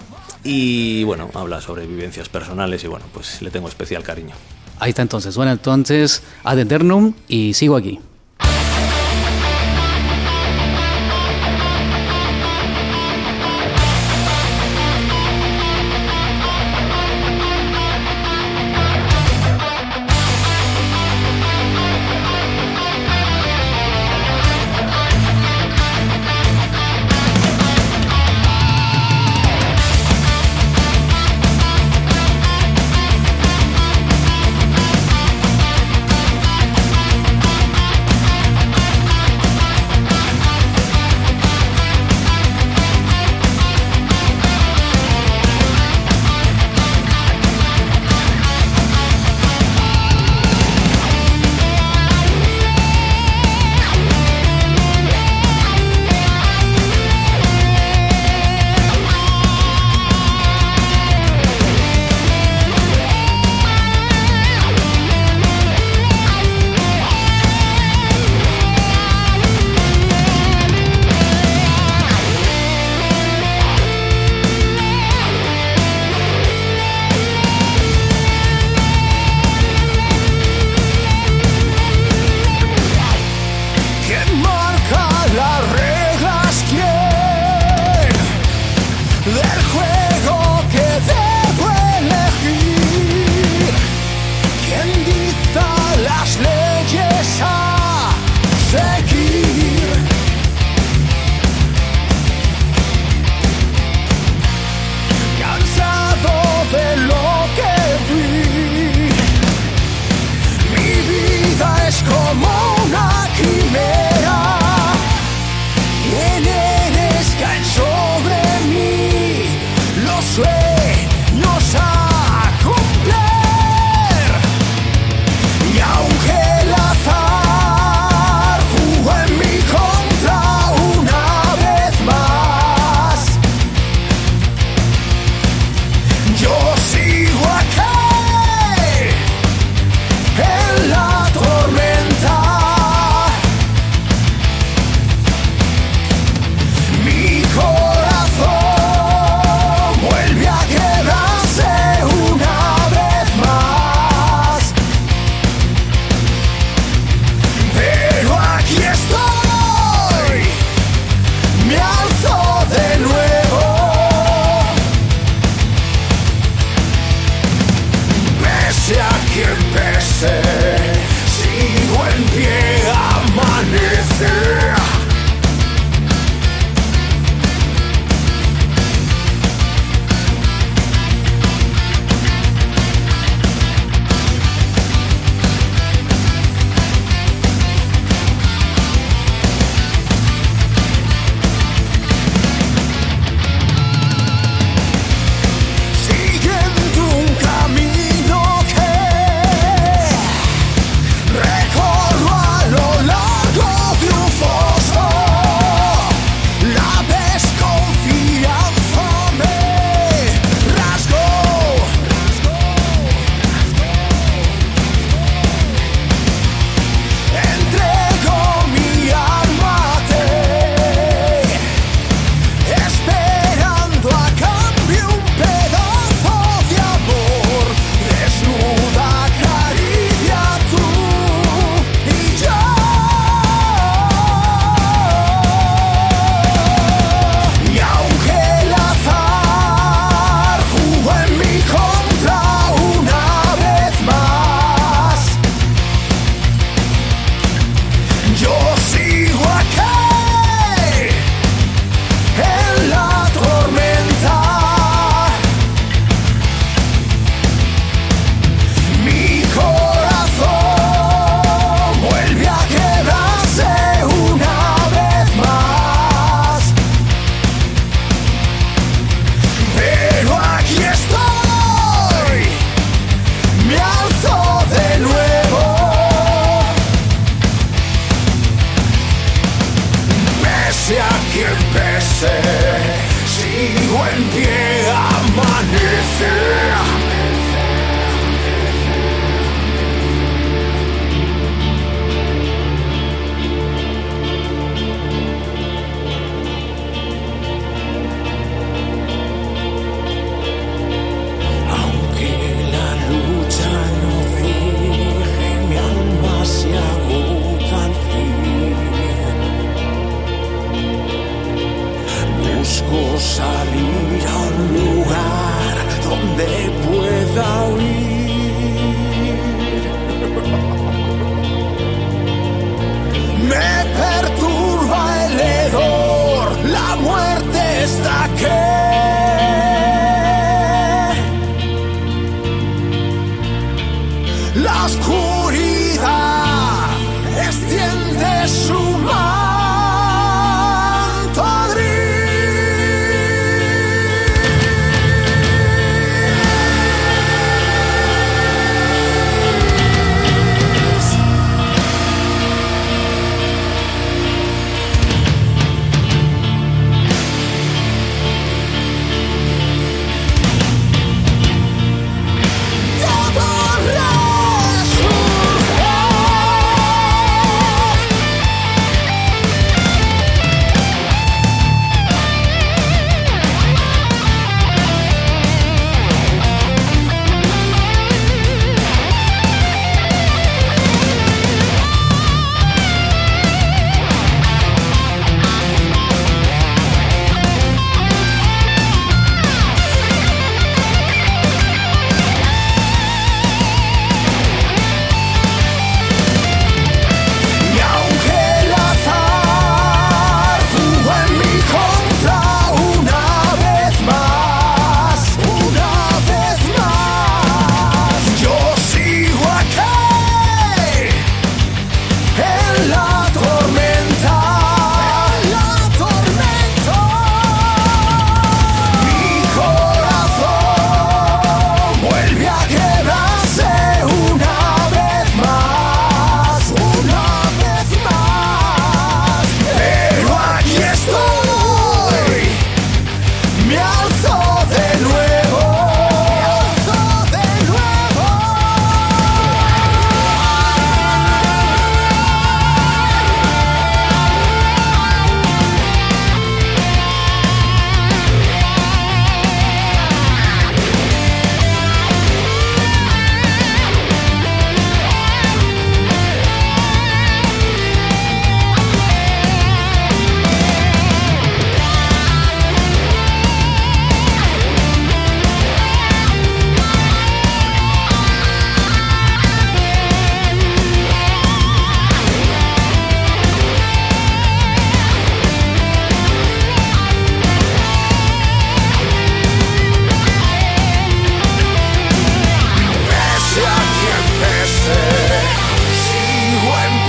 y 0.43 1.05
bueno, 1.05 1.31
habla 1.35 1.61
sobre 1.61 1.87
vivencias 1.87 2.29
personales 2.29 2.83
y 2.83 2.89
bueno, 2.89 3.05
pues 3.13 3.41
le 3.41 3.51
tengo 3.51 3.69
especial 3.69 4.03
cariño. 4.03 4.35
Ahí 4.81 4.91
está 4.91 5.03
entonces, 5.03 5.37
bueno, 5.37 5.53
entonces 5.53 6.25
Ad 6.43 6.59
Eternum 6.59 7.15
y 7.29 7.55
sigo 7.55 7.77
aquí. 7.77 8.01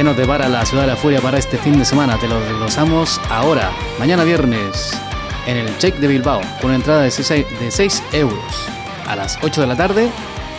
¿Y 0.00 0.02
qué 0.02 0.04
nos 0.04 0.16
depara 0.16 0.48
la 0.48 0.64
Ciudad 0.64 0.84
de 0.84 0.88
la 0.88 0.96
Furia 0.96 1.20
para 1.20 1.36
este 1.36 1.58
fin 1.58 1.78
de 1.78 1.84
semana? 1.84 2.16
Te 2.16 2.26
lo 2.26 2.40
desglosamos 2.40 3.20
ahora, 3.28 3.70
mañana 3.98 4.24
viernes, 4.24 4.98
en 5.46 5.58
el 5.58 5.76
Check 5.76 5.96
de 5.96 6.08
Bilbao, 6.08 6.40
con 6.58 6.70
una 6.70 6.76
entrada 6.76 7.02
de 7.02 7.10
6, 7.10 7.28
de 7.28 7.70
6 7.70 8.02
euros. 8.12 8.40
A 9.06 9.14
las 9.14 9.38
8 9.42 9.60
de 9.60 9.66
la 9.66 9.76
tarde 9.76 10.08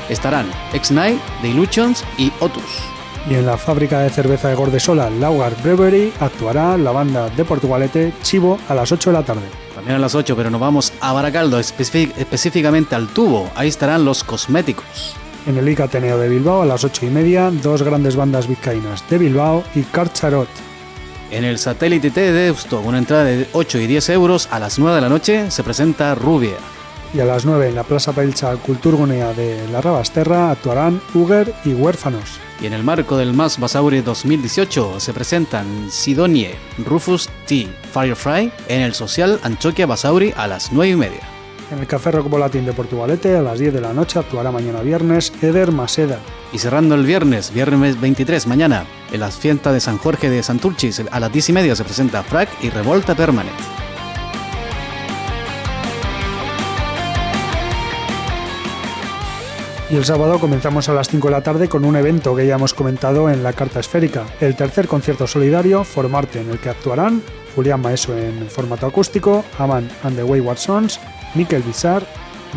estarán 0.10 0.46
X-Night, 0.74 1.20
The 1.42 1.48
Illusions 1.48 2.04
y 2.20 2.32
Otus. 2.40 2.84
Y 3.32 3.34
en 3.34 3.48
la 3.48 3.58
fábrica 3.58 4.02
de 4.02 4.12
cerveza 4.12 4.48
de 4.48 4.54
Gordesola, 4.54 5.10
Laugar 5.10 5.60
Brewery, 5.64 6.14
actuará 6.20 6.78
la 6.78 6.92
banda 6.92 7.28
de 7.30 7.44
Portugalete 7.44 8.14
Chivo 8.22 8.60
a 8.70 8.76
las 8.76 8.92
8 8.92 9.10
de 9.10 9.18
la 9.18 9.26
tarde. 9.26 9.50
También 9.74 9.96
a 9.96 10.00
las 10.00 10.14
8, 10.14 10.36
pero 10.36 10.52
nos 10.52 10.62
vamos 10.62 10.94
a 11.02 11.14
Baracaldo, 11.14 11.58
específicamente 11.58 12.94
al 12.94 13.08
tubo. 13.08 13.50
Ahí 13.56 13.70
estarán 13.70 14.06
los 14.06 14.24
cosméticos 14.24 15.16
en 15.46 15.58
el 15.58 15.68
ICA 15.68 15.88
de 15.88 16.30
Bilbao 16.30 16.62
a 16.62 16.66
las 16.66 16.84
8 16.84 17.06
y 17.06 17.10
media, 17.10 17.52
dos 17.52 17.84
grandes 17.84 18.16
bandas 18.16 18.48
vizcaínas 18.48 19.04
de 19.10 19.18
Bilbao 19.18 19.64
y 19.76 19.84
Carcharot. 19.84 20.50
En 21.32 21.46
el 21.46 21.58
satélite 21.58 22.12
T 22.12 22.20
de 22.20 22.32
Deusto, 22.32 22.82
una 22.82 22.98
entrada 22.98 23.24
de 23.24 23.48
8 23.54 23.80
y 23.80 23.88
10 23.88 24.10
euros, 24.10 24.50
a 24.52 24.60
las 24.60 24.78
9 24.78 24.96
de 24.96 25.02
la 25.02 25.10
noche 25.10 25.50
se 25.50 25.64
presenta 25.64 26.14
Rubia. 26.14 26.58
Y 27.14 27.20
a 27.20 27.26
las 27.26 27.46
9 27.46 27.70
en 27.70 27.76
la 27.76 27.84
Plaza 27.84 28.14
Pelcha 28.14 28.56
Culturgunea 28.58 29.34
de 29.34 29.68
la 29.70 29.82
Rabasterra 29.82 30.52
actuarán 30.52 31.02
Uger 31.14 31.54
y 31.66 31.74
Huérfanos. 31.74 32.40
Y 32.62 32.68
en 32.68 32.74
el 32.74 32.84
marco 32.84 33.18
del 33.18 33.34
Más 33.34 33.60
Basauri 33.60 34.02
2018 34.02 35.00
se 35.00 35.14
presentan 35.14 35.90
Sidonie, 35.90 36.56
Rufus 36.86 37.30
T, 37.48 37.68
Firefly 37.94 38.52
en 38.68 38.82
el 38.82 38.94
Social 38.94 39.40
Anchoquia 39.44 39.86
Basauri 39.86 40.34
a 40.38 40.48
las 40.48 40.72
9 40.72 40.92
y 40.92 40.96
media. 40.96 41.31
En 41.72 41.80
el 41.80 41.88
Café 41.88 42.12
Rock 42.12 42.28
Volatín 42.28 42.66
de 42.66 42.74
Portugalete 42.74 43.38
a 43.38 43.42
las 43.42 43.58
10 43.58 43.74
de 43.74 43.80
la 43.80 43.94
noche 43.94 44.20
actuará 44.20 44.52
mañana 44.52 44.82
viernes 44.82 45.32
Eder 45.42 45.72
Maseda. 45.72 46.20
Y 46.52 46.58
cerrando 46.58 46.96
el 46.96 47.06
viernes, 47.06 47.54
viernes 47.54 48.00
23, 48.02 48.46
mañana, 48.46 48.86
en 49.14 49.22
las 49.22 49.38
fiestas 49.38 49.74
de 49.74 49.80
San 49.80 49.98
Jorge 49.98 50.30
de 50.30 50.44
Santurchis, 50.44 51.02
a 51.10 51.20
las 51.22 51.32
10 51.32 51.50
y 51.50 51.54
media 51.54 51.74
se 51.74 51.86
presenta 51.86 52.24
Frac 52.24 52.50
y 52.62 52.70
Revolta 52.70 53.16
Permanent. 53.16 53.56
Y 59.90 59.96
el 59.96 60.04
sábado 60.04 60.40
comenzamos 60.40 60.90
a 60.90 60.94
las 60.94 61.08
5 61.08 61.30
de 61.30 61.32
la 61.32 61.42
tarde 61.42 61.70
con 61.70 61.86
un 61.86 61.96
evento 61.96 62.36
que 62.36 62.48
ya 62.48 62.56
hemos 62.56 62.74
comentado 62.74 63.30
en 63.30 63.44
la 63.44 63.54
carta 63.54 63.80
esférica, 63.80 64.26
el 64.42 64.58
tercer 64.58 64.90
concierto 64.90 65.26
solidario 65.26 65.86
Formarte, 65.86 66.42
en 66.42 66.50
el 66.50 66.60
que 66.60 66.70
actuarán 66.70 67.22
Julián 67.56 67.82
Maeso 67.82 68.18
en 68.18 68.50
formato 68.50 68.86
acústico, 68.86 69.46
Aman 69.58 69.90
and 70.04 70.18
the 70.18 70.24
Wayward 70.24 70.58
Sons, 70.58 71.00
Mikel 71.36 71.64
Bizarre, 71.64 72.06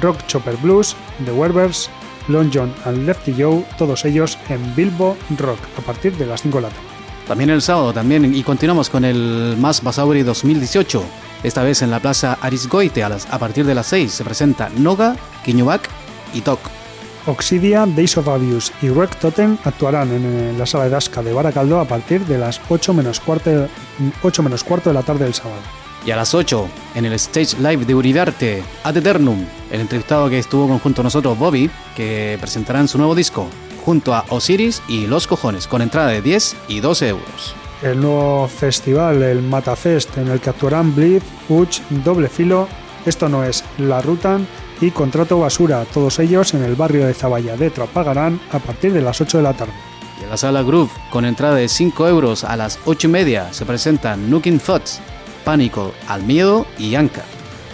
Rock 0.01 0.27
Chopper 0.27 0.57
Blues, 0.57 0.97
The 1.25 1.33
Werbers, 1.33 1.91
Lon 2.29 2.51
John 2.53 2.75
and 2.85 3.07
Lefty 3.07 3.35
Joe, 3.37 3.65
todos 3.79 4.05
ellos 4.05 4.39
en 4.49 4.75
Bilbo 4.75 5.17
Rock 5.39 5.59
a 5.79 5.83
partir 5.83 6.17
de 6.17 6.27
las 6.27 6.43
5 6.43 6.59
de 6.59 6.63
la 6.63 6.69
tarde. 6.69 6.83
También 7.27 7.51
el 7.51 7.63
sábado, 7.63 7.93
también, 7.93 8.35
y 8.35 8.43
continuamos 8.43 8.91
con 8.91 9.05
el 9.05 9.57
Más 9.59 9.83
Basauri 9.83 10.23
2018. 10.23 11.03
Esta 11.43 11.63
vez 11.63 11.83
en 11.83 11.91
la 11.91 12.01
plaza 12.01 12.39
Arisgoite 12.41 13.03
a, 13.03 13.09
las, 13.09 13.27
a 13.31 13.39
partir 13.39 13.65
de 13.65 13.75
las 13.75 13.87
6 13.87 14.13
se 14.13 14.25
presenta 14.25 14.69
Noga, 14.77 15.17
Quiñubac 15.45 15.89
y 16.35 16.43
Tok. 16.43 16.61
Oxidia, 17.27 17.87
Days 17.87 18.19
of 18.19 18.29
Abuse 18.29 18.73
y 18.83 18.91
Wreck 18.91 19.19
Totem 19.19 19.57
actuarán 19.65 20.13
en 20.13 20.59
la 20.59 20.67
sala 20.67 20.85
de 20.85 20.91
Dasca 20.91 21.23
de 21.23 21.33
Baracaldo 21.33 21.81
a 21.81 21.87
partir 21.87 22.27
de 22.27 22.37
las 22.37 22.61
8 22.69 22.93
menos, 22.93 23.21
cuarto, 23.21 23.69
8 24.23 24.43
menos 24.43 24.63
cuarto 24.63 24.91
de 24.91 24.95
la 24.95 25.03
tarde 25.03 25.25
del 25.25 25.33
sábado. 25.33 25.63
Y 26.07 26.11
a 26.11 26.17
las 26.17 26.35
8, 26.35 26.69
en 26.97 27.07
el 27.07 27.15
Stage 27.15 27.57
Live 27.59 27.87
de 27.87 27.95
Uridarte, 27.95 28.63
Ad 28.83 28.99
Eternum, 28.99 29.43
el 29.71 29.81
entrevistado 29.81 30.29
que 30.29 30.39
estuvo 30.39 30.79
junto 30.79 31.01
a 31.01 31.05
nosotros, 31.05 31.39
Bobby, 31.39 31.71
que 31.97 32.37
presentarán 32.41 32.89
su 32.89 32.99
nuevo 32.99 33.15
disco, 33.15 33.49
junto 33.87 34.15
a 34.15 34.27
Osiris 34.29 34.83
y 34.87 35.07
Los 35.07 35.27
Cojones, 35.27 35.67
con 35.67 35.81
entrada 35.81 36.09
de 36.09 36.21
10 36.21 36.57
y 36.69 36.81
12 36.81 37.09
euros. 37.09 37.55
El 37.83 38.01
nuevo 38.01 38.49
festival, 38.49 39.23
el 39.23 39.43
Matafest, 39.43 40.19
en 40.19 40.29
el 40.29 40.41
que 40.41 40.51
actuarán 40.51 40.95
Bleed, 40.95 41.23
Uch, 41.49 41.81
Doble 41.89 42.29
Filo, 42.29 42.69
Esto 43.07 43.29
no 43.29 43.45
es 43.45 43.65
La 43.79 44.01
Rutan 44.01 44.47
y 44.81 44.91
Contrato 44.91 45.39
Basura, 45.39 45.85
todos 45.93 46.19
ellos 46.19 46.55
en 46.55 46.65
el 46.65 46.75
barrio 46.75 47.07
de 47.07 47.15
Zaballa 47.15 47.57
de 47.57 47.71
Trapagarán 47.71 48.41
a 48.51 48.59
partir 48.59 48.93
de 48.93 49.03
las 49.03 49.21
8 49.21 49.39
de 49.39 49.43
la 49.43 49.55
tarde. 49.55 49.75
Y 50.21 50.25
en 50.25 50.31
la 50.31 50.37
sala 50.37 50.63
Groove, 50.63 50.91
con 51.11 51.25
entrada 51.25 51.57
de 51.57 51.69
5 51.69 52.09
euros 52.09 52.45
a 52.45 52.57
las 52.57 52.79
8 52.85 53.09
y 53.09 53.11
media, 53.11 53.53
se 53.53 53.67
presentan 53.67 54.31
Nooking 54.31 54.59
Thoughts, 54.59 55.01
Pánico 55.45 55.95
al 56.09 56.23
Miedo 56.23 56.67
y 56.79 56.95
Anka. 56.95 57.23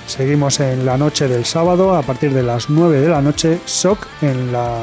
Seguimos 0.06 0.58
en 0.60 0.84
la 0.84 0.98
noche 0.98 1.28
del 1.28 1.44
sábado, 1.44 1.94
a 1.94 2.02
partir 2.02 2.32
de 2.32 2.42
las 2.42 2.68
9 2.68 3.00
de 3.00 3.08
la 3.08 3.22
noche, 3.22 3.60
SOC 3.64 4.06
en, 4.22 4.52
la, 4.52 4.82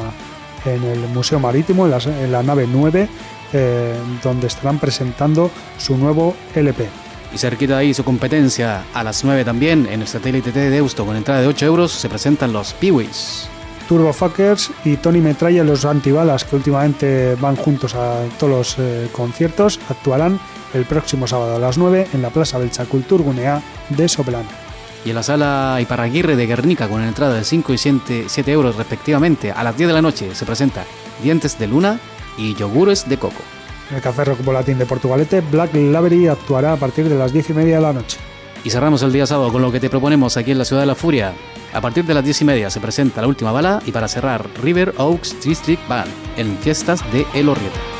en 0.65 0.83
el 0.83 0.99
Museo 1.09 1.39
Marítimo, 1.39 1.85
en 1.85 1.91
la, 1.91 1.97
en 1.97 2.31
la 2.31 2.43
nave 2.43 2.65
9, 2.71 3.09
eh, 3.53 3.95
donde 4.23 4.47
estarán 4.47 4.79
presentando 4.79 5.51
su 5.77 5.97
nuevo 5.97 6.35
LP. 6.55 6.87
Y 7.33 7.37
cerquita 7.37 7.73
de 7.73 7.79
ahí 7.79 7.93
su 7.93 8.05
competencia, 8.05 8.85
a 8.93 9.03
las 9.03 9.25
9 9.25 9.43
también, 9.43 9.85
en 9.91 10.01
el 10.01 10.07
satélite 10.07 10.51
T 10.51 10.59
de 10.59 10.69
Deusto, 10.69 11.05
con 11.05 11.17
entrada 11.17 11.41
de 11.41 11.47
8 11.47 11.65
euros, 11.65 11.91
se 11.91 12.07
presentan 12.07 12.53
los 12.53 12.73
Peewees. 12.73 13.49
Turbo 13.87 14.13
Fuckers 14.13 14.71
y 14.85 14.97
Tony 14.97 15.19
Metralla, 15.19 15.63
los 15.63 15.85
antibalas 15.85 16.43
que 16.43 16.55
últimamente 16.55 17.35
van 17.35 17.55
juntos 17.55 17.95
a 17.95 18.19
todos 18.37 18.51
los 18.51 18.75
eh, 18.79 19.09
conciertos, 19.11 19.79
actuarán 19.89 20.39
el 20.73 20.85
próximo 20.85 21.27
sábado 21.27 21.55
a 21.55 21.59
las 21.59 21.77
9 21.77 22.07
en 22.13 22.21
la 22.21 22.29
Plaza 22.29 22.57
Belcha 22.57 22.85
Culturgunea 22.85 23.61
de 23.89 24.07
Sopelán. 24.07 24.45
Y 25.05 25.09
en 25.09 25.15
la 25.15 25.23
sala 25.23 25.77
Iparraguirre 25.81 26.35
de 26.35 26.47
Guernica, 26.47 26.87
con 26.87 27.01
entrada 27.01 27.35
de 27.35 27.43
5 27.43 27.73
y 27.73 27.77
7, 27.77 28.25
7 28.27 28.51
euros 28.51 28.75
respectivamente, 28.75 29.51
a 29.51 29.63
las 29.63 29.77
10 29.77 29.87
de 29.87 29.93
la 29.93 30.01
noche 30.01 30.35
se 30.35 30.45
presenta 30.45 30.85
Dientes 31.23 31.57
de 31.57 31.67
Luna 31.67 31.99
y 32.37 32.55
Yogures 32.55 33.07
de 33.07 33.17
Coco. 33.17 33.41
En 33.89 33.95
el 33.95 34.01
Café 34.01 34.25
Rock 34.25 34.43
Volatín 34.43 34.77
de 34.77 34.85
Portugalete, 34.85 35.41
Black 35.41 35.73
Lavery 35.73 36.27
actuará 36.27 36.73
a 36.73 36.77
partir 36.77 37.07
de 37.07 37.15
las 37.15 37.31
10 37.31 37.51
y 37.51 37.53
media 37.53 37.75
de 37.77 37.81
la 37.81 37.93
noche. 37.93 38.17
Y 38.63 38.69
cerramos 38.69 39.01
el 39.01 39.13
día 39.13 39.25
sábado 39.25 39.51
con 39.51 39.61
lo 39.61 39.71
que 39.71 39.79
te 39.79 39.89
proponemos 39.89 40.35
aquí 40.35 40.51
en 40.51 40.57
la 40.57 40.65
Ciudad 40.65 40.81
de 40.81 40.87
la 40.87 40.95
Furia. 40.95 41.33
A 41.73 41.79
partir 41.79 42.03
de 42.05 42.13
las 42.13 42.23
10 42.23 42.41
y 42.41 42.45
media 42.45 42.69
se 42.69 42.81
presenta 42.81 43.21
la 43.21 43.27
última 43.27 43.53
bala 43.53 43.81
y 43.85 43.91
para 43.91 44.09
cerrar 44.09 44.45
River 44.61 44.93
Oaks 44.97 45.41
District 45.41 45.87
Band 45.87 46.11
en 46.35 46.57
fiestas 46.57 47.01
de 47.13 47.25
El 47.33 47.47
Orrieta. 47.47 47.96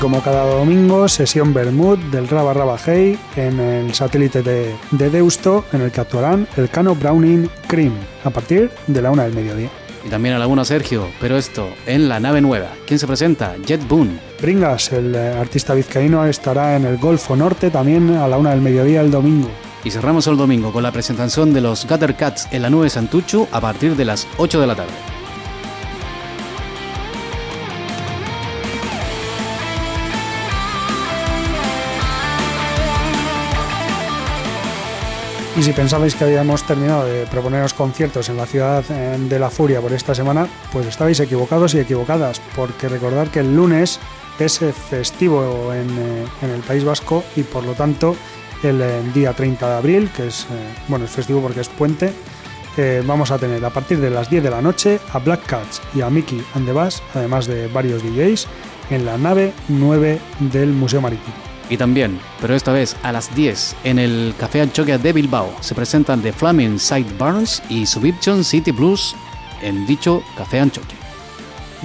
Como 0.00 0.22
cada 0.22 0.44
domingo, 0.46 1.08
sesión 1.08 1.52
Bermud 1.52 1.98
del 2.10 2.26
Raba 2.26 2.54
Raba 2.54 2.78
Hey 2.82 3.18
en 3.36 3.60
el 3.60 3.94
satélite 3.94 4.42
de, 4.42 4.74
de 4.92 5.10
Deusto, 5.10 5.66
en 5.72 5.82
el 5.82 5.92
que 5.92 6.00
actuarán 6.00 6.48
el 6.56 6.70
Cano 6.70 6.94
Browning 6.94 7.50
Cream 7.66 7.92
a 8.24 8.30
partir 8.30 8.70
de 8.86 9.02
la 9.02 9.10
una 9.10 9.24
del 9.24 9.34
mediodía. 9.34 9.68
Y 10.04 10.08
también 10.08 10.34
a 10.34 10.38
Laguna 10.38 10.64
Sergio, 10.64 11.06
pero 11.20 11.36
esto 11.36 11.68
en 11.86 12.08
la 12.08 12.18
nave 12.18 12.40
nueva. 12.40 12.68
¿Quién 12.86 12.98
se 12.98 13.06
presenta? 13.06 13.54
Jet 13.66 13.86
Boone. 13.86 14.18
Bringas, 14.40 14.90
el 14.92 15.14
eh, 15.14 15.34
artista 15.38 15.74
vizcaíno, 15.74 16.24
estará 16.24 16.76
en 16.76 16.86
el 16.86 16.96
Golfo 16.96 17.36
Norte 17.36 17.70
también 17.70 18.16
a 18.16 18.26
la 18.26 18.38
una 18.38 18.50
del 18.50 18.62
mediodía 18.62 19.02
el 19.02 19.10
domingo. 19.10 19.50
Y 19.84 19.90
cerramos 19.90 20.26
el 20.26 20.38
domingo 20.38 20.72
con 20.72 20.82
la 20.82 20.92
presentación 20.92 21.52
de 21.52 21.60
los 21.60 21.86
Gutter 21.86 22.16
Cats 22.16 22.48
en 22.50 22.62
la 22.62 22.70
nube 22.70 22.88
Santucho 22.88 23.48
a 23.52 23.60
partir 23.60 23.96
de 23.96 24.06
las 24.06 24.26
8 24.38 24.60
de 24.60 24.66
la 24.66 24.76
tarde. 24.76 25.19
Y 35.60 35.62
si 35.62 35.74
pensabais 35.74 36.14
que 36.14 36.24
habíamos 36.24 36.62
terminado 36.62 37.04
de 37.04 37.26
proponeros 37.26 37.74
conciertos 37.74 38.30
en 38.30 38.38
la 38.38 38.46
ciudad 38.46 38.82
eh, 38.88 39.18
de 39.18 39.38
la 39.38 39.50
furia 39.50 39.82
por 39.82 39.92
esta 39.92 40.14
semana, 40.14 40.48
pues 40.72 40.86
estabais 40.86 41.20
equivocados 41.20 41.74
y 41.74 41.80
equivocadas, 41.80 42.40
porque 42.56 42.88
recordar 42.88 43.28
que 43.28 43.40
el 43.40 43.54
lunes 43.54 44.00
es 44.38 44.62
eh, 44.62 44.72
festivo 44.72 45.74
en, 45.74 45.90
eh, 45.90 46.24
en 46.40 46.50
el 46.50 46.62
País 46.62 46.82
Vasco 46.82 47.22
y 47.36 47.42
por 47.42 47.62
lo 47.64 47.74
tanto 47.74 48.16
el 48.62 49.12
día 49.12 49.34
30 49.34 49.68
de 49.68 49.76
abril, 49.76 50.10
que 50.16 50.28
es, 50.28 50.46
bueno, 50.88 51.04
es 51.04 51.10
festivo 51.10 51.42
porque 51.42 51.60
es 51.60 51.68
puente, 51.68 52.12
vamos 53.06 53.30
a 53.30 53.38
tener 53.38 53.62
a 53.64 53.70
partir 53.70 54.00
de 54.00 54.10
las 54.10 54.28
10 54.28 54.42
de 54.42 54.50
la 54.50 54.60
noche 54.60 54.98
a 55.12 55.18
Black 55.18 55.44
Cats 55.44 55.80
y 55.94 56.02
a 56.02 56.08
Mickey 56.08 56.42
and 56.54 56.66
the 56.66 56.72
Bass, 56.72 57.02
además 57.14 57.46
de 57.46 57.68
varios 57.68 58.02
DJs, 58.02 58.46
en 58.90 59.06
la 59.06 59.16
nave 59.16 59.52
9 59.68 60.18
del 60.40 60.72
Museo 60.72 61.00
Marítimo. 61.00 61.49
Y 61.70 61.76
también, 61.76 62.18
pero 62.40 62.54
esta 62.54 62.72
vez 62.72 62.96
a 63.04 63.12
las 63.12 63.32
10, 63.34 63.76
en 63.84 64.00
el 64.00 64.34
Café 64.36 64.60
Anchoquia 64.60 64.98
de 64.98 65.12
Bilbao, 65.12 65.54
se 65.60 65.76
presentan 65.76 66.20
The 66.20 66.32
Flaming 66.32 66.80
Sideburns 66.80 67.62
y 67.68 67.86
Subiption 67.86 68.42
City 68.42 68.72
Blues 68.72 69.14
en 69.62 69.86
dicho 69.86 70.24
Café 70.36 70.58
Anchoquia. 70.58 70.98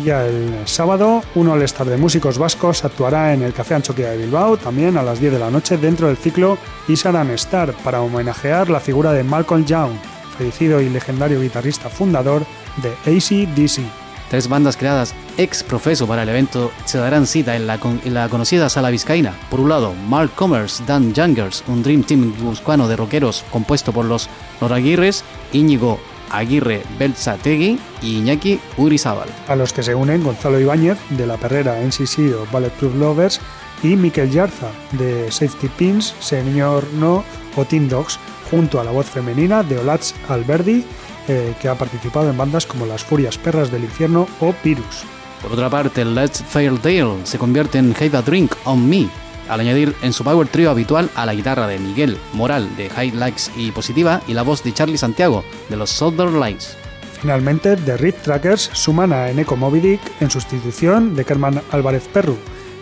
Ya 0.03 0.25
el 0.25 0.67
sábado, 0.67 1.23
un 1.35 1.47
all-star 1.47 1.87
de 1.87 1.97
músicos 1.97 2.37
vascos 2.37 2.83
actuará 2.83 3.33
en 3.33 3.43
el 3.43 3.53
Café 3.53 3.75
Anchoquia 3.75 4.09
de 4.09 4.17
Bilbao, 4.17 4.57
también 4.57 4.97
a 4.97 5.03
las 5.03 5.19
10 5.19 5.33
de 5.33 5.39
la 5.39 5.51
noche, 5.51 5.77
dentro 5.77 6.07
del 6.07 6.17
ciclo 6.17 6.57
Isaran 6.87 7.29
Star, 7.31 7.71
para 7.83 8.01
homenajear 8.01 8.69
la 8.69 8.79
figura 8.79 9.13
de 9.13 9.23
Malcolm 9.23 9.65
Young, 9.65 9.91
fallecido 10.35 10.81
y 10.81 10.89
legendario 10.89 11.39
guitarrista 11.39 11.89
fundador 11.89 12.43
de 12.77 12.89
ACDC. 13.05 14.04
Tres 14.29 14.47
bandas 14.49 14.77
creadas 14.77 15.13
ex 15.37 15.63
profeso 15.63 16.07
para 16.07 16.23
el 16.23 16.29
evento 16.29 16.71
se 16.85 16.97
darán 16.97 17.27
cita 17.27 17.55
en 17.55 17.67
la, 17.67 17.79
la 18.05 18.29
conocida 18.29 18.69
sala 18.69 18.89
vizcaína. 18.89 19.33
Por 19.49 19.59
un 19.59 19.69
lado, 19.69 19.93
Mark 20.07 20.31
Commerce, 20.35 20.83
Dan 20.85 21.13
Youngers, 21.13 21.63
un 21.67 21.83
Dream 21.83 22.03
Team 22.03 22.33
guipuzcoano 22.35 22.87
de 22.87 22.95
rockeros 22.95 23.43
compuesto 23.51 23.91
por 23.91 24.05
los 24.05 24.29
Noraguirres, 24.61 25.23
Íñigo 25.53 25.99
Aguirre 26.31 26.81
Belzategui 26.97 27.79
y 28.01 28.17
Iñaki 28.17 28.59
Urizábal. 28.77 29.29
a 29.47 29.55
los 29.55 29.73
que 29.73 29.83
se 29.83 29.93
unen 29.95 30.23
Gonzalo 30.23 30.59
Ibáñez 30.59 30.97
de 31.11 31.27
la 31.27 31.37
perrera 31.37 31.79
NCC 31.81 32.33
o 32.35 32.47
Bulletproof 32.51 32.95
Lovers 32.95 33.39
y 33.83 33.95
Miquel 33.95 34.31
Yarza 34.31 34.69
de 34.93 35.31
Safety 35.31 35.67
Pins, 35.67 36.15
Señor 36.19 36.85
No 36.93 37.23
o 37.55 37.65
Teen 37.65 37.87
Dogs, 37.87 38.19
junto 38.49 38.79
a 38.79 38.83
la 38.83 38.91
voz 38.91 39.05
femenina 39.05 39.63
de 39.63 39.77
Olatz 39.77 40.13
Alberdi, 40.27 40.83
eh, 41.27 41.53
que 41.61 41.69
ha 41.69 41.75
participado 41.75 42.29
en 42.29 42.37
bandas 42.37 42.65
como 42.65 42.85
Las 42.85 43.03
Furias 43.03 43.37
Perras 43.37 43.71
del 43.71 43.83
Infierno 43.83 44.27
o 44.39 44.53
Virus. 44.63 45.03
Por 45.41 45.53
otra 45.53 45.69
parte, 45.69 46.03
Let's 46.05 46.43
Fair 46.43 46.81
Dale 46.81 47.25
se 47.25 47.37
convierte 47.37 47.77
en 47.77 47.95
Have 47.99 48.17
a 48.17 48.21
Drink 48.21 48.53
on 48.63 48.87
Me, 48.89 49.07
al 49.49 49.59
añadir 49.59 49.95
en 50.01 50.13
su 50.13 50.23
power 50.23 50.47
trio 50.47 50.71
habitual 50.71 51.09
a 51.15 51.25
la 51.25 51.33
guitarra 51.33 51.67
de 51.67 51.79
Miguel 51.79 52.17
Moral 52.33 52.75
de 52.75 52.89
High 52.89 53.11
Likes 53.11 53.51
y 53.55 53.71
Positiva 53.71 54.21
y 54.27 54.33
la 54.33 54.41
voz 54.41 54.63
de 54.63 54.73
Charlie 54.73 54.97
Santiago 54.97 55.43
de 55.69 55.77
los 55.77 55.89
Southern 55.89 56.39
Lights. 56.39 56.77
Finalmente, 57.21 57.75
The 57.75 57.97
Riff 57.97 58.21
Trackers 58.21 58.69
suman 58.73 59.13
a 59.13 59.29
Eneco 59.29 59.55
Moby 59.55 59.79
Dick 59.79 60.01
en 60.19 60.29
sustitución 60.29 61.15
de 61.15 61.25
Kerman 61.25 61.61
Álvarez 61.71 62.07
Perru 62.11 62.37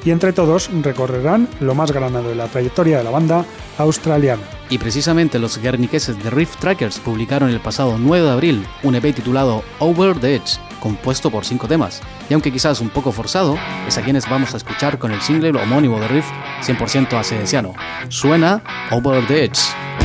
y 0.06 0.12
entre 0.12 0.34
todos 0.34 0.70
recorrerán 0.82 1.48
lo 1.60 1.76
más 1.76 1.92
granado 1.92 2.30
de 2.30 2.36
la 2.36 2.48
trayectoria 2.48 2.98
de 2.98 3.04
la 3.04 3.10
banda 3.10 3.46
australiana. 3.78 4.44
Y 4.70 4.78
precisamente 4.78 5.40
los 5.40 5.58
guerniqueses 5.58 6.22
de 6.24 6.30
Riff 6.30 6.58
Trackers 6.58 7.00
publicaron 7.00 7.50
el 7.50 7.60
pasado 7.60 7.98
9 7.98 8.26
de 8.26 8.32
abril 8.32 8.68
un 8.84 8.96
EP 8.96 9.14
titulado 9.14 9.64
Over 9.80 10.20
the 10.20 10.36
Edge, 10.36 10.60
compuesto 10.80 11.30
por 11.30 11.46
cinco 11.46 11.68
temas, 11.68 12.02
y 12.30 12.34
aunque 12.34 12.52
quizás 12.52 12.82
un 12.82 12.90
poco 12.90 13.12
forzado, 13.12 13.58
es 13.88 13.98
a 13.98 14.02
quienes 14.02 14.30
vamos 14.30 14.54
a 14.54 14.58
escuchar 14.58 14.98
con 15.00 15.12
el 15.12 15.22
single 15.22 15.62
homónimo 15.62 16.00
de 16.00 16.08
Riff 16.08 16.26
100% 16.62 17.18
acedesiano. 17.18 17.74
Suena 18.10 18.62
Over 18.92 19.26
the 19.28 19.46
Edge. 19.46 20.03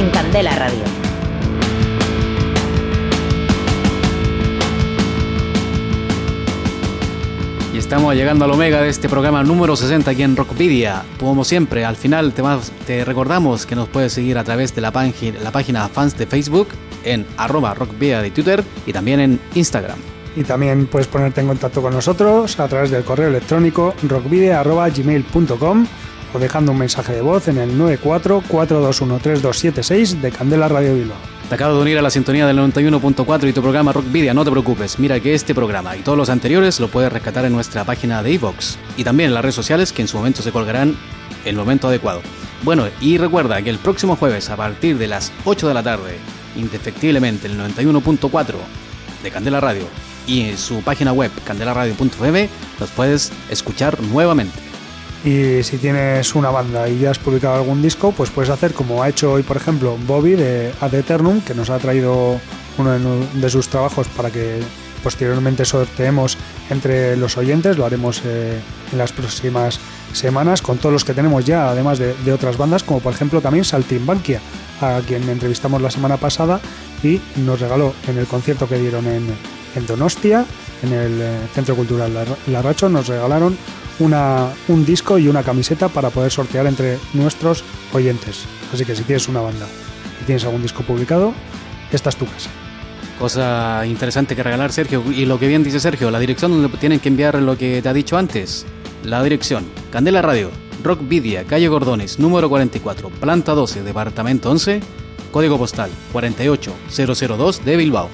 En 0.00 0.10
Candela 0.10 0.56
Radio. 0.56 0.82
Y 7.72 7.78
estamos 7.78 8.16
llegando 8.16 8.44
al 8.44 8.50
omega 8.50 8.80
de 8.80 8.88
este 8.88 9.08
programa 9.08 9.44
número 9.44 9.76
60 9.76 10.10
aquí 10.10 10.24
en 10.24 10.34
Rockpedia. 10.34 11.04
Como 11.20 11.44
siempre, 11.44 11.84
al 11.84 11.94
final 11.94 12.32
te, 12.32 12.42
te 12.88 13.04
recordamos 13.04 13.66
que 13.66 13.76
nos 13.76 13.88
puedes 13.88 14.12
seguir 14.12 14.36
a 14.36 14.42
través 14.42 14.74
de 14.74 14.80
la, 14.80 14.90
página, 14.90 15.38
la 15.38 15.52
página 15.52 15.88
fans 15.88 16.18
de 16.18 16.26
Facebook 16.26 16.70
en 17.04 17.24
arroba 17.36 17.72
rockpedia 17.72 18.20
de 18.20 18.32
Twitter 18.32 18.64
y 18.84 18.92
también 18.92 19.20
en 19.20 19.40
Instagram. 19.54 19.98
Y 20.34 20.42
también 20.42 20.88
puedes 20.88 21.06
ponerte 21.06 21.40
en 21.40 21.46
contacto 21.46 21.82
con 21.82 21.92
nosotros 21.92 22.58
a 22.58 22.66
través 22.66 22.90
del 22.90 23.04
correo 23.04 23.28
electrónico 23.28 23.94
rockvidia.gmail.com 26.32 26.40
dejando 26.40 26.72
un 26.72 26.78
mensaje 26.78 27.12
de 27.12 27.20
voz 27.20 27.48
en 27.48 27.58
el 27.58 27.78
944213276 27.78 30.20
de 30.20 30.30
Candela 30.30 30.68
Radio 30.68 30.94
Bilbao. 30.94 31.18
Te 31.48 31.56
acabo 31.56 31.74
de 31.76 31.82
unir 31.82 31.98
a 31.98 32.02
la 32.02 32.10
sintonía 32.10 32.46
del 32.46 32.58
91.4 32.58 33.48
y 33.48 33.52
tu 33.52 33.60
programa 33.60 33.92
Rock 33.92 34.10
Video, 34.10 34.32
no 34.32 34.44
te 34.44 34.50
preocupes, 34.50 34.98
mira 34.98 35.20
que 35.20 35.34
este 35.34 35.54
programa 35.54 35.94
y 35.96 36.00
todos 36.00 36.16
los 36.16 36.30
anteriores 36.30 36.80
lo 36.80 36.88
puedes 36.88 37.12
rescatar 37.12 37.44
en 37.44 37.52
nuestra 37.52 37.84
página 37.84 38.22
de 38.22 38.32
iVox 38.32 38.78
y 38.96 39.04
también 39.04 39.28
en 39.28 39.34
las 39.34 39.42
redes 39.42 39.54
sociales 39.54 39.92
que 39.92 40.00
en 40.02 40.08
su 40.08 40.16
momento 40.16 40.40
se 40.42 40.52
colgarán 40.52 40.96
en 41.44 41.50
el 41.50 41.56
momento 41.56 41.88
adecuado. 41.88 42.22
Bueno, 42.62 42.86
y 43.00 43.18
recuerda 43.18 43.60
que 43.60 43.68
el 43.70 43.78
próximo 43.78 44.14
jueves 44.16 44.48
a 44.50 44.56
partir 44.56 44.96
de 44.96 45.08
las 45.08 45.32
8 45.44 45.68
de 45.68 45.74
la 45.74 45.82
tarde, 45.82 46.16
indefectiblemente 46.56 47.48
el 47.48 47.58
91.4 47.58 48.54
de 49.22 49.30
Candela 49.30 49.60
Radio 49.60 49.84
y 50.26 50.40
en 50.42 50.56
su 50.56 50.80
página 50.82 51.12
web 51.12 51.30
candelaradio.fm 51.44 52.48
los 52.80 52.90
puedes 52.90 53.30
escuchar 53.50 54.00
nuevamente. 54.00 54.71
Y 55.24 55.62
si 55.62 55.78
tienes 55.78 56.34
una 56.34 56.50
banda 56.50 56.88
y 56.88 56.98
ya 56.98 57.12
has 57.12 57.18
publicado 57.18 57.54
algún 57.54 57.80
disco, 57.80 58.12
pues 58.12 58.30
puedes 58.30 58.50
hacer 58.50 58.72
como 58.72 59.02
ha 59.02 59.08
hecho 59.08 59.32
hoy, 59.32 59.44
por 59.44 59.56
ejemplo, 59.56 59.96
Bobby 60.06 60.32
de 60.32 60.72
Ad 60.80 60.94
Eternum, 60.94 61.40
que 61.42 61.54
nos 61.54 61.70
ha 61.70 61.78
traído 61.78 62.40
uno 62.78 62.98
de 63.34 63.50
sus 63.50 63.68
trabajos 63.68 64.08
para 64.08 64.30
que 64.30 64.60
posteriormente 65.02 65.64
sorteemos 65.64 66.36
entre 66.70 67.16
los 67.16 67.36
oyentes. 67.36 67.78
Lo 67.78 67.86
haremos 67.86 68.22
eh, 68.24 68.58
en 68.90 68.98
las 68.98 69.12
próximas 69.12 69.78
semanas 70.12 70.60
con 70.60 70.78
todos 70.78 70.92
los 70.92 71.04
que 71.04 71.14
tenemos 71.14 71.44
ya, 71.44 71.70
además 71.70 71.98
de, 71.98 72.32
otras 72.32 72.56
bandas, 72.56 72.82
como 72.82 73.00
por 73.00 73.12
ejemplo 73.12 73.40
también 73.40 73.64
Saltimbanquia, 73.64 74.40
a 74.80 75.00
quien 75.06 75.28
entrevistamos 75.28 75.80
la 75.80 75.90
semana 75.90 76.16
pasada 76.16 76.60
y 77.02 77.20
nos 77.36 77.60
regaló 77.60 77.94
en 78.08 78.18
el 78.18 78.26
concierto 78.26 78.68
que 78.68 78.78
dieron 78.78 79.06
en, 79.06 79.26
en 79.74 79.86
Donostia, 79.86 80.44
en 80.82 80.92
el 80.92 81.20
eh, 81.20 81.38
Centro 81.54 81.76
Cultural 81.76 82.12
Larracho, 82.48 82.88
nos 82.88 83.06
regalaron 83.06 83.56
una, 83.98 84.50
un 84.68 84.84
disco 84.84 85.18
y 85.18 85.28
una 85.28 85.42
camiseta 85.42 85.88
para 85.88 86.10
poder 86.10 86.30
sortear 86.30 86.66
entre 86.66 86.98
nuestros 87.14 87.64
oyentes. 87.92 88.44
Así 88.72 88.84
que 88.84 88.96
si 88.96 89.02
tienes 89.02 89.28
una 89.28 89.40
banda 89.40 89.66
y 90.20 90.24
tienes 90.24 90.44
algún 90.44 90.62
disco 90.62 90.82
publicado, 90.82 91.32
esta 91.92 92.10
es 92.10 92.16
tu 92.16 92.26
casa. 92.26 92.50
Cosa 93.18 93.84
interesante 93.86 94.34
que 94.34 94.42
regalar, 94.42 94.72
Sergio. 94.72 95.04
Y 95.12 95.26
lo 95.26 95.38
que 95.38 95.46
bien 95.46 95.62
dice 95.62 95.78
Sergio, 95.78 96.10
la 96.10 96.18
dirección 96.18 96.50
donde 96.50 96.76
tienen 96.78 97.00
que 97.00 97.08
enviar 97.08 97.40
lo 97.40 97.56
que 97.56 97.80
te 97.82 97.88
ha 97.88 97.92
dicho 97.92 98.16
antes. 98.16 98.66
La 99.04 99.22
dirección, 99.22 99.64
Candela 99.90 100.22
Radio, 100.22 100.50
Rock 100.82 101.00
Vidia, 101.08 101.44
calle 101.44 101.68
Gordones, 101.68 102.18
número 102.18 102.48
44, 102.48 103.10
planta 103.10 103.52
12, 103.52 103.82
departamento 103.82 104.50
11, 104.50 104.80
código 105.30 105.58
postal 105.58 105.90
48002 106.12 107.64
de 107.64 107.76
Bilbao. 107.76 108.08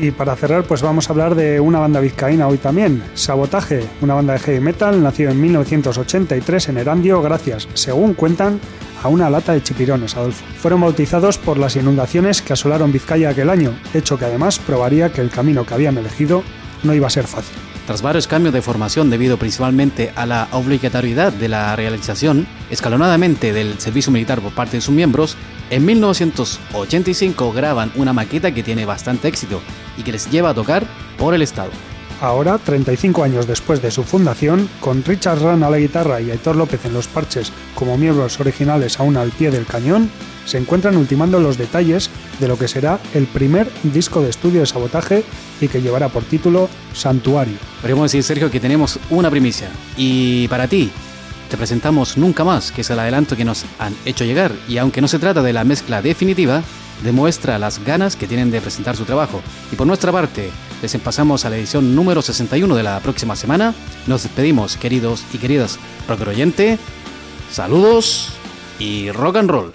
Y 0.00 0.12
para 0.12 0.36
cerrar, 0.36 0.62
pues 0.62 0.80
vamos 0.80 1.08
a 1.08 1.12
hablar 1.12 1.34
de 1.34 1.58
una 1.58 1.80
banda 1.80 1.98
vizcaína 1.98 2.46
hoy 2.46 2.58
también, 2.58 3.02
Sabotaje, 3.14 3.84
una 4.00 4.14
banda 4.14 4.34
de 4.34 4.38
heavy 4.38 4.60
metal 4.60 5.02
nacido 5.02 5.30
en 5.30 5.40
1983 5.40 6.68
en 6.68 6.78
Erandio 6.78 7.20
gracias, 7.20 7.66
según 7.74 8.14
cuentan, 8.14 8.60
a 9.02 9.08
una 9.08 9.28
lata 9.28 9.52
de 9.52 9.62
chipirones, 9.62 10.16
Adolfo. 10.16 10.44
Fueron 10.60 10.82
bautizados 10.82 11.38
por 11.38 11.58
las 11.58 11.74
inundaciones 11.74 12.42
que 12.42 12.52
asolaron 12.52 12.92
Vizcaya 12.92 13.30
aquel 13.30 13.50
año, 13.50 13.72
hecho 13.92 14.18
que 14.18 14.26
además 14.26 14.60
probaría 14.60 15.12
que 15.12 15.20
el 15.20 15.30
camino 15.30 15.66
que 15.66 15.74
habían 15.74 15.98
elegido 15.98 16.42
no 16.84 16.94
iba 16.94 17.08
a 17.08 17.10
ser 17.10 17.26
fácil. 17.26 17.56
Tras 17.86 18.02
varios 18.02 18.28
cambios 18.28 18.52
de 18.52 18.62
formación 18.62 19.08
debido 19.08 19.38
principalmente 19.38 20.12
a 20.14 20.26
la 20.26 20.48
obligatoriedad 20.52 21.32
de 21.32 21.48
la 21.48 21.74
realización 21.74 22.46
escalonadamente 22.70 23.52
del 23.52 23.80
servicio 23.80 24.12
militar 24.12 24.40
por 24.40 24.52
parte 24.52 24.76
de 24.76 24.82
sus 24.82 24.94
miembros, 24.94 25.36
en 25.70 25.84
1985 25.84 27.52
graban 27.52 27.92
una 27.96 28.12
maqueta 28.12 28.52
que 28.52 28.62
tiene 28.62 28.86
bastante 28.86 29.28
éxito 29.28 29.60
y 29.96 30.02
que 30.02 30.12
les 30.12 30.30
lleva 30.30 30.50
a 30.50 30.54
tocar 30.54 30.86
por 31.16 31.34
el 31.34 31.42
Estado. 31.42 31.70
Ahora, 32.20 32.58
35 32.58 33.22
años 33.22 33.46
después 33.46 33.80
de 33.80 33.92
su 33.92 34.02
fundación, 34.02 34.68
con 34.80 35.04
Richard 35.04 35.40
Run 35.40 35.62
a 35.62 35.70
la 35.70 35.78
guitarra 35.78 36.20
y 36.20 36.32
Aitor 36.32 36.56
López 36.56 36.84
en 36.84 36.92
los 36.92 37.06
parches 37.06 37.52
como 37.76 37.96
miembros 37.96 38.40
originales 38.40 38.98
aún 38.98 39.16
al 39.16 39.30
pie 39.30 39.52
del 39.52 39.66
cañón, 39.66 40.10
se 40.44 40.58
encuentran 40.58 40.96
ultimando 40.96 41.38
los 41.38 41.58
detalles 41.58 42.10
de 42.40 42.48
lo 42.48 42.58
que 42.58 42.66
será 42.66 42.98
el 43.14 43.26
primer 43.26 43.70
disco 43.84 44.20
de 44.20 44.30
estudio 44.30 44.60
de 44.60 44.66
sabotaje 44.66 45.22
y 45.60 45.68
que 45.68 45.82
llevará 45.82 46.08
por 46.08 46.24
título 46.24 46.68
Santuario. 46.92 47.58
Podríamos 47.80 48.10
decir, 48.10 48.24
Sergio, 48.24 48.50
que 48.50 48.58
tenemos 48.58 48.98
una 49.10 49.30
primicia. 49.30 49.68
Y 49.96 50.48
para 50.48 50.66
ti, 50.66 50.90
te 51.48 51.56
presentamos 51.56 52.16
Nunca 52.16 52.44
Más, 52.44 52.72
que 52.72 52.82
es 52.82 52.90
el 52.90 52.98
adelanto 52.98 53.36
que 53.36 53.44
nos 53.44 53.64
han 53.78 53.94
hecho 54.04 54.24
llegar. 54.24 54.52
Y 54.68 54.78
aunque 54.78 55.00
no 55.00 55.08
se 55.08 55.18
trata 55.18 55.42
de 55.42 55.52
la 55.52 55.64
mezcla 55.64 56.02
definitiva, 56.02 56.62
demuestra 57.02 57.58
las 57.58 57.84
ganas 57.84 58.16
que 58.16 58.26
tienen 58.26 58.50
de 58.50 58.60
presentar 58.60 58.96
su 58.96 59.04
trabajo. 59.04 59.40
Y 59.72 59.76
por 59.76 59.86
nuestra 59.86 60.12
parte, 60.12 60.50
les 60.82 60.94
empasamos 60.94 61.44
a 61.44 61.50
la 61.50 61.56
edición 61.56 61.94
número 61.94 62.22
61 62.22 62.74
de 62.74 62.82
la 62.82 63.00
próxima 63.00 63.36
semana. 63.36 63.74
Nos 64.06 64.22
despedimos, 64.22 64.76
queridos 64.76 65.24
y 65.32 65.38
queridas 65.38 65.78
rocker 66.06 66.28
oyente. 66.28 66.78
Saludos 67.50 68.30
y 68.78 69.10
rock 69.10 69.36
and 69.36 69.50
roll. 69.50 69.74